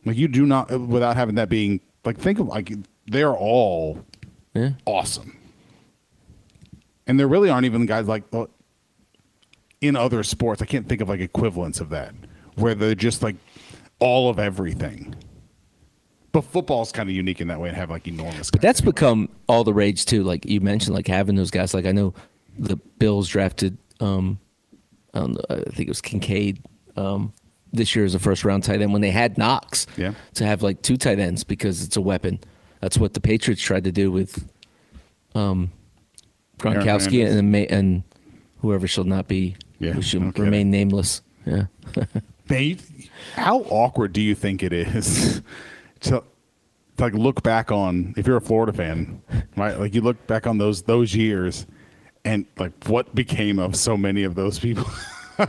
Like 0.06 0.18
you 0.18 0.28
do 0.28 0.46
not 0.46 0.70
without 0.80 1.16
having 1.16 1.36
that 1.36 1.50
being 1.50 1.82
like 2.06 2.18
think 2.20 2.40
of 2.40 2.48
like 2.48 2.72
they're 3.08 3.36
all 3.36 4.06
Yeah. 4.54 4.72
awesome, 4.86 5.37
and 7.08 7.20
there 7.20 7.28
really 7.28 7.50
aren't 7.50 7.66
even 7.66 7.86
guys 7.86 8.08
like 8.08 8.24
uh, 8.34 8.46
in 9.82 9.96
other 9.96 10.24
sports. 10.24 10.62
I 10.62 10.66
can't 10.66 10.88
think 10.88 11.02
of 11.02 11.10
like 11.10 11.22
equivalents 11.22 11.80
of 11.80 11.90
that 11.90 12.14
where 12.56 12.76
they're 12.76 12.96
just 12.96 13.24
like 13.24 13.36
all 14.00 14.30
of 14.30 14.40
everything. 14.40 15.16
But 16.32 16.42
football's 16.42 16.92
kind 16.92 17.10
of 17.10 17.16
unique 17.16 17.42
in 17.42 17.48
that 17.48 17.60
way 17.60 17.70
and 17.70 17.78
have 17.78 17.90
like 17.90 18.08
enormous. 18.08 18.52
But 18.52 18.62
that's 18.62 18.82
become 18.82 19.30
all 19.48 19.64
the 19.64 19.74
rage 19.74 20.06
too. 20.06 20.24
Like 20.24 20.46
you 20.46 20.62
mentioned, 20.62 20.94
like 20.96 21.08
having 21.08 21.36
those 21.36 21.50
guys. 21.50 21.74
Like 21.74 21.86
I 21.86 21.92
know 21.92 22.14
the 22.60 22.76
Bills 22.76 23.28
drafted, 23.28 23.78
um, 24.00 24.40
I, 25.14 25.20
don't 25.20 25.34
know, 25.34 25.42
I 25.50 25.56
think 25.62 25.82
it 25.82 25.90
was 25.90 26.02
Kincaid 26.02 26.64
um, 26.96 27.34
this 27.72 27.96
year 27.96 28.06
as 28.06 28.14
a 28.14 28.20
first 28.20 28.44
round 28.44 28.64
tight 28.64 28.82
end 28.82 28.94
when 28.94 29.02
they 29.02 29.12
had 29.12 29.38
Knox. 29.38 29.88
Yeah. 29.96 30.14
To 30.36 30.46
have 30.46 30.62
like 30.62 30.82
two 30.82 30.98
tight 30.98 31.20
ends 31.20 31.44
because 31.44 31.84
it's 31.84 31.98
a 31.98 32.02
weapon. 32.02 32.40
That's 32.82 32.98
what 32.98 33.14
the 33.14 33.22
Patriots 33.22 33.62
tried 33.62 33.86
to 33.86 33.92
do 33.92 34.12
with 34.12 34.48
um, 35.34 35.72
Gronkowski 36.60 37.26
and, 37.28 37.56
and 37.56 38.04
whoever 38.62 38.88
shall 38.88 39.04
not 39.04 39.28
be, 39.28 39.56
Yeah, 39.80 39.92
who 39.94 40.02
should 40.02 40.22
no 40.22 40.32
kidding. 40.32 40.46
remain 40.46 40.72
nameless. 40.72 41.22
Yeah. 41.46 41.66
Man, 42.50 42.80
how 43.36 43.60
awkward 43.64 44.14
do 44.14 44.22
you 44.22 44.34
think 44.36 44.64
it 44.64 44.72
is 44.74 45.42
to, 46.02 46.12
to 46.12 46.24
like 47.04 47.14
look 47.14 47.44
back 47.44 47.72
on 47.72 48.14
if 48.18 48.26
you're 48.26 48.38
a 48.38 48.42
Florida 48.42 48.72
fan, 48.74 49.22
right? 49.56 49.78
Like 49.80 49.94
you 49.94 50.02
look 50.02 50.26
back 50.28 50.48
on 50.48 50.58
those 50.58 50.82
those 50.84 51.14
years 51.16 51.66
and 52.26 52.46
like 52.58 52.72
what 52.88 53.14
became 53.14 53.60
of 53.60 53.76
so 53.76 53.98
many 53.98 54.24
of 54.24 54.36
those 54.36 54.60
people. 54.60 54.86
See, 55.38 55.44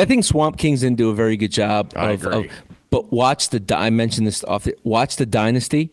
I 0.00 0.04
think 0.06 0.24
Swamp 0.24 0.56
Kings 0.56 0.80
didn't 0.80 0.96
do 0.96 1.10
a 1.10 1.14
very 1.14 1.36
good 1.36 1.52
job. 1.52 1.92
I 1.96 2.12
of, 2.12 2.24
agree. 2.24 2.46
of- 2.46 2.52
but 2.90 3.12
watch 3.12 3.50
the. 3.50 3.62
I 3.76 3.90
mentioned 3.90 4.26
this 4.26 4.42
off. 4.44 4.64
The, 4.64 4.76
watch 4.82 5.16
the 5.16 5.26
Dynasty, 5.26 5.90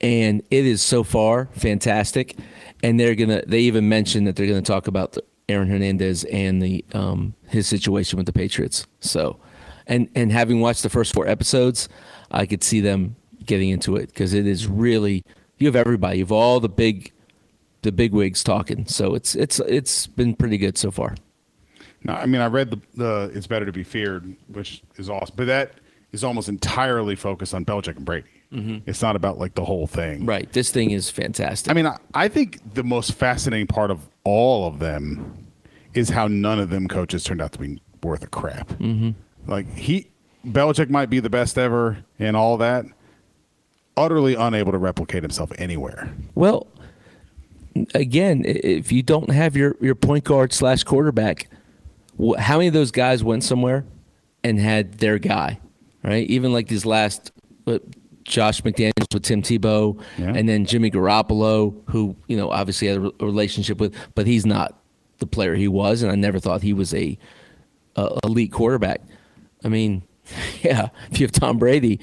and 0.00 0.42
it 0.50 0.64
is 0.66 0.82
so 0.82 1.02
far 1.02 1.48
fantastic. 1.52 2.36
And 2.84 3.00
they're 3.00 3.14
gonna. 3.14 3.42
They 3.46 3.60
even 3.60 3.88
mentioned 3.88 4.26
that 4.26 4.36
they're 4.36 4.46
gonna 4.46 4.60
talk 4.60 4.88
about 4.88 5.16
Aaron 5.48 5.68
Hernandez 5.68 6.24
and 6.24 6.60
the 6.62 6.84
um, 6.92 7.34
his 7.48 7.66
situation 7.66 8.18
with 8.18 8.26
the 8.26 8.32
Patriots. 8.32 8.86
So, 9.00 9.38
and 9.86 10.10
and 10.14 10.30
having 10.30 10.60
watched 10.60 10.82
the 10.82 10.90
first 10.90 11.14
four 11.14 11.26
episodes, 11.26 11.88
I 12.30 12.44
could 12.44 12.62
see 12.62 12.80
them 12.80 13.16
getting 13.46 13.70
into 13.70 13.96
it 13.96 14.08
because 14.08 14.34
it 14.34 14.46
is 14.46 14.66
really. 14.66 15.24
You 15.56 15.66
have 15.68 15.76
everybody. 15.76 16.18
You 16.18 16.24
have 16.24 16.32
all 16.32 16.60
the 16.60 16.68
big, 16.68 17.12
the 17.82 17.92
big 17.92 18.12
wigs 18.12 18.44
talking. 18.44 18.86
So 18.86 19.14
it's 19.14 19.34
it's 19.34 19.60
it's 19.60 20.06
been 20.06 20.34
pretty 20.34 20.58
good 20.58 20.76
so 20.76 20.90
far. 20.90 21.14
No, 22.02 22.12
I 22.12 22.26
mean 22.26 22.42
I 22.42 22.48
read 22.48 22.70
the, 22.70 22.80
the 22.96 23.32
"It's 23.34 23.46
Better 23.46 23.64
to 23.64 23.72
Be 23.72 23.82
Feared," 23.82 24.36
which 24.48 24.82
is 24.96 25.08
awesome, 25.08 25.34
but 25.36 25.46
that 25.46 25.72
is 26.14 26.24
almost 26.24 26.48
entirely 26.48 27.16
focused 27.16 27.52
on 27.52 27.64
Belichick 27.64 27.96
and 27.96 28.04
Brady. 28.04 28.28
It's 28.86 29.02
not 29.02 29.16
about 29.16 29.36
like 29.36 29.56
the 29.56 29.64
whole 29.64 29.88
thing. 29.88 30.24
Right. 30.24 30.50
This 30.52 30.70
thing 30.70 30.92
is 30.92 31.10
fantastic. 31.10 31.68
I 31.68 31.74
mean, 31.74 31.86
I, 31.86 31.98
I 32.14 32.28
think 32.28 32.60
the 32.74 32.84
most 32.84 33.12
fascinating 33.14 33.66
part 33.66 33.90
of 33.90 34.08
all 34.22 34.68
of 34.68 34.78
them 34.78 35.48
is 35.92 36.08
how 36.08 36.28
none 36.28 36.60
of 36.60 36.70
them 36.70 36.86
coaches 36.86 37.24
turned 37.24 37.42
out 37.42 37.50
to 37.54 37.58
be 37.58 37.82
worth 38.04 38.22
a 38.22 38.28
crap. 38.28 38.68
Mm-hmm. 38.68 39.10
Like 39.50 39.68
he, 39.76 40.08
Belichick 40.46 40.88
might 40.88 41.10
be 41.10 41.18
the 41.18 41.30
best 41.30 41.58
ever 41.58 42.04
and 42.20 42.36
all 42.36 42.56
that, 42.58 42.84
utterly 43.96 44.36
unable 44.36 44.70
to 44.70 44.78
replicate 44.78 45.24
himself 45.24 45.50
anywhere. 45.58 46.14
Well, 46.36 46.68
again, 47.92 48.44
if 48.46 48.92
you 48.92 49.02
don't 49.02 49.30
have 49.30 49.56
your, 49.56 49.74
your 49.80 49.96
point 49.96 50.22
guard 50.22 50.52
slash 50.52 50.84
quarterback, 50.84 51.48
how 52.38 52.58
many 52.58 52.68
of 52.68 52.72
those 52.72 52.92
guys 52.92 53.24
went 53.24 53.42
somewhere 53.42 53.84
and 54.44 54.60
had 54.60 54.98
their 54.98 55.18
guy, 55.18 55.58
right? 56.04 56.28
Even 56.28 56.52
like 56.52 56.68
these 56.68 56.86
last, 56.86 57.32
Josh 58.24 58.62
McDaniels 58.62 59.12
with 59.12 59.22
Tim 59.22 59.42
Tebow, 59.42 60.00
and 60.18 60.48
then 60.48 60.64
Jimmy 60.64 60.90
Garoppolo, 60.90 61.74
who 61.90 62.16
you 62.26 62.36
know 62.36 62.50
obviously 62.50 62.88
had 62.88 62.96
a 62.96 63.00
re- 63.00 63.12
a 63.20 63.24
relationship 63.24 63.78
with, 63.78 63.94
but 64.14 64.26
he's 64.26 64.46
not 64.46 64.80
the 65.18 65.26
player 65.26 65.54
he 65.54 65.68
was, 65.68 66.02
and 66.02 66.10
I 66.10 66.14
never 66.14 66.38
thought 66.38 66.62
he 66.62 66.72
was 66.72 66.94
a, 66.94 67.18
a 67.96 68.18
elite 68.24 68.52
quarterback. 68.52 69.00
I 69.62 69.68
mean, 69.68 70.02
yeah, 70.62 70.88
if 71.10 71.20
you 71.20 71.26
have 71.26 71.32
Tom 71.32 71.58
Brady, 71.58 72.00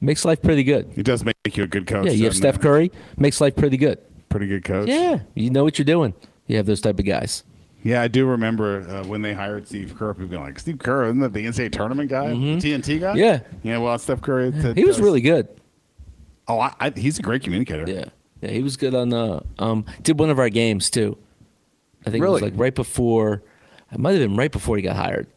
makes 0.00 0.24
life 0.24 0.42
pretty 0.42 0.64
good. 0.64 0.92
It 0.96 1.04
does 1.04 1.24
make 1.24 1.36
you 1.56 1.64
a 1.64 1.66
good 1.66 1.86
coach. 1.86 2.06
Yeah, 2.06 2.12
you 2.12 2.24
have 2.24 2.36
Steph 2.36 2.56
it? 2.56 2.62
Curry, 2.62 2.92
makes 3.16 3.40
life 3.40 3.56
pretty 3.56 3.76
good. 3.76 3.98
Pretty 4.28 4.46
good 4.46 4.64
coach. 4.64 4.88
Yeah, 4.88 5.20
you 5.34 5.50
know 5.50 5.64
what 5.64 5.78
you're 5.78 5.84
doing. 5.84 6.14
You 6.46 6.56
have 6.56 6.66
those 6.66 6.80
type 6.80 6.98
of 6.98 7.06
guys. 7.06 7.44
Yeah, 7.84 8.02
I 8.02 8.08
do 8.08 8.26
remember 8.26 8.88
uh, 8.88 9.04
when 9.06 9.22
they 9.22 9.34
hired 9.34 9.66
Steve 9.66 9.94
Kerr. 9.96 10.14
People 10.14 10.28
being 10.28 10.42
like, 10.42 10.58
Steve 10.58 10.78
Kerr, 10.78 11.06
isn't 11.06 11.20
that 11.20 11.32
the 11.32 11.44
NCAA 11.44 11.72
tournament 11.72 12.10
guy, 12.10 12.28
the 12.28 12.34
TNT 12.34 13.00
guy? 13.00 13.08
Mm-hmm. 13.08 13.18
Yeah. 13.18 13.40
Yeah. 13.62 13.78
Well, 13.78 13.98
Steph 13.98 14.20
Curry. 14.20 14.52
He 14.74 14.84
was 14.84 15.00
really 15.00 15.20
good. 15.20 15.48
Oh, 16.48 16.60
I, 16.60 16.74
I, 16.80 16.90
he's 16.90 17.18
a 17.18 17.22
great 17.22 17.42
communicator. 17.42 17.84
Yeah, 17.86 18.06
yeah, 18.40 18.50
he 18.50 18.62
was 18.62 18.76
good 18.76 18.94
on 18.94 19.12
uh 19.12 19.40
um 19.58 19.84
did 20.02 20.18
one 20.18 20.28
of 20.28 20.38
our 20.38 20.48
games 20.48 20.90
too. 20.90 21.16
I 22.04 22.10
think 22.10 22.24
it 22.24 22.28
was 22.28 22.42
like 22.42 22.54
right 22.56 22.74
before. 22.74 23.42
It 23.92 23.98
might 23.98 24.12
have 24.12 24.20
been 24.20 24.36
right 24.36 24.50
before 24.50 24.76
he 24.76 24.82
got 24.82 24.96
hired. 24.96 25.28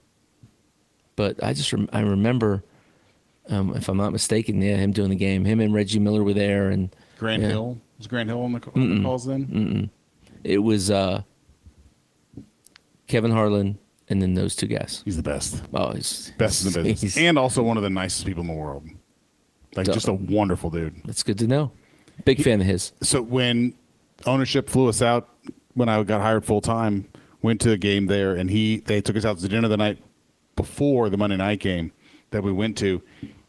But 1.16 1.43
I 1.43 1.54
just 1.54 1.72
rem- 1.72 1.89
I 1.93 2.02
remember, 2.02 2.64
um, 3.50 3.76
if 3.76 3.88
I'm 3.88 3.98
not 3.98 4.12
mistaken, 4.12 4.62
yeah, 4.62 4.76
him 4.76 4.91
doing 4.91 5.10
the 5.10 5.16
game. 5.16 5.46
Him 5.46 5.60
and 5.60 5.74
Reggie 5.74 6.00
Miller 6.00 6.24
were 6.24 6.34
there, 6.34 6.70
and 6.70 6.93
Grant 7.20 7.43
yeah. 7.43 7.50
Hill 7.50 7.78
was 7.98 8.08
Grant 8.08 8.30
Hill 8.30 8.41
on 8.41 8.54
the, 8.54 8.62
on 8.76 8.98
the 8.98 9.04
calls 9.04 9.26
then. 9.26 9.46
Mm-mm. 9.46 9.89
It 10.43 10.60
was 10.60 10.91
uh, 10.91 11.22
Kevin 13.08 13.32
Harlan, 13.32 13.78
and 14.10 14.22
then 14.22 14.34
those 14.34 14.56
two 14.56 14.68
guys. 14.68 15.01
He's 15.06 15.18
the 15.18 15.24
best. 15.24 15.62
Oh, 15.74 15.93
he's 15.93 16.32
Best 16.38 16.66
in 16.66 16.72
the 16.72 16.84
business, 16.84 17.01
he's- 17.01 17.18
and 17.18 17.38
also 17.38 17.64
one 17.64 17.78
of 17.78 17.84
the 17.84 17.89
nicest 17.89 18.26
people 18.26 18.41
in 18.41 18.47
the 18.47 18.53
world. 18.53 18.88
Like 19.76 19.88
just 19.88 20.08
a 20.08 20.14
wonderful 20.14 20.70
dude. 20.70 20.95
That's 21.03 21.24
good 21.24 21.38
to 21.39 21.47
know. 21.47 21.72
Big 22.24 22.41
fan 22.41 22.62
of 22.62 22.68
his. 22.68 22.93
So 23.01 23.22
when 23.22 23.74
ownership 24.26 24.70
flew 24.70 24.88
us 24.88 25.01
out, 25.01 25.30
when 25.74 25.89
I 25.89 26.01
got 26.03 26.22
hired 26.22 26.45
full 26.45 26.62
time, 26.62 27.10
went 27.41 27.60
to 27.62 27.72
a 27.72 27.78
game 27.78 28.08
there, 28.08 28.36
and 28.36 28.49
he 28.49 28.78
they 28.78 29.01
took 29.01 29.18
us 29.18 29.26
out 29.26 29.38
to 29.39 29.47
dinner 29.47 29.68
the 29.68 29.78
night 29.78 30.01
before 30.56 31.10
the 31.10 31.18
Monday 31.18 31.38
night 31.38 31.60
game 31.60 31.91
that 32.32 32.43
we 32.43 32.51
went 32.51 32.78
to. 32.78 33.01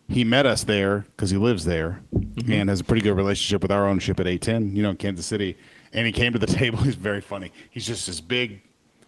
He 0.08 0.22
met 0.22 0.46
us 0.46 0.64
there 0.64 1.06
because 1.16 1.30
he 1.30 1.36
lives 1.36 1.64
there 1.64 2.00
mm-hmm. 2.14 2.52
and 2.52 2.68
has 2.68 2.80
a 2.80 2.84
pretty 2.84 3.02
good 3.02 3.16
relationship 3.16 3.62
with 3.62 3.72
our 3.72 3.88
ownership 3.88 4.20
at 4.20 4.26
A10, 4.26 4.74
you 4.74 4.82
know, 4.82 4.90
in 4.90 4.96
Kansas 4.96 5.26
City. 5.26 5.56
And 5.92 6.06
he 6.06 6.12
came 6.12 6.32
to 6.32 6.38
the 6.38 6.46
table. 6.60 6.78
He's 6.78 6.94
very 6.94 7.20
funny. 7.20 7.52
He's 7.70 7.86
just 7.86 8.06
this 8.06 8.20
big. 8.20 8.62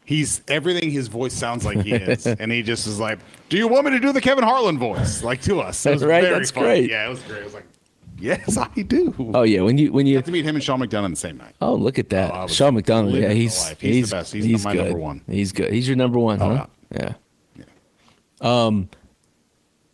He's 0.09 0.41
everything 0.49 0.91
his 0.91 1.09
voice 1.09 1.35
sounds 1.35 1.67
like 1.67 1.83
he 1.83 1.93
is, 1.93 2.27
and 2.41 2.51
he 2.51 2.63
just 2.63 2.87
is 2.87 2.99
like, 2.99 3.19
"Do 3.51 3.59
you 3.59 3.69
want 3.69 3.85
me 3.85 3.91
to 3.91 4.01
do 4.01 4.11
the 4.11 4.23
Kevin 4.23 4.43
Harlan 4.43 4.79
voice, 4.79 5.23
like 5.23 5.43
to 5.43 5.61
us?" 5.61 5.85
It 5.85 5.91
was 5.91 6.03
Right, 6.03 6.23
very 6.23 6.35
that's 6.39 6.51
funny. 6.51 6.67
great. 6.67 6.91
Yeah, 6.91 7.07
it 7.07 7.11
was 7.11 7.21
great. 7.25 7.43
I 7.43 7.45
was 7.45 7.53
like, 7.53 7.67
"Yes, 8.19 8.57
I 8.57 8.69
do." 8.81 9.15
Oh 9.35 9.43
yeah, 9.43 9.61
when 9.61 9.77
you 9.77 9.93
when 9.93 10.07
you 10.07 10.15
got 10.17 10.25
to 10.25 10.31
meet 10.33 10.47
him 10.47 10.55
and 10.55 10.65
Sean 10.65 10.81
McDonough 10.81 11.05
on 11.05 11.11
the 11.11 11.17
same 11.19 11.37
night. 11.37 11.55
Oh, 11.61 11.75
look 11.75 11.99
at 11.99 12.09
that. 12.09 12.31
Oh, 12.35 12.47
Sean 12.47 12.75
McDonough. 12.75 13.07
living 13.13 13.23
Yeah, 13.23 13.29
the 13.29 13.35
he's. 13.35 13.69
He's 13.81 14.09
the 14.09 14.17
best. 14.17 14.33
He's 14.33 14.65
my 14.65 14.73
good. 14.73 14.85
number 14.85 14.99
one. 14.99 15.21
He's 15.29 15.53
good. 15.53 15.71
He's 15.75 15.87
your 15.87 15.97
number 15.99 16.19
one, 16.19 16.41
Oh, 16.41 16.57
huh? 16.57 16.67
Yeah. 16.91 17.13
Um, 18.41 18.89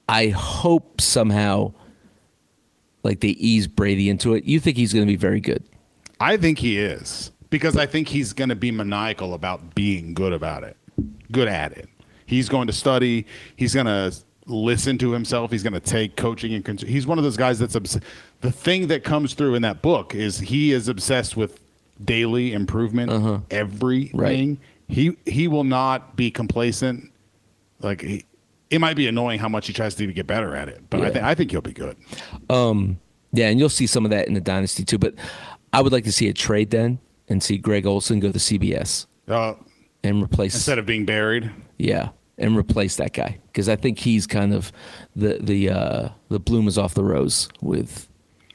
I 0.08 0.28
hope 0.28 1.00
somehow, 1.00 1.72
like 3.02 3.18
they 3.18 3.28
ease 3.30 3.66
Brady 3.66 4.08
into 4.10 4.34
it. 4.34 4.44
You 4.44 4.60
think 4.60 4.76
he's 4.76 4.92
going 4.92 5.04
to 5.06 5.10
be 5.12 5.16
very 5.16 5.40
good? 5.40 5.64
I 6.20 6.36
think 6.36 6.58
he 6.60 6.78
is 6.78 7.32
because 7.55 7.76
I 7.76 7.86
think 7.86 8.09
he's 8.09 8.32
going 8.32 8.48
to 8.48 8.57
be 8.57 8.72
maniacal 8.72 9.32
about 9.32 9.76
being 9.76 10.12
good 10.12 10.32
about 10.32 10.64
it, 10.64 10.76
good 11.30 11.46
at 11.46 11.70
it. 11.70 11.88
He's 12.26 12.48
going 12.48 12.66
to 12.66 12.72
study. 12.72 13.26
He's 13.55 13.72
going 13.72 13.86
to 13.86 14.12
listen 14.46 14.98
to 14.98 15.12
himself. 15.12 15.52
He's 15.52 15.62
going 15.62 15.74
to 15.74 15.78
take 15.78 16.16
coaching 16.16 16.52
and 16.52 16.64
cons- 16.64 16.82
he's 16.82 17.07
one 17.07 17.16
of 17.16 17.22
those 17.22 17.36
guys 17.36 17.61
that's 17.61 17.76
obs- 17.76 18.00
the 18.40 18.50
thing 18.50 18.88
that 18.88 19.05
comes 19.05 19.34
through 19.34 19.55
in 19.55 19.62
that 19.62 19.82
book 19.82 20.16
is 20.16 20.40
he 20.40 20.72
is 20.72 20.88
obsessed 20.88 21.36
with 21.36 21.61
daily 22.05 22.52
improvement, 22.52 23.12
everything. 23.52 24.59
He 24.88 25.16
he 25.24 25.46
will 25.46 25.62
not 25.62 26.16
be 26.16 26.32
complacent. 26.32 27.12
Like 27.78 28.00
he, 28.00 28.24
it 28.68 28.80
might 28.80 28.96
be 28.96 29.07
annoying 29.07 29.38
how 29.38 29.48
much 29.48 29.68
he 29.68 29.72
tries 29.72 29.94
to 29.94 30.12
get 30.12 30.26
better 30.26 30.57
at 30.57 30.68
it, 30.68 30.82
but 30.90 31.02
I 31.02 31.11
think 31.12 31.24
I 31.24 31.34
think 31.36 31.52
he'll 31.52 31.61
be 31.61 31.72
good. 31.72 31.96
Um, 32.50 32.98
yeah, 33.32 33.46
and 33.48 33.61
you'll 33.61 33.68
see 33.68 33.86
some 33.86 34.05
of 34.05 34.11
that 34.11 34.26
in 34.26 34.34
the 34.34 34.40
dynasty 34.40 34.84
too. 34.84 34.98
But 34.98 35.14
I 35.72 35.82
would 35.82 35.92
like 35.92 36.02
to 36.05 36.12
see 36.12 36.26
a 36.26 36.32
trade 36.32 36.70
then 36.72 36.98
and 37.29 37.43
see 37.43 37.57
Greg 37.59 37.87
Olsen 37.87 38.20
go 38.20 38.31
to 38.33 38.39
CBS 38.39 39.07
Uh, 39.29 39.55
and 40.03 40.22
replace 40.22 40.55
instead 40.55 40.79
of 40.79 40.87
being 40.87 41.05
buried. 41.07 41.51
Yeah, 41.79 42.11
and 42.39 42.57
replace 42.57 42.97
that 42.97 43.12
guy 43.12 43.39
because 43.47 43.68
I 43.68 43.77
think 43.77 43.99
he's 43.99 44.27
kind 44.27 44.53
of 44.55 44.70
the 45.16 45.39
the 45.41 45.70
uh, 45.70 46.09
the 46.29 46.39
bloom 46.41 46.68
is 46.68 46.77
off 46.79 46.95
the 46.95 47.05
rose 47.05 47.49
with 47.61 48.09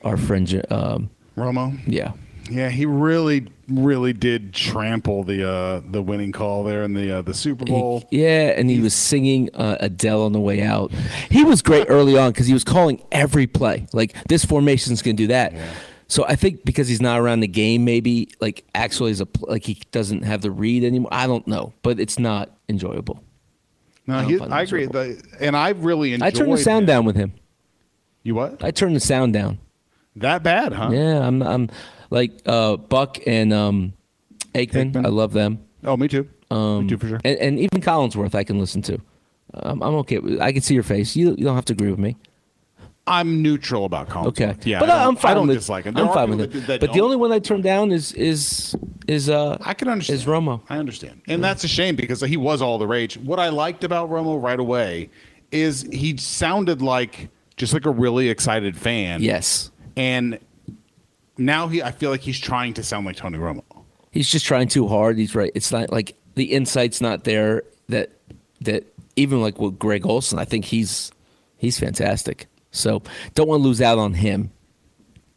our 0.03 0.17
friend. 0.17 0.65
Um, 0.69 1.09
Romo. 1.35 1.77
yeah, 1.87 2.11
Yeah, 2.49 2.69
he 2.69 2.85
really, 2.85 3.47
really 3.69 4.11
did 4.13 4.53
trample 4.53 5.23
the 5.23 5.47
uh, 5.49 5.81
the 5.89 6.01
winning 6.01 6.31
call 6.31 6.63
there 6.63 6.83
in 6.83 6.93
the 6.93 7.17
uh, 7.17 7.21
the 7.21 7.33
Super 7.33 7.65
Bowl. 7.65 8.03
yeah, 8.11 8.53
and 8.57 8.69
he 8.69 8.79
was 8.79 8.93
singing 8.93 9.49
uh, 9.53 9.77
Adele 9.79 10.23
on 10.23 10.33
the 10.33 10.39
way 10.39 10.61
out. 10.61 10.91
He 11.31 11.43
was 11.43 11.61
great 11.61 11.85
early 11.89 12.17
on 12.17 12.31
because 12.31 12.47
he 12.47 12.53
was 12.53 12.63
calling 12.63 13.01
every 13.11 13.47
play 13.47 13.87
like 13.93 14.13
this 14.27 14.45
formation's 14.45 15.01
gonna 15.01 15.13
do 15.17 15.27
that. 15.27 15.53
So 16.09 16.25
I 16.27 16.35
think 16.35 16.65
because 16.65 16.87
he's 16.87 17.01
not 17.01 17.19
around 17.19 17.41
the 17.41 17.47
game, 17.47 17.85
maybe 17.85 18.29
like 18.41 18.65
actually 18.73 19.11
is 19.11 19.21
a 19.21 19.27
like 19.41 19.63
he 19.63 19.79
doesn't 19.91 20.23
have 20.23 20.41
the 20.41 20.49
read 20.49 20.83
anymore. 20.83 21.09
I 21.13 21.27
don't 21.27 21.47
know, 21.47 21.71
but 21.83 21.99
it's 21.99 22.17
not 22.17 22.49
enjoyable. 22.67 23.23
No, 24.07 24.15
I 24.17 24.23
he, 24.23 24.39
I 24.39 24.61
agree. 24.63 24.87
The, 24.87 25.23
and 25.39 25.55
I 25.55 25.69
really 25.69 26.13
enjoyed. 26.13 26.25
I 26.25 26.31
turned 26.31 26.51
the 26.51 26.57
sound 26.57 26.83
him. 26.83 26.87
down 26.87 27.05
with 27.05 27.15
him. 27.15 27.33
You 28.23 28.33
what? 28.33 28.63
I 28.63 28.71
turned 28.71 28.95
the 28.95 28.99
sound 28.99 29.33
down. 29.33 29.59
That 30.15 30.41
bad, 30.41 30.73
huh? 30.73 30.89
Yeah, 30.91 31.25
I'm 31.25 31.43
I'm 31.43 31.69
like 32.09 32.41
uh, 32.47 32.77
Buck 32.77 33.19
and 33.27 33.53
um, 33.53 33.93
Aikman. 34.55 35.05
I 35.05 35.09
love 35.09 35.31
them. 35.33 35.63
Oh, 35.83 35.95
me 35.95 36.07
too. 36.07 36.27
Um, 36.49 36.85
me 36.85 36.89
too 36.89 36.97
for 36.97 37.07
sure. 37.07 37.21
And, 37.23 37.37
and 37.37 37.59
even 37.59 37.81
Collinsworth, 37.81 38.33
I 38.33 38.43
can 38.43 38.59
listen 38.59 38.81
to. 38.81 38.99
Um, 39.53 39.83
I'm 39.83 39.93
okay. 39.95 40.17
With, 40.17 40.41
I 40.41 40.53
can 40.53 40.63
see 40.63 40.73
your 40.73 40.83
face. 40.83 41.15
You 41.15 41.35
you 41.37 41.45
don't 41.45 41.55
have 41.55 41.65
to 41.65 41.73
agree 41.73 41.91
with 41.91 41.99
me. 41.99 42.17
I'm 43.09 43.41
neutral 43.41 43.85
about 43.85 44.07
Collinsworth. 44.07 44.27
Okay. 44.27 44.55
Yeah, 44.63 44.79
but 44.79 44.89
I 44.89 45.03
I'm 45.05 45.15
fine 45.15 45.31
I 45.31 45.33
don't 45.33 45.47
with. 45.47 45.57
dislike 45.57 45.85
him. 45.85 45.95
There 45.95 46.05
I'm 46.05 46.13
fine 46.13 46.37
with 46.37 46.55
it. 46.69 46.79
but 46.79 46.93
the 46.93 47.01
only 47.01 47.15
one 47.17 47.31
I 47.31 47.39
turned 47.39 47.63
down 47.63 47.91
is 47.91 48.13
is 48.13 48.75
is 49.07 49.29
uh 49.29 49.57
I 49.61 49.73
can 49.73 49.87
understand. 49.89 50.19
is 50.19 50.25
Romo. 50.25 50.61
I 50.69 50.77
understand, 50.77 51.21
and 51.27 51.43
that's 51.43 51.63
a 51.63 51.67
shame 51.67 51.95
because 51.95 52.21
he 52.21 52.37
was 52.37 52.61
all 52.61 52.77
the 52.77 52.87
rage. 52.87 53.17
What 53.17 53.39
I 53.39 53.49
liked 53.49 53.83
about 53.83 54.09
Romo 54.09 54.41
right 54.41 54.59
away 54.59 55.09
is 55.51 55.81
he 55.91 56.15
sounded 56.17 56.81
like 56.81 57.29
just 57.57 57.73
like 57.73 57.85
a 57.85 57.89
really 57.91 58.29
excited 58.29 58.77
fan. 58.77 59.21
Yes. 59.21 59.71
and 59.97 60.39
now 61.37 61.67
he, 61.69 61.81
I 61.81 61.91
feel 61.91 62.09
like 62.11 62.19
he's 62.21 62.37
trying 62.39 62.73
to 62.73 62.83
sound 62.83 63.05
like 63.05 63.15
Tony 63.15 63.37
Romo. 63.37 63.63
He's 64.11 64.29
just 64.29 64.45
trying 64.45 64.67
too 64.67 64.87
hard. 64.89 65.17
He's 65.17 65.33
right. 65.35 65.51
It's 65.55 65.71
not 65.71 65.89
like 65.89 66.15
the 66.35 66.51
insight's 66.53 66.99
not 67.01 67.23
there. 67.23 67.63
That 67.87 68.11
that 68.61 68.83
even 69.15 69.41
like 69.41 69.57
with 69.59 69.79
Greg 69.79 70.05
Olsen, 70.05 70.37
I 70.37 70.43
think 70.45 70.65
he's 70.65 71.11
he's 71.57 71.79
fantastic. 71.79 72.47
So 72.71 73.01
don't 73.35 73.47
want 73.47 73.61
to 73.61 73.67
lose 73.67 73.81
out 73.81 73.97
on 73.97 74.13
him. 74.13 74.51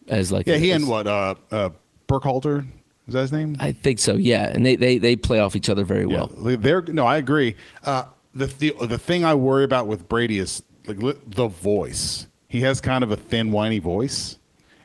As 0.08 0.32
like 0.32 0.46
Yeah, 0.46 0.56
he 0.56 0.72
as- 0.72 0.82
and 0.82 0.90
what? 0.90 1.06
Uh, 1.06 1.34
uh, 1.50 1.70
Burkhalter 2.08 2.66
is 3.08 3.14
that 3.14 3.20
his 3.22 3.32
name? 3.32 3.56
I 3.60 3.72
think 3.72 3.98
so. 3.98 4.14
Yeah, 4.14 4.48
and 4.48 4.64
they 4.66 4.76
they 4.76 4.98
they 4.98 5.16
play 5.16 5.40
off 5.40 5.56
each 5.56 5.68
other 5.68 5.84
very 5.84 6.06
well. 6.06 6.26
They're 6.36 6.82
no, 6.82 7.06
I 7.06 7.16
agree. 7.18 7.56
Uh, 7.84 8.04
the, 8.34 8.46
the 8.46 8.74
the 8.86 8.98
thing 8.98 9.24
I 9.24 9.34
worry 9.34 9.64
about 9.64 9.86
with 9.86 10.08
Brady 10.08 10.38
is 10.38 10.62
like 10.86 10.98
the 11.30 11.48
voice. 11.48 12.26
He 12.48 12.60
has 12.62 12.80
kind 12.80 13.02
of 13.04 13.10
a 13.10 13.16
thin, 13.16 13.50
whiny 13.50 13.78
voice, 13.78 14.38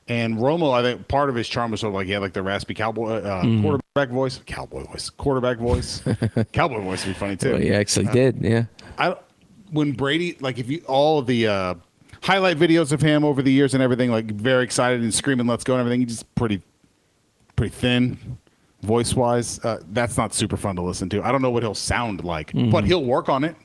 and 0.07 0.37
Romo. 0.37 0.71
I 0.73 0.81
think 0.83 1.07
part 1.07 1.29
of 1.29 1.35
his 1.35 1.49
charm 1.49 1.71
was 1.71 1.81
sort 1.81 1.89
of 1.89 1.95
like 1.95 2.05
he 2.07 2.13
had 2.13 2.21
like 2.21 2.33
the 2.33 2.43
raspy 2.43 2.73
cowboy 2.73 3.15
uh, 3.21 3.43
Mhm. 3.43 3.61
quarterback 3.61 4.09
voice, 4.09 4.39
cowboy 4.45 4.83
voice, 4.85 5.09
quarterback 5.09 5.57
voice, 5.57 6.01
cowboy 6.53 6.81
voice 6.81 7.05
would 7.05 7.13
be 7.13 7.19
funny 7.19 7.35
too. 7.35 7.51
Well, 7.53 7.61
he 7.61 7.73
actually 7.73 8.07
Uh, 8.07 8.13
did. 8.13 8.37
Yeah. 8.41 8.65
I 8.97 9.15
when 9.71 9.91
Brady 9.91 10.37
like 10.39 10.59
if 10.59 10.69
you 10.69 10.81
all 10.87 11.19
of 11.19 11.27
the 11.27 11.47
uh, 11.47 11.73
highlight 12.23 12.57
videos 12.57 12.91
of 12.91 13.01
him 13.01 13.23
over 13.23 13.41
the 13.41 13.51
years 13.51 13.73
and 13.73 13.81
everything 13.83 14.11
like 14.11 14.25
very 14.31 14.63
excited 14.63 15.01
and 15.01 15.13
screaming 15.13 15.47
let's 15.47 15.63
go 15.63 15.73
and 15.73 15.79
everything 15.81 16.01
he's 16.01 16.09
just 16.19 16.35
pretty 16.35 16.61
pretty 17.55 17.73
thin 17.73 18.37
voice 18.81 19.13
wise 19.13 19.59
uh, 19.65 19.81
that's 19.91 20.17
not 20.17 20.33
super 20.33 20.57
fun 20.57 20.75
to 20.75 20.81
listen 20.81 21.09
to 21.09 21.21
I 21.23 21.31
don't 21.31 21.41
know 21.41 21.49
what 21.51 21.63
he'll 21.63 21.73
sound 21.73 22.23
like 22.23 22.51
Mhm. 22.53 22.71
but 22.71 22.83
he'll 22.83 23.03
work 23.03 23.29
on 23.29 23.43
it 23.43 23.55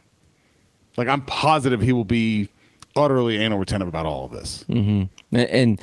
like 0.96 1.08
I'm 1.08 1.22
positive 1.22 1.80
he 1.80 1.92
will 1.92 2.04
be 2.04 2.48
utterly 2.96 3.38
anal 3.38 3.58
retentive 3.58 3.88
about 3.88 4.06
all 4.06 4.26
of 4.26 4.32
this 4.32 4.64
hmm 4.68 5.04
And, 5.32 5.48
and 5.50 5.80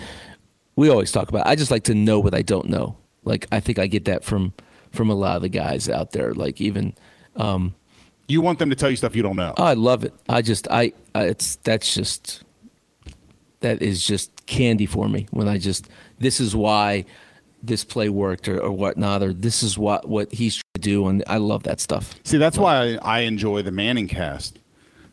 we 0.75 0.89
always 0.89 1.11
talk 1.11 1.27
about. 1.27 1.45
I 1.45 1.55
just 1.55 1.71
like 1.71 1.83
to 1.85 1.93
know 1.93 2.19
what 2.21 2.33
I 2.33 2.41
don't 2.41 2.69
know. 2.69 2.95
Like 3.25 3.47
I 3.51 3.59
think 3.59 3.79
I 3.79 3.87
get 3.87 4.05
that 4.05 4.23
from 4.23 4.53
from 4.91 5.09
a 5.09 5.13
lot 5.13 5.35
of 5.35 5.41
the 5.41 5.49
guys 5.49 5.89
out 5.89 6.11
there. 6.11 6.33
Like 6.33 6.61
even. 6.61 6.93
Um, 7.35 7.75
you 8.29 8.39
want 8.39 8.59
them 8.59 8.69
to 8.69 8.77
tell 8.77 8.89
you 8.89 8.95
stuff 8.95 9.13
you 9.13 9.21
don't 9.21 9.35
know. 9.35 9.53
Oh, 9.57 9.63
I 9.65 9.73
love 9.73 10.05
it. 10.05 10.13
I 10.29 10.41
just 10.41 10.69
I, 10.71 10.93
I 11.13 11.23
it's 11.25 11.57
that's 11.63 11.93
just 11.93 12.43
that 13.61 13.81
is 13.81 14.05
just 14.05 14.45
candy 14.45 14.85
for 14.85 15.07
me 15.09 15.27
when 15.31 15.47
I 15.47 15.57
just 15.57 15.89
this 16.19 16.39
is 16.39 16.55
why 16.55 17.05
this 17.61 17.83
play 17.83 18.09
worked 18.09 18.47
or, 18.47 18.59
or 18.59 18.71
whatnot 18.71 19.21
or 19.21 19.33
this 19.33 19.63
is 19.63 19.77
what 19.77 20.07
what 20.07 20.31
he's 20.31 20.55
trying 20.55 20.63
to 20.75 20.81
do 20.81 21.07
and 21.07 21.23
I 21.27 21.37
love 21.37 21.63
that 21.63 21.79
stuff. 21.79 22.15
See, 22.23 22.37
that's 22.37 22.57
why 22.57 22.93
I, 22.95 22.97
I 23.01 23.19
enjoy 23.21 23.61
the 23.61 23.71
ManningCast 23.71 24.53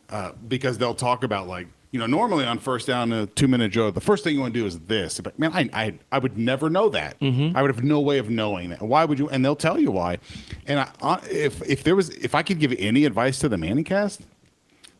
uh, 0.09 0.31
because 0.47 0.77
they'll 0.77 0.95
talk 0.95 1.23
about 1.23 1.47
like 1.47 1.67
you 1.91 1.99
know 1.99 2.05
normally 2.05 2.45
on 2.45 2.59
first 2.59 2.87
down 2.87 3.11
a 3.11 3.25
two 3.27 3.47
minute 3.47 3.71
drill 3.71 3.91
the 3.91 4.01
first 4.01 4.23
thing 4.23 4.35
you 4.35 4.41
want 4.41 4.53
to 4.53 4.59
do 4.59 4.65
is 4.65 4.79
this. 4.79 5.19
But 5.19 5.37
man 5.37 5.51
I 5.53 5.69
I, 5.73 5.93
I 6.11 6.19
would 6.19 6.37
never 6.37 6.69
know 6.69 6.89
that. 6.89 7.17
I 7.21 7.61
would 7.61 7.73
have 7.73 7.83
no 7.83 7.99
way 7.99 8.17
of 8.17 8.29
knowing 8.29 8.69
that. 8.69 8.81
Why 8.81 9.03
would 9.05 9.19
you 9.19 9.29
and 9.29 9.43
they'll 9.43 9.55
tell 9.55 9.79
you 9.79 9.91
why. 9.91 10.19
And 10.65 10.79
I, 10.79 10.89
I, 11.01 11.19
if 11.29 11.61
if 11.67 11.83
there 11.83 11.95
was 11.95 12.09
if 12.09 12.33
I 12.33 12.43
could 12.43 12.59
give 12.59 12.73
any 12.79 13.03
advice 13.05 13.39
to 13.39 13.49
the 13.49 13.57
ManningCast 13.57 14.21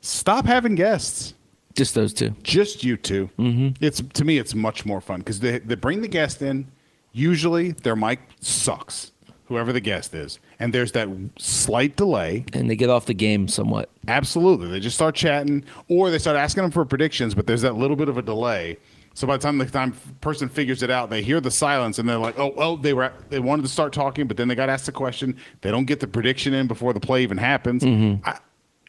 stop 0.02 0.46
having 0.46 0.76
guests 0.76 1.34
Just 1.78 1.96
those 1.96 2.12
two. 2.12 2.36
just 2.42 2.84
you 2.84 2.98
2 2.98 3.30
mm-hmm. 3.38 3.84
It's 3.86 4.02
to 4.02 4.26
me, 4.26 4.40
it's 4.40 4.56
much 4.56 4.86
more 4.86 5.00
fun 5.00 5.20
because 5.20 5.40
they 5.40 5.60
they 5.60 5.76
bring 5.76 6.02
the 6.02 6.08
guest 6.08 6.42
in. 6.42 6.68
Usually, 7.14 7.72
their 7.72 7.96
mic 7.96 8.20
sucks, 8.42 9.12
whoever 9.46 9.72
the 9.72 9.80
guest 9.80 10.14
is, 10.14 10.40
and 10.60 10.74
there's 10.74 10.92
that 10.92 11.08
slight 11.38 11.96
delay. 11.96 12.46
And 12.54 12.70
they 12.70 12.76
get 12.76 12.90
off 12.90 13.06
the 13.06 13.14
game 13.14 13.48
somewhat. 13.48 13.90
Absolutely, 14.08 14.70
they 14.70 14.80
just 14.80 14.96
start 14.96 15.16
chatting, 15.16 15.64
or 15.88 16.10
they 16.10 16.20
start 16.20 16.36
asking 16.36 16.64
them 16.64 16.72
for 16.72 16.84
predictions, 16.84 17.34
but 17.34 17.48
there's 17.48 17.62
that 17.62 17.76
little 17.76 17.96
bit 17.96 18.10
of 18.10 18.18
a 18.18 18.22
delay. 18.22 18.78
So 19.14 19.26
by 19.26 19.38
the 19.38 19.42
time 19.42 19.58
the 19.58 19.66
time 19.66 19.94
person 20.22 20.48
figures 20.48 20.84
it 20.84 20.92
out, 20.92 21.10
they 21.10 21.24
hear 21.24 21.42
the 21.42 21.50
silence 21.50 21.98
and 21.98 22.08
they're 22.08 22.20
like, 22.20 22.38
"Oh, 22.38 22.54
oh, 22.58 22.78
they 22.78 22.94
were 22.94 23.12
they 23.30 23.40
wanted 23.40 23.64
to 23.64 23.68
start 23.68 23.94
talking, 23.94 24.28
but 24.28 24.38
then 24.38 24.48
they 24.48 24.54
got 24.54 24.70
asked 24.70 24.88
a 24.90 24.92
question. 24.92 25.36
They 25.62 25.72
don't 25.72 25.86
get 25.86 26.00
the 26.00 26.08
prediction 26.08 26.54
in 26.54 26.68
before 26.68 26.94
the 26.94 27.00
play 27.00 27.24
even 27.24 27.38
happens." 27.38 27.84
I, 28.24 28.40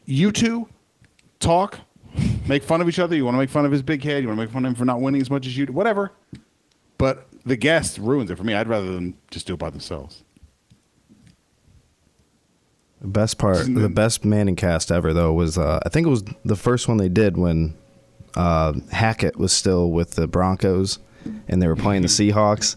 you 0.05 0.31
two 0.31 0.67
talk, 1.39 1.79
make 2.47 2.63
fun 2.63 2.81
of 2.81 2.89
each 2.89 2.99
other. 2.99 3.15
You 3.15 3.25
want 3.25 3.35
to 3.35 3.39
make 3.39 3.49
fun 3.49 3.65
of 3.65 3.71
his 3.71 3.81
big 3.81 4.03
head. 4.03 4.23
You 4.23 4.29
want 4.29 4.39
to 4.39 4.45
make 4.45 4.53
fun 4.53 4.65
of 4.65 4.69
him 4.69 4.75
for 4.75 4.85
not 4.85 5.01
winning 5.01 5.21
as 5.21 5.29
much 5.29 5.45
as 5.45 5.57
you 5.57 5.67
do. 5.67 5.73
Whatever. 5.73 6.11
But 6.97 7.27
the 7.45 7.55
guest 7.55 7.97
ruins 7.97 8.29
it 8.29 8.37
for 8.37 8.43
me. 8.43 8.53
I'd 8.53 8.67
rather 8.67 8.91
them 8.91 9.15
just 9.31 9.47
do 9.47 9.53
it 9.53 9.57
by 9.57 9.69
themselves. 9.69 10.23
The 13.01 13.07
best 13.07 13.37
part, 13.37 13.65
the 13.73 13.87
best 13.87 14.23
ManningCast 14.23 14.93
ever 14.93 15.13
though 15.13 15.31
was 15.31 15.57
uh, 15.57 15.79
I 15.85 15.89
think 15.89 16.05
it 16.05 16.09
was 16.09 16.23
the 16.43 16.57
first 16.57 16.89
one 16.89 16.97
they 16.97 17.07
did 17.07 17.37
when 17.37 17.73
uh, 18.35 18.73
Hackett 18.91 19.37
was 19.37 19.53
still 19.53 19.89
with 19.91 20.11
the 20.11 20.27
Broncos 20.27 20.99
and 21.47 21.61
they 21.61 21.67
were 21.67 21.77
playing 21.77 22.01
the 22.01 22.09
Seahawks, 22.09 22.75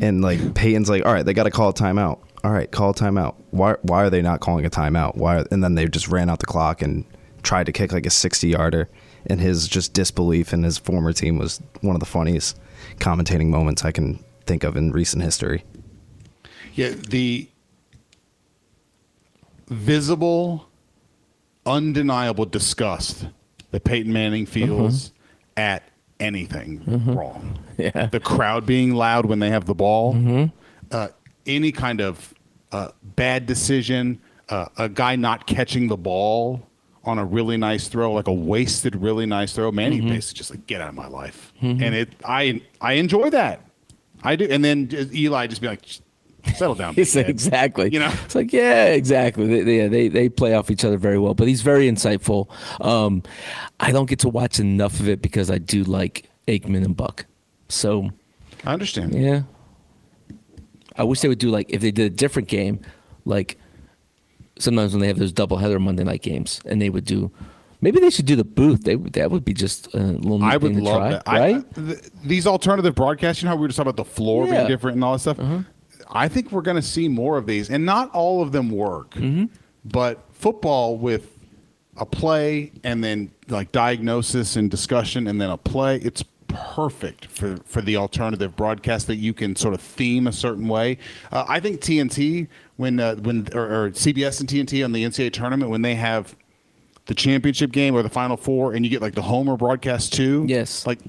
and 0.00 0.22
like 0.22 0.54
Peyton's 0.54 0.90
like, 0.90 1.06
all 1.06 1.12
right, 1.12 1.24
they 1.24 1.32
got 1.32 1.44
to 1.44 1.50
call 1.50 1.68
a 1.68 1.74
timeout. 1.74 2.18
All 2.42 2.50
right, 2.50 2.70
call 2.70 2.90
a 2.90 2.94
timeout. 2.94 3.36
Why 3.50 3.76
why 3.82 4.02
are 4.02 4.10
they 4.10 4.22
not 4.22 4.40
calling 4.40 4.66
a 4.66 4.70
timeout? 4.70 5.16
Why? 5.16 5.44
And 5.52 5.62
then 5.62 5.76
they 5.76 5.86
just 5.86 6.08
ran 6.08 6.28
out 6.28 6.40
the 6.40 6.46
clock 6.46 6.82
and 6.82 7.04
tried 7.42 7.66
to 7.66 7.72
kick 7.72 7.92
like 7.92 8.06
a 8.06 8.10
sixty 8.10 8.48
yarder, 8.48 8.88
and 9.26 9.40
his 9.40 9.68
just 9.68 9.92
disbelief 9.92 10.52
in 10.52 10.62
his 10.62 10.78
former 10.78 11.12
team 11.12 11.38
was 11.38 11.60
one 11.80 11.96
of 11.96 12.00
the 12.00 12.06
funniest 12.06 12.58
commentating 12.98 13.46
moments 13.46 13.84
I 13.84 13.92
can 13.92 14.22
think 14.46 14.64
of 14.64 14.76
in 14.76 14.92
recent 14.92 15.22
history. 15.22 15.64
Yeah, 16.74 16.90
the 16.90 17.48
visible, 19.68 20.68
undeniable 21.66 22.46
disgust 22.46 23.26
that 23.70 23.84
Peyton 23.84 24.12
Manning 24.12 24.46
feels 24.46 25.12
at 25.56 25.82
anything 26.18 26.82
wrong. 27.06 27.58
Yeah. 27.80 28.06
The 28.08 28.20
crowd 28.20 28.66
being 28.66 28.92
loud 28.92 29.24
when 29.24 29.38
they 29.38 29.48
have 29.48 29.64
the 29.64 29.74
ball, 29.74 30.50
uh, 30.90 31.08
any 31.46 31.72
kind 31.72 32.02
of 32.02 32.34
uh, 32.72 32.88
bad 33.02 33.46
decision, 33.46 34.20
uh, 34.50 34.66
a 34.76 34.86
guy 34.90 35.16
not 35.16 35.46
catching 35.46 35.88
the 35.88 35.96
ball 35.96 36.68
on 37.04 37.18
a 37.18 37.24
really 37.24 37.56
nice 37.56 37.88
throw, 37.88 38.12
like 38.12 38.28
a 38.28 38.32
wasted, 38.32 38.94
really 38.94 39.26
nice 39.26 39.52
throw. 39.52 39.72
Manning 39.72 40.06
basically 40.08 40.38
just 40.38 40.50
like 40.50 40.66
get 40.66 40.80
out 40.80 40.88
of 40.90 40.94
my 40.94 41.08
life, 41.08 41.52
and 41.60 41.82
it 41.94 42.10
I 42.24 42.62
I 42.80 42.94
enjoy 42.94 43.30
that. 43.30 43.64
I 44.22 44.36
do, 44.36 44.46
and 44.50 44.64
then 44.64 44.88
Eli 45.14 45.46
just 45.46 45.62
be 45.62 45.68
like, 45.68 45.82
settle 46.54 46.74
down. 46.74 46.94
Exactly. 46.98 47.90
You 47.92 48.00
know? 48.00 48.12
it's 48.24 48.34
like 48.34 48.52
yeah, 48.52 48.86
exactly. 48.86 49.46
They, 49.46 49.62
they 49.62 49.88
they 49.88 50.08
they 50.08 50.28
play 50.28 50.54
off 50.54 50.70
each 50.70 50.84
other 50.84 50.96
very 50.96 51.18
well. 51.18 51.34
But 51.34 51.48
he's 51.48 51.62
very 51.62 51.90
insightful. 51.90 52.48
Um, 52.84 53.22
I 53.78 53.92
don't 53.92 54.08
get 54.08 54.18
to 54.20 54.28
watch 54.28 54.60
enough 54.60 55.00
of 55.00 55.08
it 55.08 55.22
because 55.22 55.50
I 55.50 55.58
do 55.58 55.84
like 55.84 56.28
Aikman 56.48 56.84
and 56.84 56.96
Buck. 56.96 57.26
So 57.68 58.10
I 58.64 58.72
understand. 58.72 59.14
yeah, 59.14 59.42
I 60.96 61.04
wish 61.04 61.20
they 61.20 61.28
would 61.28 61.38
do 61.38 61.50
like 61.50 61.70
if 61.70 61.80
they 61.80 61.90
did 61.90 62.12
a 62.12 62.14
different 62.14 62.48
game, 62.48 62.80
like 63.24 63.58
sometimes 64.60 64.92
when 64.92 65.00
they 65.00 65.08
have 65.08 65.18
those 65.18 65.32
doubleheader 65.32 65.80
Monday 65.80 66.04
night 66.04 66.22
games, 66.22 66.60
and 66.66 66.80
they 66.80 66.90
would 66.90 67.04
do. 67.04 67.30
Maybe 67.82 67.98
they 67.98 68.10
should 68.10 68.26
do 68.26 68.36
the 68.36 68.44
booth. 68.44 68.82
They 68.84 68.94
that 68.94 69.30
would 69.30 69.44
be 69.44 69.54
just 69.54 69.92
a 69.94 69.98
little. 69.98 70.38
Neat 70.38 70.52
I 70.52 70.56
would 70.58 70.74
thing 70.74 70.84
to 70.84 70.84
love 70.84 70.98
try, 70.98 71.10
that. 71.10 71.22
Right? 71.26 71.56
I, 71.56 71.80
th- 71.80 72.10
these 72.22 72.46
alternative 72.46 72.94
broadcasts, 72.94 73.42
you 73.42 73.46
know 73.46 73.52
how 73.52 73.56
we 73.56 73.62
were 73.62 73.68
talking 73.68 73.82
about 73.82 73.96
the 73.96 74.04
floor 74.04 74.44
Yeah. 74.44 74.50
Uh-huh. 74.50 74.60
being 74.60 74.68
different 74.68 74.94
and 74.96 75.04
all 75.04 75.12
that 75.14 75.20
stuff? 75.20 75.38
I 76.10 76.28
think 76.28 76.50
we're 76.52 76.62
going 76.62 76.76
to 76.76 76.82
see 76.82 77.08
more 77.08 77.38
of 77.38 77.46
these, 77.46 77.70
and 77.70 77.86
not 77.86 78.10
all 78.10 78.42
of 78.42 78.52
them 78.52 78.70
work. 78.70 79.12
Mm-hmm. 79.12 79.46
But 79.84 80.22
football 80.32 80.98
with 80.98 81.38
a 81.96 82.04
play 82.06 82.72
and 82.84 83.02
then 83.02 83.30
like 83.48 83.72
diagnosis 83.72 84.56
and 84.56 84.70
discussion 84.70 85.26
and 85.26 85.40
then 85.40 85.50
a 85.50 85.56
play, 85.56 85.96
it's 85.96 86.24
perfect 86.48 87.26
for, 87.26 87.56
for 87.64 87.80
the 87.80 87.96
alternative 87.96 88.56
broadcast 88.56 89.06
that 89.06 89.16
you 89.16 89.32
can 89.32 89.54
sort 89.54 89.74
of 89.74 89.80
theme 89.80 90.26
a 90.26 90.32
certain 90.32 90.68
way. 90.68 90.98
Uh, 91.30 91.44
I 91.48 91.60
think 91.60 91.80
TNT 91.80 92.48
when 92.80 92.98
uh, 92.98 93.14
when 93.16 93.46
or, 93.54 93.64
or 93.84 93.90
CBS 93.90 94.40
and 94.40 94.48
TNT 94.48 94.84
on 94.84 94.92
the 94.92 95.04
NCAA 95.04 95.32
tournament 95.32 95.70
when 95.70 95.82
they 95.82 95.94
have 95.94 96.34
the 97.06 97.14
championship 97.14 97.72
game 97.72 97.94
or 97.94 98.02
the 98.02 98.08
final 98.10 98.36
four 98.36 98.72
and 98.74 98.84
you 98.84 98.90
get 98.90 99.02
like 99.02 99.14
the 99.14 99.22
homer 99.22 99.56
broadcast 99.56 100.12
too 100.12 100.44
Yes. 100.48 100.86
like 100.86 101.00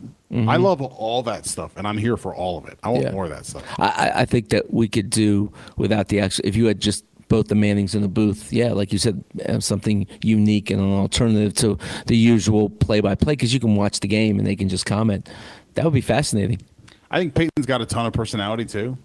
i 0.48 0.56
love 0.58 0.82
all 0.82 1.22
that 1.24 1.46
stuff 1.46 1.74
and 1.76 1.86
i'm 1.86 1.98
here 1.98 2.16
for 2.18 2.34
all 2.34 2.58
of 2.58 2.66
it 2.66 2.80
i 2.82 2.90
want 2.90 3.04
Yeah. 3.04 3.12
more 3.12 3.26
of 3.26 3.30
that 3.30 3.46
stuff 3.46 3.64
I, 3.78 4.12
I- 4.16 4.26
think 4.26 4.50
that 4.50 4.74
we 4.74 4.88
could 4.88 5.10
do 5.12 5.52
without 5.78 6.08
the 6.08 6.20
actual. 6.22 6.46
If 6.48 6.56
you 6.56 6.66
had 6.66 6.80
just 6.80 7.04
both 7.28 7.50
the 7.50 7.56
Mannings 7.56 7.94
in 7.96 8.02
the 8.02 8.08
booth, 8.10 8.52
yeah, 8.52 8.72
like 8.74 8.92
you 8.92 8.98
said, 9.00 9.24
something 9.60 10.08
unique 10.24 10.70
and 10.72 10.82
an 10.82 10.92
alternative 10.92 11.54
to 11.56 11.78
the 12.08 12.18
usual 12.18 12.70
play-by-play, 12.70 13.34
because 13.34 13.54
you 13.54 13.60
can 13.62 13.76
watch 13.76 14.00
the 14.02 14.08
game 14.08 14.38
and 14.40 14.46
they 14.48 14.56
can 14.56 14.68
just 14.70 14.86
comment. 14.86 15.30
That 15.76 15.86
would 15.86 15.94
be 15.94 16.02
fascinating. 16.02 16.60
i 17.12 17.20
think 17.20 17.36
peyton's 17.36 17.66
got 17.68 17.82
a 17.82 17.86
ton 17.86 18.06
of 18.08 18.14
personality 18.14 18.66
too 18.66 18.98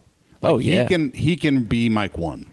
Oh, 0.43 0.59
yeah. 0.59 0.83
he 0.83 0.89
can 0.89 1.12
he 1.12 1.37
can 1.37 1.64
be 1.64 1.89
mike 1.89 2.17
one 2.17 2.47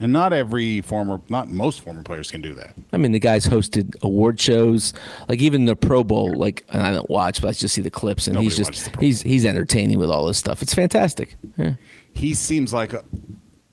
and 0.00 0.12
not 0.12 0.32
every 0.32 0.80
former 0.80 1.20
not 1.28 1.48
most 1.48 1.80
former 1.80 2.02
players 2.02 2.30
can 2.30 2.40
do 2.40 2.54
that 2.54 2.74
I 2.92 2.96
mean, 2.96 3.10
the 3.12 3.18
guy's 3.18 3.46
hosted 3.46 3.96
award 4.02 4.38
shows, 4.38 4.94
like 5.28 5.40
even 5.40 5.64
the 5.64 5.74
Pro 5.74 6.04
Bowl. 6.04 6.32
Like, 6.32 6.64
and 6.68 6.80
I 6.80 6.92
don't 6.92 7.10
watch, 7.10 7.42
but 7.42 7.48
I 7.48 7.52
just 7.52 7.74
see 7.74 7.82
the 7.82 7.90
clips, 7.90 8.28
and 8.28 8.38
he's 8.38 8.56
Nobody 8.56 8.62
watches 8.62 8.76
just 8.76 8.84
the 8.84 8.90
Pro 8.90 9.00
Bowl. 9.00 9.06
he's 9.06 9.22
he's 9.22 9.44
entertaining 9.44 9.98
with 9.98 10.10
all 10.10 10.26
this 10.26 10.38
stuff. 10.38 10.62
It's 10.62 10.74
fantastic. 10.74 11.36
Yeah. 11.56 11.74
he 12.12 12.34
seems 12.34 12.72
like 12.72 12.92
a, 12.92 13.04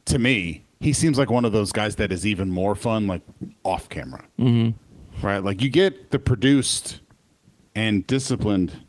to 0.05 0.17
me 0.17 0.63
he 0.79 0.93
seems 0.93 1.17
like 1.17 1.29
one 1.29 1.45
of 1.45 1.51
those 1.51 1.71
guys 1.71 1.95
that 1.97 2.11
is 2.11 2.25
even 2.25 2.49
more 2.49 2.75
fun 2.75 3.07
like 3.07 3.21
off 3.63 3.87
camera 3.89 4.25
mm-hmm. 4.39 5.25
right 5.25 5.43
like 5.43 5.61
you 5.61 5.69
get 5.69 6.09
the 6.11 6.19
produced 6.19 7.01
and 7.75 8.05
disciplined 8.07 8.85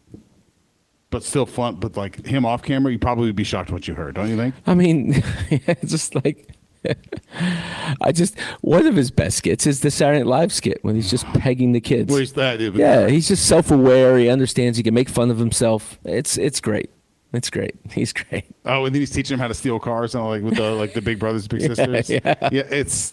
but 1.10 1.22
still 1.22 1.46
fun 1.46 1.76
but 1.76 1.96
like 1.96 2.24
him 2.26 2.46
off 2.46 2.62
camera 2.62 2.90
you 2.90 2.98
probably 2.98 3.26
would 3.26 3.36
be 3.36 3.44
shocked 3.44 3.70
what 3.70 3.86
you 3.86 3.94
heard 3.94 4.14
don't 4.14 4.28
you 4.28 4.36
think 4.36 4.54
I 4.66 4.74
mean, 4.74 5.22
it's 5.50 5.90
just 5.90 6.14
like 6.14 6.56
I 8.00 8.12
just 8.12 8.38
one 8.60 8.86
of 8.86 8.96
his 8.96 9.10
best 9.10 9.38
skits 9.38 9.66
is 9.66 9.80
the 9.80 9.90
Saturday 9.90 10.18
Night 10.20 10.26
Live 10.26 10.52
skit 10.52 10.78
when 10.82 10.94
he's 10.94 11.10
just 11.10 11.24
pegging 11.34 11.72
the 11.72 11.80
kids. 11.80 12.12
Where's 12.12 12.32
that- 12.34 12.60
yeah, 12.60 13.08
he's 13.08 13.28
just 13.28 13.46
self-aware. 13.46 14.18
He 14.18 14.28
understands 14.28 14.76
he 14.76 14.82
can 14.82 14.94
make 14.94 15.08
fun 15.08 15.30
of 15.30 15.38
himself. 15.38 15.98
It's 16.04 16.36
it's 16.38 16.60
great. 16.60 16.90
It's 17.32 17.48
great. 17.48 17.76
He's 17.92 18.12
great. 18.12 18.44
Oh, 18.66 18.84
and 18.84 18.94
then 18.94 19.00
he's 19.00 19.10
teaching 19.10 19.34
him 19.36 19.40
how 19.40 19.48
to 19.48 19.54
steal 19.54 19.78
cars 19.80 20.14
and 20.14 20.22
all 20.22 20.28
like 20.28 20.42
with 20.42 20.56
the 20.56 20.70
like 20.72 20.92
the 20.92 21.00
big 21.00 21.18
brothers, 21.18 21.48
big 21.48 21.60
sisters. 21.74 22.10
yeah. 22.10 22.34
yeah, 22.52 22.62
it's 22.70 23.12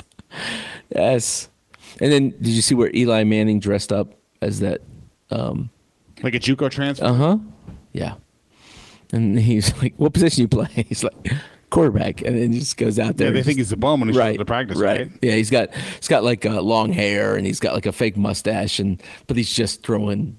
Yes. 0.93 1.47
And 2.01 2.11
then 2.11 2.29
did 2.31 2.47
you 2.49 2.61
see 2.61 2.75
where 2.75 2.91
Eli 2.93 3.23
Manning 3.23 3.61
dressed 3.61 3.93
up 3.93 4.13
as 4.41 4.59
that? 4.59 4.81
Um, 5.31 5.69
like 6.21 6.35
a 6.35 6.39
JUCO 6.39 6.69
transfer. 6.69 7.05
uh 7.05 7.13
huh. 7.13 7.37
Yeah. 7.93 8.15
And 9.13 9.39
he's 9.39 9.73
like, 9.81 9.93
"What 9.95 10.11
position 10.13 10.41
you 10.41 10.47
play?" 10.49 10.67
He's 10.89 11.03
like, 11.03 11.13
"Quarterback," 11.69 12.21
and 12.21 12.37
then 12.37 12.51
he 12.51 12.59
just 12.59 12.77
goes 12.77 12.99
out 12.99 13.17
there. 13.17 13.27
yeah, 13.27 13.33
they 13.33 13.43
think 13.43 13.57
just- 13.57 13.69
he's 13.69 13.71
a 13.73 13.77
bum 13.77 13.99
when 13.99 14.09
he 14.09 14.13
shows 14.13 14.19
right 14.19 14.35
up 14.35 14.39
to 14.39 14.45
practice, 14.45 14.77
right. 14.77 15.01
right? 15.01 15.11
Yeah, 15.21 15.33
he's 15.33 15.49
got 15.49 15.73
he's 15.73 16.07
got 16.07 16.23
like 16.23 16.45
uh, 16.45 16.61
long 16.61 16.91
hair 16.93 17.35
and 17.35 17.45
he's 17.45 17.59
got 17.59 17.73
like 17.73 17.85
a 17.85 17.91
fake 17.91 18.17
mustache 18.17 18.79
and 18.79 19.01
but 19.27 19.37
he's 19.37 19.53
just 19.53 19.83
throwing 19.83 20.37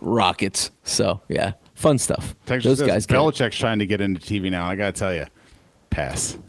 rockets. 0.00 0.70
So 0.84 1.20
yeah, 1.28 1.52
fun 1.74 1.98
stuff. 1.98 2.34
Texas 2.46 2.78
Those 2.78 2.88
guys. 2.88 3.06
Belichick's 3.06 3.58
trying 3.58 3.78
to 3.78 3.86
get 3.86 4.00
into 4.00 4.20
TV 4.20 4.50
now. 4.50 4.66
I 4.66 4.76
gotta 4.76 4.92
tell 4.92 5.14
you, 5.14 5.26
pass. 5.90 6.38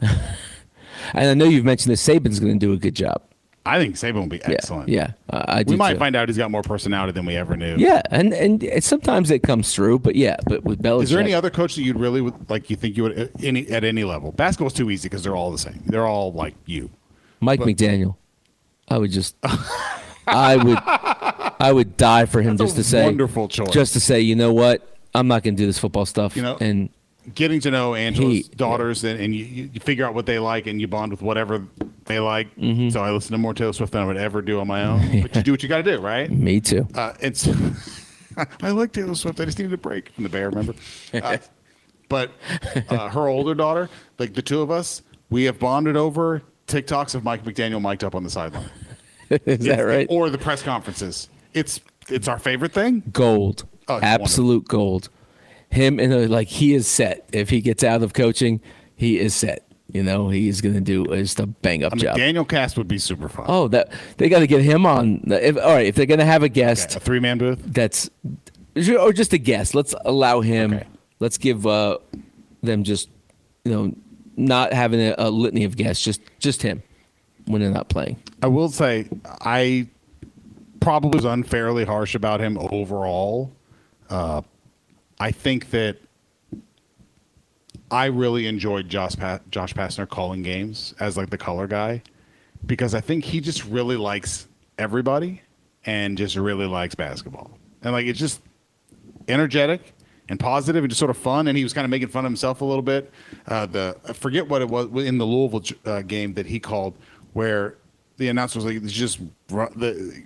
And 1.12 1.28
I 1.28 1.34
know 1.34 1.44
you've 1.44 1.64
mentioned 1.64 1.92
that 1.92 1.98
Saban's 1.98 2.40
going 2.40 2.58
to 2.58 2.66
do 2.66 2.72
a 2.72 2.76
good 2.76 2.94
job. 2.94 3.22
I 3.66 3.78
think 3.78 3.96
Saban 3.96 4.14
will 4.14 4.26
be 4.28 4.42
excellent. 4.44 4.88
Yeah, 4.88 5.12
uh, 5.30 5.44
I 5.48 5.62
do 5.62 5.72
we 5.72 5.76
might 5.76 5.94
too. 5.94 5.98
find 5.98 6.14
out 6.14 6.28
he's 6.28 6.38
got 6.38 6.50
more 6.50 6.62
personality 6.62 7.12
than 7.12 7.26
we 7.26 7.36
ever 7.36 7.56
knew. 7.56 7.76
Yeah, 7.76 8.02
and 8.10 8.32
and 8.32 8.62
it, 8.62 8.84
sometimes 8.84 9.30
it 9.30 9.42
comes 9.42 9.74
through, 9.74 9.98
but 9.98 10.14
yeah, 10.14 10.36
but 10.46 10.64
with 10.64 10.80
Belichick, 10.80 11.04
Is 11.04 11.10
there 11.10 11.20
any 11.20 11.34
other 11.34 11.50
coach 11.50 11.74
that 11.74 11.82
you'd 11.82 11.98
really 11.98 12.20
would, 12.20 12.48
like? 12.48 12.70
You 12.70 12.76
think 12.76 12.96
you 12.96 13.02
would 13.04 13.18
uh, 13.18 13.26
any 13.42 13.68
at 13.68 13.84
any 13.84 14.04
level? 14.04 14.32
Basketball's 14.32 14.72
too 14.72 14.90
easy 14.90 15.08
because 15.08 15.22
they're 15.22 15.36
all 15.36 15.50
the 15.50 15.58
same. 15.58 15.82
They're 15.86 16.06
all 16.06 16.32
like 16.32 16.54
you. 16.64 16.90
Mike 17.40 17.60
McDaniel? 17.60 18.16
I 18.88 18.98
would 18.98 19.10
just, 19.10 19.34
I 20.26 20.56
would, 20.56 20.78
I 21.60 21.72
would 21.72 21.96
die 21.96 22.26
for 22.26 22.40
him 22.40 22.56
That's 22.56 22.72
just 22.72 22.76
to 22.76 22.84
say, 22.84 23.04
wonderful 23.04 23.48
choice. 23.48 23.70
just 23.72 23.92
to 23.94 24.00
say, 24.00 24.20
you 24.20 24.36
know 24.36 24.52
what? 24.52 24.96
I'm 25.14 25.28
not 25.28 25.42
going 25.42 25.56
to 25.56 25.62
do 25.62 25.66
this 25.66 25.78
football 25.78 26.06
stuff. 26.06 26.36
You 26.36 26.42
know, 26.42 26.56
and 26.60 26.88
getting 27.34 27.60
to 27.60 27.70
know 27.70 27.94
Angela's 27.94 28.48
daughters 28.48 29.04
and, 29.04 29.20
and 29.20 29.34
you, 29.34 29.70
you 29.72 29.80
figure 29.80 30.04
out 30.04 30.14
what 30.14 30.26
they 30.26 30.38
like 30.38 30.66
and 30.66 30.80
you 30.80 30.88
bond 30.88 31.10
with 31.10 31.22
whatever 31.22 31.66
they 32.04 32.20
like. 32.20 32.54
Mm-hmm. 32.56 32.90
So 32.90 33.02
I 33.02 33.10
listen 33.10 33.32
to 33.32 33.38
more 33.38 33.54
Taylor 33.54 33.72
Swift 33.72 33.92
than 33.92 34.02
I 34.02 34.06
would 34.06 34.16
ever 34.16 34.42
do 34.42 34.60
on 34.60 34.66
my 34.66 34.84
own. 34.84 35.22
But 35.22 35.36
you 35.36 35.42
do 35.42 35.50
what 35.52 35.62
you 35.62 35.68
got 35.68 35.78
to 35.78 35.82
do, 35.82 35.98
right? 35.98 36.30
me 36.30 36.60
too. 36.60 36.86
Uh, 36.94 37.14
it's 37.20 37.48
I 38.62 38.70
like 38.70 38.92
Taylor 38.92 39.14
Swift. 39.14 39.40
I 39.40 39.44
just 39.44 39.58
needed 39.58 39.72
a 39.72 39.78
break 39.78 40.10
from 40.10 40.24
the 40.24 40.30
bear. 40.30 40.50
Remember, 40.50 40.74
uh, 41.14 41.38
but 42.08 42.30
uh, 42.88 43.08
her 43.08 43.28
older 43.28 43.54
daughter, 43.54 43.88
like 44.18 44.34
the 44.34 44.42
two 44.42 44.60
of 44.60 44.70
us, 44.70 45.02
we 45.30 45.44
have 45.44 45.58
bonded 45.58 45.96
over 45.96 46.42
TikToks 46.66 47.14
of 47.14 47.24
Mike 47.24 47.44
McDaniel 47.44 47.80
mic'd 47.80 48.04
up 48.04 48.14
on 48.14 48.22
the 48.22 48.30
sideline. 48.30 48.70
Is 49.30 49.64
that 49.66 49.80
right? 49.80 50.06
Or 50.08 50.30
the 50.30 50.38
press 50.38 50.62
conferences. 50.62 51.28
It's 51.52 51.80
it's 52.08 52.28
our 52.28 52.38
favorite 52.38 52.72
thing. 52.72 53.02
gold, 53.12 53.64
Oh, 53.88 53.98
absolute 54.00 54.66
gold. 54.68 55.08
Him 55.70 55.98
and 55.98 56.12
uh, 56.12 56.18
like 56.28 56.48
he 56.48 56.74
is 56.74 56.86
set. 56.86 57.28
If 57.32 57.50
he 57.50 57.60
gets 57.60 57.84
out 57.84 58.02
of 58.02 58.12
coaching, 58.12 58.60
he 58.94 59.18
is 59.18 59.34
set. 59.34 59.66
You 59.92 60.02
know, 60.02 60.28
he's 60.28 60.60
going 60.60 60.74
to 60.74 60.80
do 60.80 61.06
just 61.06 61.38
a 61.38 61.46
bang 61.46 61.84
up 61.84 61.92
I 61.92 61.96
mean, 61.96 62.02
job. 62.02 62.16
Daniel 62.16 62.44
Cast 62.44 62.76
would 62.76 62.88
be 62.88 62.98
super 62.98 63.28
fun. 63.28 63.46
Oh, 63.48 63.68
that 63.68 63.90
they 64.16 64.28
got 64.28 64.40
to 64.40 64.46
get 64.46 64.62
him 64.62 64.84
on. 64.84 65.22
If, 65.26 65.56
all 65.56 65.74
right, 65.74 65.86
if 65.86 65.94
they're 65.94 66.06
going 66.06 66.18
to 66.18 66.26
have 66.26 66.42
a 66.42 66.48
guest, 66.48 66.96
a 66.96 67.00
three 67.00 67.20
man 67.20 67.38
booth. 67.38 67.62
that's 67.64 68.10
or 68.76 69.12
just 69.12 69.32
a 69.32 69.38
guest. 69.38 69.74
Let's 69.74 69.94
allow 70.04 70.40
him. 70.40 70.74
Okay. 70.74 70.86
Let's 71.20 71.38
give 71.38 71.66
uh, 71.66 71.98
them 72.62 72.82
just 72.82 73.08
you 73.64 73.72
know 73.72 73.94
not 74.36 74.72
having 74.72 75.00
a, 75.00 75.14
a 75.18 75.30
litany 75.30 75.64
of 75.64 75.76
guests. 75.76 76.04
Just 76.04 76.20
just 76.40 76.62
him 76.62 76.82
when 77.46 77.60
they're 77.62 77.70
not 77.70 77.88
playing. 77.88 78.20
I 78.42 78.48
will 78.48 78.68
say 78.68 79.08
I 79.40 79.88
probably 80.80 81.16
was 81.16 81.24
unfairly 81.24 81.84
harsh 81.84 82.14
about 82.14 82.40
him 82.40 82.58
overall. 82.58 83.52
Uh, 84.10 84.42
I 85.18 85.30
think 85.30 85.70
that 85.70 85.96
I 87.90 88.06
really 88.06 88.46
enjoyed 88.46 88.88
Josh 88.88 89.16
pa- 89.16 89.40
Josh 89.50 89.74
Pastner 89.74 90.08
calling 90.08 90.42
games 90.42 90.94
as 91.00 91.16
like 91.16 91.30
the 91.30 91.38
color 91.38 91.66
guy 91.66 92.02
because 92.64 92.94
I 92.94 93.00
think 93.00 93.24
he 93.24 93.40
just 93.40 93.64
really 93.64 93.96
likes 93.96 94.48
everybody 94.78 95.42
and 95.84 96.18
just 96.18 96.36
really 96.36 96.66
likes 96.66 96.94
basketball 96.94 97.50
and 97.82 97.92
like 97.92 98.06
it's 98.06 98.18
just 98.18 98.40
energetic 99.28 99.94
and 100.28 100.40
positive 100.40 100.82
and 100.82 100.90
just 100.90 100.98
sort 100.98 101.10
of 101.10 101.16
fun. 101.16 101.48
And 101.48 101.56
he 101.56 101.62
was 101.62 101.72
kind 101.72 101.84
of 101.84 101.90
making 101.90 102.08
fun 102.08 102.24
of 102.24 102.30
himself 102.30 102.60
a 102.60 102.64
little 102.64 102.82
bit. 102.82 103.10
Uh, 103.46 103.66
the 103.66 103.96
I 104.08 104.12
forget 104.12 104.48
what 104.48 104.62
it 104.62 104.68
was 104.68 104.86
in 105.04 105.18
the 105.18 105.24
Louisville 105.24 105.62
uh, 105.84 106.02
game 106.02 106.34
that 106.34 106.46
he 106.46 106.58
called, 106.58 106.94
where 107.32 107.76
the 108.16 108.28
announcer 108.28 108.58
was 108.58 108.64
like, 108.64 108.76
"It's 108.76 108.92
just 108.92 109.20
the 109.48 110.24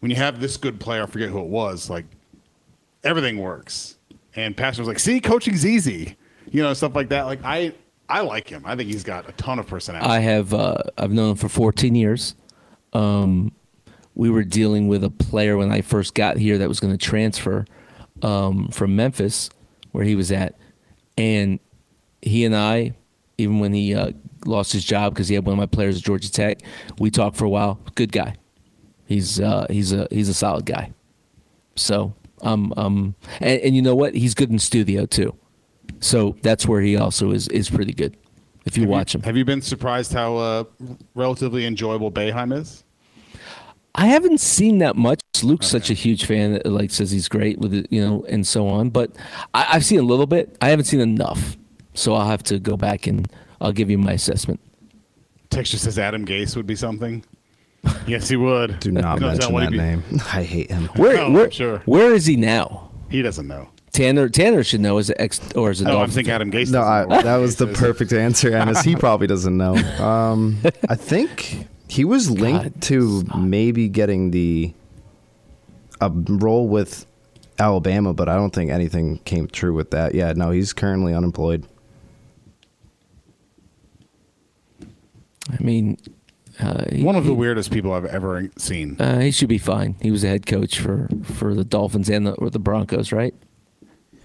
when 0.00 0.10
you 0.10 0.16
have 0.16 0.40
this 0.40 0.56
good 0.56 0.80
player, 0.80 1.02
I 1.02 1.06
forget 1.06 1.28
who 1.28 1.40
it 1.40 1.48
was. 1.48 1.90
Like 1.90 2.06
everything 3.08 3.38
works." 3.38 3.96
And 4.36 4.56
Pastner 4.56 4.80
was 4.80 4.88
like, 4.88 4.98
"See, 4.98 5.20
coaching's 5.20 5.66
easy," 5.66 6.16
you 6.50 6.62
know, 6.62 6.72
stuff 6.74 6.94
like 6.94 7.08
that. 7.08 7.22
Like 7.22 7.40
I, 7.44 7.72
I 8.08 8.20
like 8.20 8.48
him. 8.48 8.62
I 8.64 8.76
think 8.76 8.90
he's 8.90 9.04
got 9.04 9.28
a 9.28 9.32
ton 9.32 9.58
of 9.58 9.66
personality. 9.66 10.08
I 10.08 10.20
have 10.20 10.54
uh, 10.54 10.82
I've 10.96 11.12
known 11.12 11.30
him 11.30 11.36
for 11.36 11.48
14 11.48 11.94
years. 11.94 12.34
Um, 12.92 13.52
we 14.14 14.30
were 14.30 14.44
dealing 14.44 14.88
with 14.88 15.04
a 15.04 15.10
player 15.10 15.56
when 15.56 15.70
I 15.70 15.80
first 15.80 16.14
got 16.14 16.36
here 16.36 16.58
that 16.58 16.68
was 16.68 16.80
going 16.80 16.96
to 16.96 16.98
transfer 16.98 17.64
um, 18.22 18.68
from 18.68 18.96
Memphis, 18.96 19.50
where 19.92 20.04
he 20.04 20.16
was 20.16 20.32
at, 20.32 20.56
and 21.16 21.60
he 22.22 22.44
and 22.44 22.54
I, 22.56 22.94
even 23.36 23.60
when 23.60 23.72
he 23.72 23.94
uh, 23.94 24.12
lost 24.44 24.72
his 24.72 24.84
job 24.84 25.14
because 25.14 25.28
he 25.28 25.34
had 25.34 25.44
one 25.44 25.52
of 25.52 25.58
my 25.58 25.66
players 25.66 25.98
at 25.98 26.02
Georgia 26.02 26.30
Tech, 26.30 26.58
we 26.98 27.10
talked 27.10 27.36
for 27.36 27.44
a 27.44 27.48
while. 27.48 27.78
Good 27.94 28.12
guy. 28.12 28.34
He's 29.06 29.40
uh, 29.40 29.66
he's 29.70 29.92
a 29.92 30.08
he's 30.10 30.28
a 30.28 30.34
solid 30.34 30.66
guy. 30.66 30.92
So 31.76 32.14
um 32.42 32.72
um 32.76 33.14
and, 33.40 33.60
and 33.60 33.76
you 33.76 33.82
know 33.82 33.94
what? 33.94 34.14
He's 34.14 34.34
good 34.34 34.50
in 34.50 34.58
studio 34.58 35.06
too. 35.06 35.34
So 36.00 36.36
that's 36.42 36.66
where 36.66 36.80
he 36.80 36.96
also 36.96 37.30
is 37.30 37.48
is 37.48 37.70
pretty 37.70 37.92
good. 37.92 38.16
If 38.64 38.76
you 38.76 38.82
Have 38.82 38.90
watch 38.90 39.14
him. 39.14 39.22
Have 39.22 39.36
you 39.36 39.44
been 39.44 39.62
surprised 39.62 40.12
how 40.12 40.36
uh, 40.36 40.64
relatively 41.14 41.64
enjoyable 41.64 42.12
Boeheim 42.12 42.52
is? 42.52 42.84
I 43.94 44.06
haven't 44.06 44.40
seen 44.40 44.78
that 44.78 44.94
much. 44.94 45.20
Luke's 45.42 45.66
such 45.66 45.90
a 45.90 45.94
huge 45.94 46.26
fan 46.26 46.52
that 46.52 46.66
like 46.66 46.90
says 46.90 47.10
he's 47.10 47.28
great 47.28 47.58
with 47.58 47.72
it, 47.72 47.86
you 47.90 48.00
know, 48.00 48.24
and 48.28 48.46
so 48.46 48.68
on. 48.68 48.90
But 48.90 49.12
I, 49.54 49.68
I've 49.72 49.84
seen 49.84 49.98
a 49.98 50.02
little 50.02 50.26
bit. 50.26 50.56
I 50.60 50.68
haven't 50.68 50.84
seen 50.84 51.00
enough, 51.00 51.56
so 51.94 52.14
I'll 52.14 52.28
have 52.28 52.42
to 52.44 52.58
go 52.58 52.76
back 52.76 53.06
and 53.06 53.30
I'll 53.60 53.72
give 53.72 53.90
you 53.90 53.98
my 53.98 54.12
assessment. 54.12 54.60
Texture 55.50 55.78
says 55.78 55.98
Adam 55.98 56.26
Gase 56.26 56.54
would 56.56 56.66
be 56.66 56.76
something. 56.76 57.24
Yes, 58.06 58.28
he 58.28 58.36
would. 58.36 58.80
Do 58.80 58.90
not 58.90 59.20
Knows 59.20 59.32
mention 59.38 59.52
what 59.52 59.60
that 59.64 59.70
be- 59.72 59.76
name. 59.78 60.02
I 60.32 60.42
hate 60.42 60.70
him. 60.70 60.84
Where 60.96 61.16
No, 61.16 61.30
where 61.30 61.50
sure. 61.50 61.78
where 61.84 62.12
is 62.14 62.26
he 62.26 62.36
now? 62.36 62.90
He 63.10 63.22
doesn't 63.22 63.46
know. 63.46 63.68
Tanner 63.92 64.28
Tanner 64.28 64.62
should 64.64 64.80
know 64.80 64.98
as 64.98 65.10
an 65.10 65.16
ex 65.18 65.40
or 65.54 65.70
as 65.70 65.80
a 65.80 65.84
No, 65.84 65.90
I'm 65.90 65.96
Dolphin 65.96 66.14
thinking. 66.14 66.32
Adam 66.32 66.50
Gase. 66.52 66.70
No, 66.70 66.82
I, 66.82 67.04
doesn't 67.04 67.08
know. 67.10 67.22
that 67.22 67.36
was 67.36 67.56
the 67.56 67.66
perfect 67.74 68.12
answer, 68.12 68.54
Ennis. 68.54 68.82
He 68.82 68.96
probably 68.96 69.26
doesn't 69.26 69.56
know. 69.56 69.74
Um, 69.98 70.58
I 70.88 70.94
think 70.94 71.66
he 71.88 72.04
was 72.04 72.30
linked 72.30 72.62
God, 72.74 72.82
to 72.82 73.24
maybe 73.36 73.88
getting 73.88 74.30
the 74.30 74.72
a 76.00 76.10
role 76.10 76.68
with 76.68 77.06
Alabama, 77.58 78.12
but 78.12 78.28
I 78.28 78.36
don't 78.36 78.54
think 78.54 78.70
anything 78.70 79.18
came 79.24 79.48
true 79.48 79.74
with 79.74 79.90
that. 79.90 80.14
Yeah, 80.14 80.32
no, 80.34 80.50
he's 80.50 80.72
currently 80.72 81.12
unemployed. 81.14 81.66
I 85.50 85.62
mean, 85.62 85.96
uh, 86.60 86.84
he, 86.92 87.02
One 87.04 87.14
of 87.16 87.24
the 87.24 87.34
weirdest 87.34 87.70
people 87.70 87.92
I've 87.92 88.04
ever 88.04 88.48
seen. 88.56 88.96
uh, 89.00 89.20
he 89.20 89.30
should 89.30 89.48
be 89.48 89.58
fine. 89.58 89.96
He 90.02 90.10
was 90.10 90.24
a 90.24 90.28
head 90.28 90.46
coach 90.46 90.78
for 90.80 91.08
for 91.24 91.54
the 91.54 91.64
Dolphins 91.64 92.08
and 92.10 92.26
the 92.26 92.32
or 92.34 92.50
the 92.50 92.58
Broncos, 92.58 93.12
right? 93.12 93.34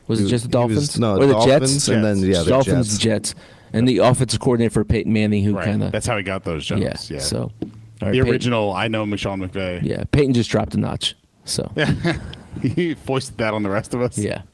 Was 0.07 0.19
it 0.19 0.27
just 0.27 0.49
the 0.51 0.59
he 0.59 0.65
was- 0.73 0.89
Dolphins? 0.95 0.99
no, 0.99 1.15
or 1.17 1.25
the 1.27 1.33
Dolphins 1.33 1.73
Jets? 1.73 1.87
and 1.87 2.03
then, 2.03 2.17
yeah, 2.19 2.43
the 2.43 2.49
Dolphins 2.49 2.97
Jets. 2.97 3.31
and 3.31 3.35
Jets, 3.35 3.35
and 3.71 3.87
the 3.87 3.97
offensive 3.99 4.39
coordinator 4.39 4.69
for 4.71 4.83
Peyton 4.83 5.13
Manning, 5.13 5.43
who 5.43 5.55
Right. 5.55 5.65
kind 5.65 5.83
of 5.83 5.91
That's 5.91 6.05
how 6.07 6.17
he 6.17 6.23
got 6.23 6.43
those 6.43 6.65
jobs. 6.65 6.81
yeah. 6.81 6.95
Yeah. 7.09 7.19
So, 7.19 7.37
all 7.41 7.49
right, 7.61 7.71
the 7.99 8.07
Peyton- 8.19 8.29
original, 8.29 8.73
I 8.73 8.87
know 8.89 9.05
Michelle 9.05 9.35
McVeigh. 9.37 9.81
Yeah, 9.83 10.03
Peyton 10.11 10.33
just 10.33 10.49
dropped 10.49 10.73
a 10.75 10.77
notch. 10.77 11.15
So 11.45 11.71
yeah. 11.75 11.93
he 12.61 12.93
foisted 12.95 13.37
that 13.37 13.53
on 13.53 13.63
the 13.63 13.69
rest 13.69 13.93
of 13.93 14.01
us. 14.01 14.17
yeah, 14.17 14.41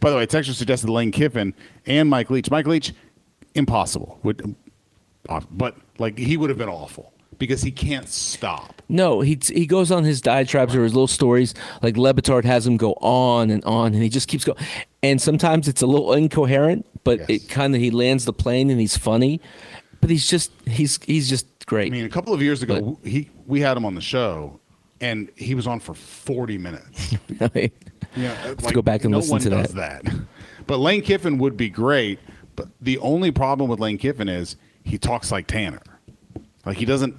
By 0.00 0.10
the 0.10 0.16
way, 0.16 0.26
Texas 0.26 0.56
suggested 0.58 0.88
Lane 0.90 1.12
Kiffin 1.12 1.54
and 1.86 2.08
Mike 2.08 2.30
Leach. 2.30 2.50
Mike 2.50 2.66
Leach, 2.66 2.92
impossible. 3.54 4.18
Would, 4.22 4.54
uh, 5.28 5.40
but 5.50 5.76
like 6.00 6.18
he 6.18 6.36
would 6.36 6.50
have 6.50 6.58
been 6.58 6.68
awful 6.68 7.12
because 7.38 7.62
he 7.62 7.70
can't 7.70 8.08
stop. 8.08 8.82
no, 8.88 9.20
he 9.20 9.38
he 9.42 9.64
goes 9.66 9.90
on 9.92 10.02
his 10.04 10.20
diatribes 10.20 10.74
or 10.74 10.82
his 10.82 10.92
little 10.94 11.06
stories. 11.06 11.54
Like 11.82 11.96
Le 11.96 12.12
Batard 12.12 12.44
has 12.44 12.66
him 12.66 12.76
go 12.76 12.92
on 13.00 13.50
and 13.50 13.64
on, 13.64 13.94
and 13.94 14.02
he 14.02 14.08
just 14.08 14.26
keeps 14.28 14.44
going. 14.44 14.58
And 15.02 15.20
sometimes 15.22 15.68
it's 15.68 15.80
a 15.82 15.86
little 15.86 16.12
incoherent, 16.12 16.84
but 17.04 17.20
Yes. 17.20 17.28
it 17.30 17.48
kind 17.48 17.74
of 17.74 17.80
he 17.80 17.90
lands 17.90 18.24
the 18.24 18.32
plane 18.32 18.68
and 18.70 18.80
he's 18.80 18.96
funny. 18.96 19.40
But 20.00 20.10
he's 20.10 20.26
just 20.28 20.50
he's 20.66 20.98
he's 21.04 21.28
just 21.28 21.46
great. 21.66 21.92
I 21.92 21.96
mean, 21.96 22.04
a 22.04 22.08
couple 22.10 22.32
of 22.34 22.42
years 22.42 22.62
ago, 22.62 22.98
he 23.04 23.30
we 23.46 23.60
had 23.60 23.76
him 23.76 23.84
on 23.84 23.94
the 23.94 24.00
show, 24.00 24.58
and 25.00 25.30
he 25.36 25.54
was 25.54 25.66
on 25.66 25.78
for 25.80 25.94
forty 25.94 26.58
minutes. 26.58 27.14
Yeah, 28.16 28.34
Let's 28.44 28.72
go 28.72 28.82
back 28.82 29.04
and 29.04 29.12
no 29.12 29.18
listen 29.18 29.30
one 29.32 29.40
to 29.42 29.50
does 29.50 29.74
that. 29.74 30.02
that. 30.04 30.14
But 30.66 30.78
Lane 30.78 31.02
Kiffin 31.02 31.38
would 31.38 31.56
be 31.56 31.68
great. 31.68 32.18
But 32.56 32.68
the 32.80 32.98
only 32.98 33.30
problem 33.30 33.68
with 33.70 33.78
Lane 33.80 33.98
Kiffin 33.98 34.28
is 34.28 34.56
he 34.84 34.98
talks 34.98 35.30
like 35.32 35.46
Tanner. 35.46 35.80
Like 36.64 36.76
he 36.76 36.84
doesn't. 36.84 37.16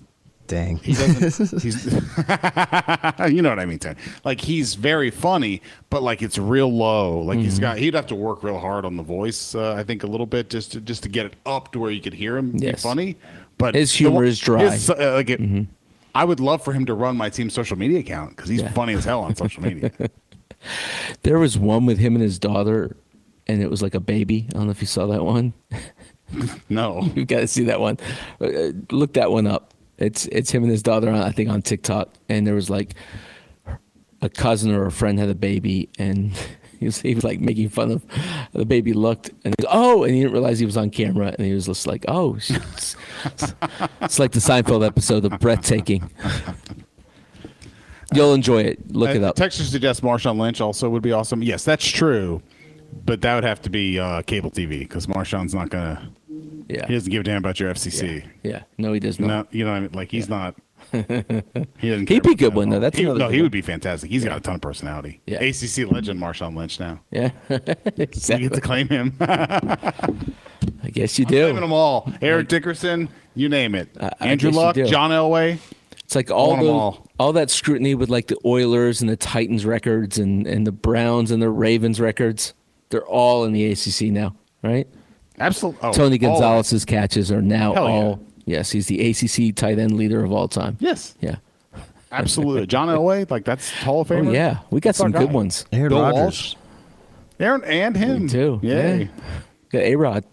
Dang. 0.48 0.78
He 0.78 0.94
doesn't. 0.94 1.62
he's. 1.64 1.86
you 3.34 3.42
know 3.42 3.50
what 3.50 3.60
I 3.60 3.66
mean, 3.66 3.80
Tanner. 3.80 3.98
Like 4.26 4.42
he's 4.42 4.76
very 4.76 5.10
funny, 5.10 5.62
but 5.90 6.04
like 6.04 6.22
it's 6.22 6.38
real 6.38 6.72
low. 6.72 7.20
Like 7.22 7.40
he's 7.40 7.54
Mm-hmm. 7.56 7.62
got. 7.62 7.78
He'd 7.78 7.94
have 7.94 8.08
to 8.08 8.16
work 8.16 8.44
real 8.44 8.60
hard 8.60 8.84
on 8.86 8.98
the 8.98 9.04
voice. 9.04 9.56
Uh, 9.56 9.74
I 9.76 9.84
think 9.84 10.04
a 10.04 10.08
little 10.08 10.26
bit 10.26 10.50
just 10.50 10.74
to 10.74 10.82
just 10.82 11.04
to 11.04 11.10
get 11.10 11.26
it 11.26 11.36
up 11.46 11.72
to 11.72 11.80
where 11.80 11.92
you 11.92 12.02
could 12.02 12.14
hear 12.14 12.38
him 12.38 12.52
be 12.52 12.72
funny. 12.74 13.16
But 13.58 13.76
His 13.76 13.94
humor 13.94 14.16
one- 14.16 14.26
is 14.26 14.40
dry. 14.40 14.64
Mm-hmm. 14.64 14.72
his, 14.74 14.90
uh, 14.90 15.14
like 15.14 15.30
it, 15.30 15.68
I 16.14 16.26
would 16.26 16.40
love 16.42 16.64
for 16.64 16.74
him 16.74 16.86
to 16.88 16.94
run 16.94 17.16
my 17.16 17.30
team's 17.30 17.54
social 17.54 17.78
media 17.78 18.00
account 18.00 18.36
because 18.36 18.50
he's 18.50 18.62
Yeah. 18.62 18.72
funny 18.74 18.94
as 18.94 19.06
hell 19.06 19.22
on 19.22 19.36
social 19.36 19.64
media. 19.64 19.92
There 21.24 21.40
was 21.40 21.58
one 21.58 21.88
with 21.88 21.98
him 21.98 22.14
and 22.14 22.22
his 22.22 22.38
daughter, 22.38 22.96
and 23.48 23.64
it 23.64 23.70
was 23.72 23.82
like 23.82 23.96
a 23.96 24.00
baby. 24.00 24.46
I 24.50 24.58
don't 24.58 24.66
know 24.66 24.72
if 24.72 24.80
you 24.82 24.86
saw 24.86 25.08
that 25.08 25.26
one. 25.26 25.54
no, 26.70 27.02
You've 27.16 27.28
got 27.28 27.40
to 27.42 27.48
see 27.48 27.64
that 27.66 27.80
one. 27.80 27.98
Uh, 28.40 28.72
look 28.92 29.14
that 29.14 29.32
one 29.32 29.48
up. 29.48 29.74
It's 29.98 30.26
it's 30.28 30.50
him 30.52 30.64
and 30.64 30.72
his 30.72 30.82
daughter, 30.84 31.10
on, 31.10 31.22
I 31.22 31.32
think, 31.32 31.50
on 31.50 31.62
TikTok. 31.62 32.14
And 32.30 32.46
there 32.48 32.56
was 32.56 32.70
like 32.70 32.96
a 34.22 34.30
cousin 34.30 34.72
or 34.72 34.86
a 34.86 34.92
friend 34.92 35.20
had 35.20 35.30
a 35.30 35.36
baby, 35.36 35.90
and 36.00 36.32
he 36.80 36.86
was 36.86 37.00
he 37.02 37.14
was 37.14 37.24
like 37.24 37.40
making 37.40 37.70
fun 37.70 37.92
of 37.92 38.04
the 38.54 38.66
baby. 38.66 38.94
Looked 38.94 39.30
and 39.44 39.56
goes, 39.58 39.68
oh, 39.72 40.04
and 40.04 40.14
he 40.14 40.22
didn't 40.22 40.34
realize 40.34 40.58
he 40.60 40.66
was 40.66 40.78
on 40.78 40.90
camera, 40.90 41.36
and 41.38 41.46
he 41.46 41.54
was 41.54 41.66
just 41.68 41.86
like, 41.88 42.06
oh, 42.08 42.36
it's, 42.36 42.96
it's 44.02 44.20
like 44.20 44.32
the 44.32 44.40
Seinfeld 44.40 44.86
episode 44.86 45.26
of 45.26 45.40
Breathtaking. 45.40 46.10
You'll 48.14 48.34
enjoy 48.34 48.62
it. 48.64 48.92
Look 48.92 49.16
it 49.16 49.24
Uh, 49.24 49.28
up. 49.30 49.36
Texas 49.36 49.72
suggests 49.72 50.02
Marshawn 50.02 50.38
Lynch 50.38 50.60
also 50.60 50.90
would 50.90 51.02
be 51.04 51.14
awesome. 51.14 51.42
Yes, 51.42 51.64
that's 51.64 51.88
true, 51.88 52.42
but 53.06 53.22
that 53.22 53.36
would 53.36 53.46
have 53.46 53.62
to 53.62 53.70
be 53.70 54.00
uh, 54.00 54.22
cable 54.24 54.52
TV 54.52 54.80
because 54.80 55.08
Marshawn's 55.08 55.54
not 55.54 55.70
gonna. 55.70 56.12
Yeah, 56.70 56.88
He 56.88 56.94
doesn't 56.94 57.12
give 57.12 57.22
a 57.22 57.24
damn 57.24 57.38
about 57.38 57.60
your 57.60 57.74
FCC. 57.74 58.28
yeah. 58.44 58.64
No, 58.78 58.94
he 58.94 59.00
does 59.00 59.20
not. 59.20 59.28
No, 59.28 59.48
you 59.52 59.66
know, 59.66 59.72
what 59.72 59.78
I 59.78 59.80
mean? 59.82 59.92
like 59.94 60.12
he's 60.12 60.30
not. 60.30 60.56
he 60.92 61.02
doesn't. 61.90 62.10
He'd 62.10 62.24
be 62.24 62.36
good 62.36 62.54
one, 62.56 62.70
though. 62.70 62.80
That's 62.80 62.98
he, 62.98 63.04
no, 63.04 63.14
he 63.30 63.38
one. 63.38 63.42
would 63.44 63.52
be 63.52 63.62
fantastic. 63.62 64.10
He's 64.10 64.26
got 64.26 64.38
a 64.38 64.40
ton 64.42 64.56
of 64.56 64.62
personality. 64.62 65.22
Yeah. 65.28 65.40
ACC 65.42 65.92
legend 65.92 66.20
Marshawn 66.20 66.56
Lynch 66.56 66.80
now. 66.80 67.00
Yeah, 67.12 67.32
You 67.50 68.50
get 68.50 68.54
to 68.54 68.62
claim 68.62 68.88
him. 68.90 69.16
I 70.84 70.90
guess 70.92 71.18
you 71.20 71.26
do. 71.26 71.36
Claiming 71.36 71.56
do. 71.56 71.62
them 71.62 71.74
all. 71.74 72.12
Eric 72.22 72.48
Dickerson, 72.48 73.10
you 73.36 73.50
name 73.50 73.76
it. 73.76 73.90
I 74.00 74.12
Andrew 74.20 74.52
Luck. 74.52 74.76
John 74.76 75.12
Elway. 75.12 75.60
It's 76.04 76.16
like 76.16 76.30
all 76.32 76.58
the, 76.58 76.68
all. 76.68 77.08
all 77.20 77.34
that 77.34 77.50
scrutiny 77.50 77.96
with 77.96 78.10
like 78.10 78.28
the 78.28 78.38
Oilers 78.44 79.02
and 79.02 79.10
the 79.10 79.16
Titans 79.16 79.66
records 79.66 80.18
and, 80.18 80.46
and 80.46 80.68
the 80.68 80.72
Browns 80.72 81.32
and 81.32 81.42
the 81.42 81.50
Ravens 81.50 82.00
records. 82.02 82.54
They're 82.90 83.06
all 83.06 83.46
in 83.46 83.54
the 83.54 83.72
ACC 83.72 84.12
now, 84.12 84.36
right? 84.64 84.88
Absolutely. 85.40 85.80
Oh, 85.82 85.92
Tony 85.94 86.04
all 86.04 86.08
of 86.08 86.14
it. 86.14 86.20
Gonzalez's 86.20 86.86
catches 86.86 87.32
are 87.32 87.42
now 87.42 87.74
Hell 87.74 87.86
yeah. 87.88 87.94
all. 87.96 88.20
Yes, 88.46 88.72
he's 88.72 88.88
the 88.88 89.10
ACC 89.10 89.56
tight 89.56 89.80
end 89.80 89.96
leader 89.98 90.24
of 90.24 90.32
all 90.32 90.48
time. 90.48 90.78
Yes, 90.80 91.16
Yeah. 91.22 91.36
absolutely. 92.12 92.68
John 92.68 92.88
Elway, 92.90 93.30
like 93.32 93.46
that's 93.46 93.72
Hall 93.72 94.02
of 94.02 94.12
Oh 94.12 94.22
yeah, 94.22 94.60
we 94.72 94.80
got 94.80 94.90
That's 94.90 94.98
some 95.00 95.12
good 95.12 95.28
guy. 95.28 95.34
ones 95.34 95.66
Aaron 95.72 95.90
Bill 95.90 96.02
Rodgers. 96.02 96.16
Walsh. 96.20 96.56
Aaron 97.40 97.64
and 97.64 97.96
him 97.98 98.22
We 98.24 98.28
do. 98.28 98.60
Yay. 98.62 99.10
Got 99.72 99.82
A 99.82 99.96
Rod. 99.96 100.24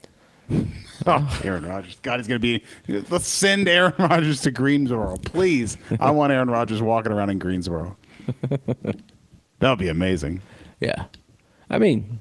Oh, 1.06 1.40
Aaron 1.44 1.64
Rodgers. 1.64 1.96
God, 2.02 2.18
he's 2.18 2.26
going 2.26 2.40
to 2.40 2.60
be. 2.86 3.02
Let's 3.08 3.26
send 3.28 3.68
Aaron 3.68 3.94
Rodgers 3.98 4.40
to 4.42 4.50
Greensboro, 4.50 5.16
please. 5.18 5.78
I 6.00 6.10
want 6.10 6.32
Aaron 6.32 6.50
Rodgers 6.50 6.82
walking 6.82 7.12
around 7.12 7.30
in 7.30 7.38
Greensboro. 7.38 7.96
that 8.50 8.96
would 9.70 9.78
be 9.78 9.88
amazing. 9.88 10.42
Yeah, 10.80 11.04
I 11.70 11.78
mean, 11.78 12.18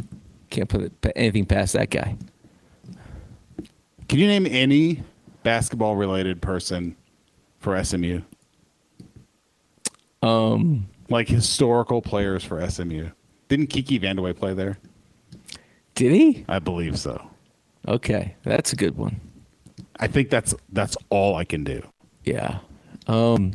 can't 0.49 0.69
put 0.69 0.81
it, 0.81 0.93
anything 1.15 1.45
past 1.45 1.73
that 1.73 1.89
guy. 1.89 2.15
Can 4.07 4.19
you 4.19 4.27
name 4.27 4.45
any 4.49 5.03
basketball 5.43 5.95
related 5.95 6.41
person 6.41 6.95
for 7.59 7.81
SMU? 7.83 8.21
Um, 10.21 10.87
Like 11.09 11.27
historical 11.27 12.01
players 12.01 12.43
for 12.43 12.65
SMU. 12.69 13.09
Didn't 13.49 13.67
Kiki 13.67 13.99
Vandeweghe 13.99 14.35
play 14.37 14.53
there? 14.53 14.77
did 15.95 16.11
he? 16.11 16.45
I 16.47 16.59
believe 16.59 16.99
so. 16.99 17.31
Okay, 17.87 18.35
that's 18.43 18.71
a 18.71 18.75
good 18.75 18.95
one. 18.97 19.19
I 19.99 20.05
think 20.07 20.29
that's 20.29 20.53
that's 20.71 20.95
all 21.09 21.35
I 21.35 21.43
can 21.43 21.63
do. 21.63 21.81
Yeah. 22.23 22.59
Um. 23.07 23.53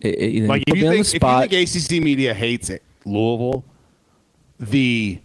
it- 0.00 0.08
it- 0.18 0.48
Like 0.48 0.64
if 0.66 0.74
you, 0.76 0.82
think, 0.90 1.06
the 1.06 1.16
if 1.16 1.22
you 1.22 1.48
think 1.48 1.76
ACC 2.00 2.02
media 2.02 2.34
hates 2.34 2.68
it, 2.68 2.82
Louisville, 3.04 3.64
the 4.58 5.20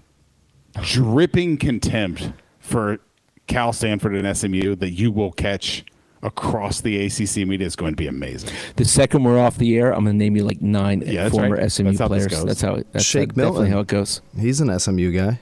dripping 0.84 1.58
contempt 1.58 2.32
for 2.60 3.00
Cal 3.48 3.74
Stanford 3.74 4.16
and 4.16 4.38
SMU 4.38 4.76
that 4.76 4.92
you 4.92 5.12
will 5.12 5.32
catch 5.32 5.86
across 6.24 6.82
the 6.82 7.06
ACC 7.06 7.48
media 7.48 7.66
is 7.68 7.76
going 7.76 7.94
to 7.94 7.96
be 7.96 8.08
amazing. 8.08 8.50
the 8.76 8.84
second 8.86 9.24
we're 9.24 9.40
off 9.40 9.58
the 9.58 9.78
air, 9.78 9.94
I'm 9.94 10.04
going 10.04 10.16
to 10.16 10.24
name 10.24 10.36
you 10.36 10.44
like 10.44 10.62
nine 10.62 11.02
Yeah, 11.06 11.30
former 11.30 11.56
right. 11.58 11.72
SMU 11.72 11.92
That's 11.94 12.08
players. 12.08 12.28
goes. 12.28 12.44
That's 12.46 12.62
how 12.62 12.76
it, 12.76 12.88
that's 12.92 13.06
Shake 13.06 13.30
definitely 13.30 13.52
Milton. 13.70 13.72
how 13.72 13.80
it 13.82 13.88
goes. 13.88 14.22
He's 14.38 14.60
an 14.60 14.78
SMU 14.80 15.12
guy. 15.12 15.40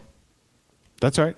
That's 1.02 1.18
right. 1.18 1.36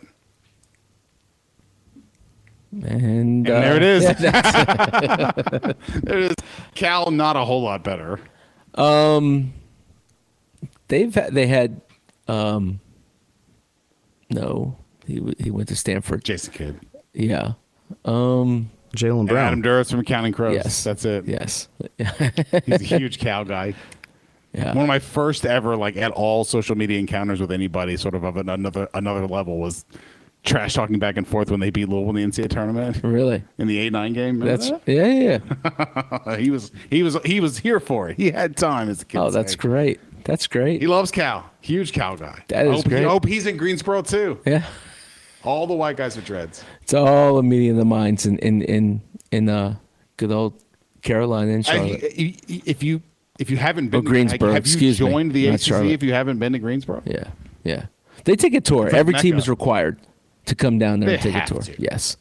And, 2.71 2.83
And 2.85 3.49
uh, 3.49 3.59
there 3.61 3.75
it 3.77 3.83
is. 3.83 4.03
yeah, 4.03 4.13
There 6.03 6.19
it 6.19 6.31
is. 6.31 6.35
Cal, 6.75 7.11
not 7.11 7.35
a 7.35 7.45
whole 7.45 7.61
lot 7.61 7.83
better. 7.83 8.19
um, 8.75 9.53
they've 10.87 11.13
had, 11.13 11.33
they 11.33 11.47
had, 11.47 11.81
um, 12.27 12.79
no, 14.29 14.77
he 15.07 15.33
he 15.39 15.49
went 15.51 15.69
to 15.69 15.75
Stanford. 15.75 16.23
Jason 16.23 16.53
Kidd. 16.53 16.79
Yeah. 17.13 17.53
Um. 18.05 18.69
Jaylen 18.95 19.19
And 19.21 19.29
Brown. 19.29 19.47
Adam 19.47 19.63
Duritz 19.63 19.91
from 19.91 20.03
Counting 20.03 20.33
Crows. 20.33 20.55
Yes. 20.55 20.83
That's 20.83 21.03
it. 21.05 21.25
Yes. 21.27 21.67
He's 22.65 22.81
a 22.81 22.83
huge 22.83 23.19
cow 23.19 23.43
guy. 23.43 23.73
yeah. 24.53 24.67
One 24.73 24.83
of 24.83 24.87
my 24.87 24.99
first 24.99 25.45
ever, 25.45 25.75
like 25.75 25.97
at 25.97 26.11
all 26.11 26.43
social 26.45 26.75
media 26.75 26.97
encounters 26.97 27.39
with 27.41 27.51
anybody, 27.51 27.97
sort 27.97 28.15
of 28.15 28.23
of 28.23 28.37
another 28.37 28.87
another 28.93 29.27
level, 29.27 29.57
was 29.59 29.85
trash 30.43 30.73
talking 30.73 30.99
back 30.99 31.17
and 31.17 31.27
forth 31.27 31.51
when 31.51 31.59
they 31.59 31.69
beat 31.69 31.89
Louisville 31.89 32.15
in 32.15 32.31
the 32.31 32.41
NCAA 32.41 32.49
tournament 32.49 33.01
Really. 33.03 33.43
in 33.57 33.67
the 33.67 33.77
eight 33.77 33.91
nine 33.91 34.13
game. 34.13 34.39
Remember 34.39 34.57
That's 34.57 34.69
that? 34.71 34.81
yeah, 34.85 35.39
yeah. 35.65 36.09
yeah. 36.27 36.37
he 36.37 36.49
was 36.49 36.71
he 36.89 37.03
was 37.03 37.17
he 37.25 37.39
was 37.41 37.57
here 37.59 37.79
for 37.81 38.09
it. 38.09 38.15
He 38.17 38.31
had 38.31 38.55
time 38.55 38.89
as 38.89 39.01
a 39.01 39.05
kid. 39.05 39.17
Oh, 39.19 39.29
that's 39.29 39.55
great. 39.55 39.99
That's 40.23 40.47
great. 40.47 40.81
He 40.81 40.87
loves 40.87 41.11
Cal. 41.11 41.49
Huge 41.61 41.91
Cal 41.91 42.15
guy. 42.15 42.43
That 42.47 42.65
is 42.65 42.71
I 42.71 42.75
hope, 42.75 42.85
great. 42.85 43.05
I 43.05 43.09
hope 43.09 43.25
he's 43.25 43.45
in 43.45 43.57
Greensboro 43.57 44.01
too. 44.01 44.39
Yeah. 44.45 44.65
All 45.47 45.65
the 45.65 45.73
white 45.73 45.95
guys 45.95 46.15
with 46.17 46.25
dreads. 46.25 46.63
It's 46.81 46.93
all 46.93 47.37
a 47.39 47.43
meeting 47.43 47.71
of 47.71 47.77
the 47.77 47.85
minds 47.85 48.25
in 48.25 48.37
in 48.39 48.61
in 48.63 49.01
in 49.31 49.47
uh 49.49 49.75
good 50.17 50.31
old 50.31 50.53
Carolina 51.01 51.53
and 51.53 51.65
Charlotte. 51.65 52.03
I- 52.03 52.35
if 52.65 52.83
you 52.83 53.01
if 53.39 53.49
you 53.49 53.55
haven't 53.57 53.89
been 53.89 53.99
Oh, 53.99 54.01
Greensboro, 54.01 54.51
have 54.51 54.65
you 54.67 54.71
excuse 54.71 54.99
me, 54.99 55.09
joined 55.09 55.31
the 55.31 55.47
ACC 55.47 55.61
Charlotte. 55.61 55.91
if 55.91 56.03
you 56.03 56.11
haven't 56.11 56.39
been 56.39 56.51
to 56.53 56.59
Greensboro? 56.59 57.01
yeah, 57.05 57.29
yeah. 57.63 57.85
They 58.25 58.35
take 58.35 58.53
a 58.55 58.61
tour. 58.61 58.89
Every 58.93 59.13
team 59.13 59.37
is 59.37 59.47
required 59.47 59.99
to 60.47 60.55
come 60.55 60.79
down 60.79 60.99
there 60.99 61.07
They 61.09 61.13
and 61.15 61.23
take 61.23 61.35
a 61.35 61.45
tour. 61.45 61.61
to. 61.61 61.81
Yes, 61.81 62.17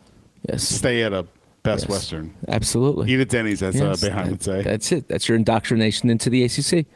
yes, 0.48 0.62
Stay 0.62 1.02
at 1.02 1.12
a 1.12 1.26
Best 1.64 1.84
yes. 1.84 1.90
Western. 1.90 2.32
Absolutely. 2.46 3.10
Eat 3.12 3.18
at 3.18 3.28
Denny's, 3.28 3.60
as 3.60 3.74
Yes, 3.74 4.04
uh, 4.04 4.06
Behind 4.06 4.26
that- 4.26 4.30
would 4.30 4.42
say. 4.44 4.62
That's 4.62 4.92
it. 4.92 5.08
That's 5.08 5.28
your 5.28 5.36
indoctrination 5.36 6.10
into 6.10 6.30
the 6.30 6.44
ACC. 6.44 6.86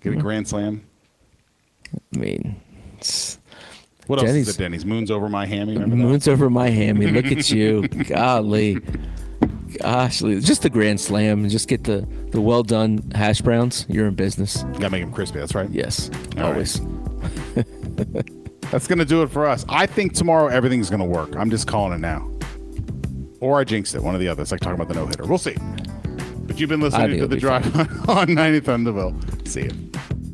Get 0.00 0.14
a 0.14 0.16
grand 0.16 0.48
slam. 0.48 0.82
I 2.12 2.18
mean, 2.18 2.56
it's, 2.98 3.38
What 4.06 4.18
else 4.18 4.28
Denny's. 4.28 4.48
is 4.48 4.54
at 4.56 4.58
Denny's? 4.58 4.84
Moon's 4.84 5.10
over 5.10 5.28
my 5.28 5.46
hammy. 5.46 5.78
Moon's 5.78 6.28
over 6.28 6.50
my 6.50 6.68
hammy. 6.68 7.06
Look 7.06 7.26
at 7.26 7.50
you, 7.50 7.88
golly, 8.08 8.80
gosh, 9.80 10.20
just 10.20 10.62
the 10.62 10.70
grand 10.70 11.00
slam 11.00 11.40
and 11.40 11.50
just 11.50 11.68
get 11.68 11.84
the 11.84 12.06
the 12.30 12.40
well 12.40 12.62
done 12.62 13.10
hash 13.14 13.40
browns. 13.40 13.86
You're 13.88 14.06
in 14.06 14.14
business. 14.14 14.62
Gotta 14.74 14.90
make 14.90 15.02
them 15.02 15.12
crispy. 15.12 15.38
That's 15.38 15.54
right. 15.54 15.70
Yes, 15.70 16.10
All 16.36 16.44
always. 16.44 16.80
That's 18.70 18.86
gonna 18.86 19.04
do 19.04 19.22
it 19.22 19.30
for 19.30 19.46
us. 19.46 19.64
I 19.68 19.86
think 19.86 20.14
tomorrow 20.14 20.48
everything's 20.48 20.90
gonna 20.90 21.04
work. 21.04 21.36
I'm 21.36 21.50
just 21.50 21.66
calling 21.66 21.92
it 21.94 22.00
now. 22.00 22.30
Or 23.40 23.60
I 23.60 23.64
jinxed 23.64 23.94
it. 23.94 24.02
One 24.02 24.14
or 24.14 24.18
the 24.18 24.28
other. 24.28 24.42
It's 24.42 24.50
like 24.52 24.60
talking 24.60 24.74
about 24.80 24.88
the 24.88 24.94
no 24.94 25.06
hitter. 25.06 25.26
We'll 25.26 25.38
see. 25.38 25.56
But 26.46 26.58
you've 26.58 26.70
been 26.70 26.80
listening 26.80 27.18
to 27.18 27.26
the 27.26 27.36
drive 27.36 27.66
on 28.08 28.34
90 28.34 28.60
Thunderville. 28.62 29.48
See 29.48 29.62
you. 29.64 30.33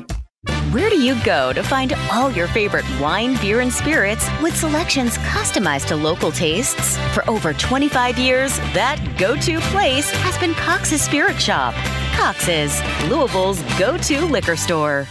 Where 0.71 0.89
do 0.89 0.97
you 0.97 1.21
go 1.25 1.51
to 1.51 1.61
find 1.61 1.93
all 2.09 2.31
your 2.31 2.47
favorite 2.47 2.85
wine, 2.97 3.35
beer, 3.41 3.59
and 3.59 3.73
spirits 3.73 4.25
with 4.41 4.55
selections 4.55 5.17
customized 5.17 5.87
to 5.87 5.97
local 5.97 6.31
tastes? 6.31 6.97
For 7.13 7.29
over 7.29 7.51
25 7.51 8.17
years, 8.17 8.57
that 8.71 8.97
go 9.17 9.35
to 9.35 9.59
place 9.59 10.09
has 10.09 10.37
been 10.37 10.53
Cox's 10.53 11.01
Spirit 11.01 11.41
Shop. 11.41 11.73
Cox's, 12.13 12.81
Louisville's 13.09 13.61
go 13.77 13.97
to 13.97 14.23
liquor 14.23 14.55
store. 14.55 15.05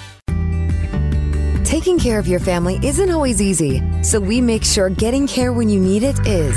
Taking 1.62 1.98
care 1.98 2.18
of 2.18 2.26
your 2.26 2.40
family 2.40 2.80
isn't 2.82 3.10
always 3.10 3.42
easy, 3.42 3.82
so 4.02 4.18
we 4.18 4.40
make 4.40 4.64
sure 4.64 4.88
getting 4.88 5.26
care 5.26 5.52
when 5.52 5.68
you 5.68 5.78
need 5.78 6.04
it 6.04 6.26
is. 6.26 6.56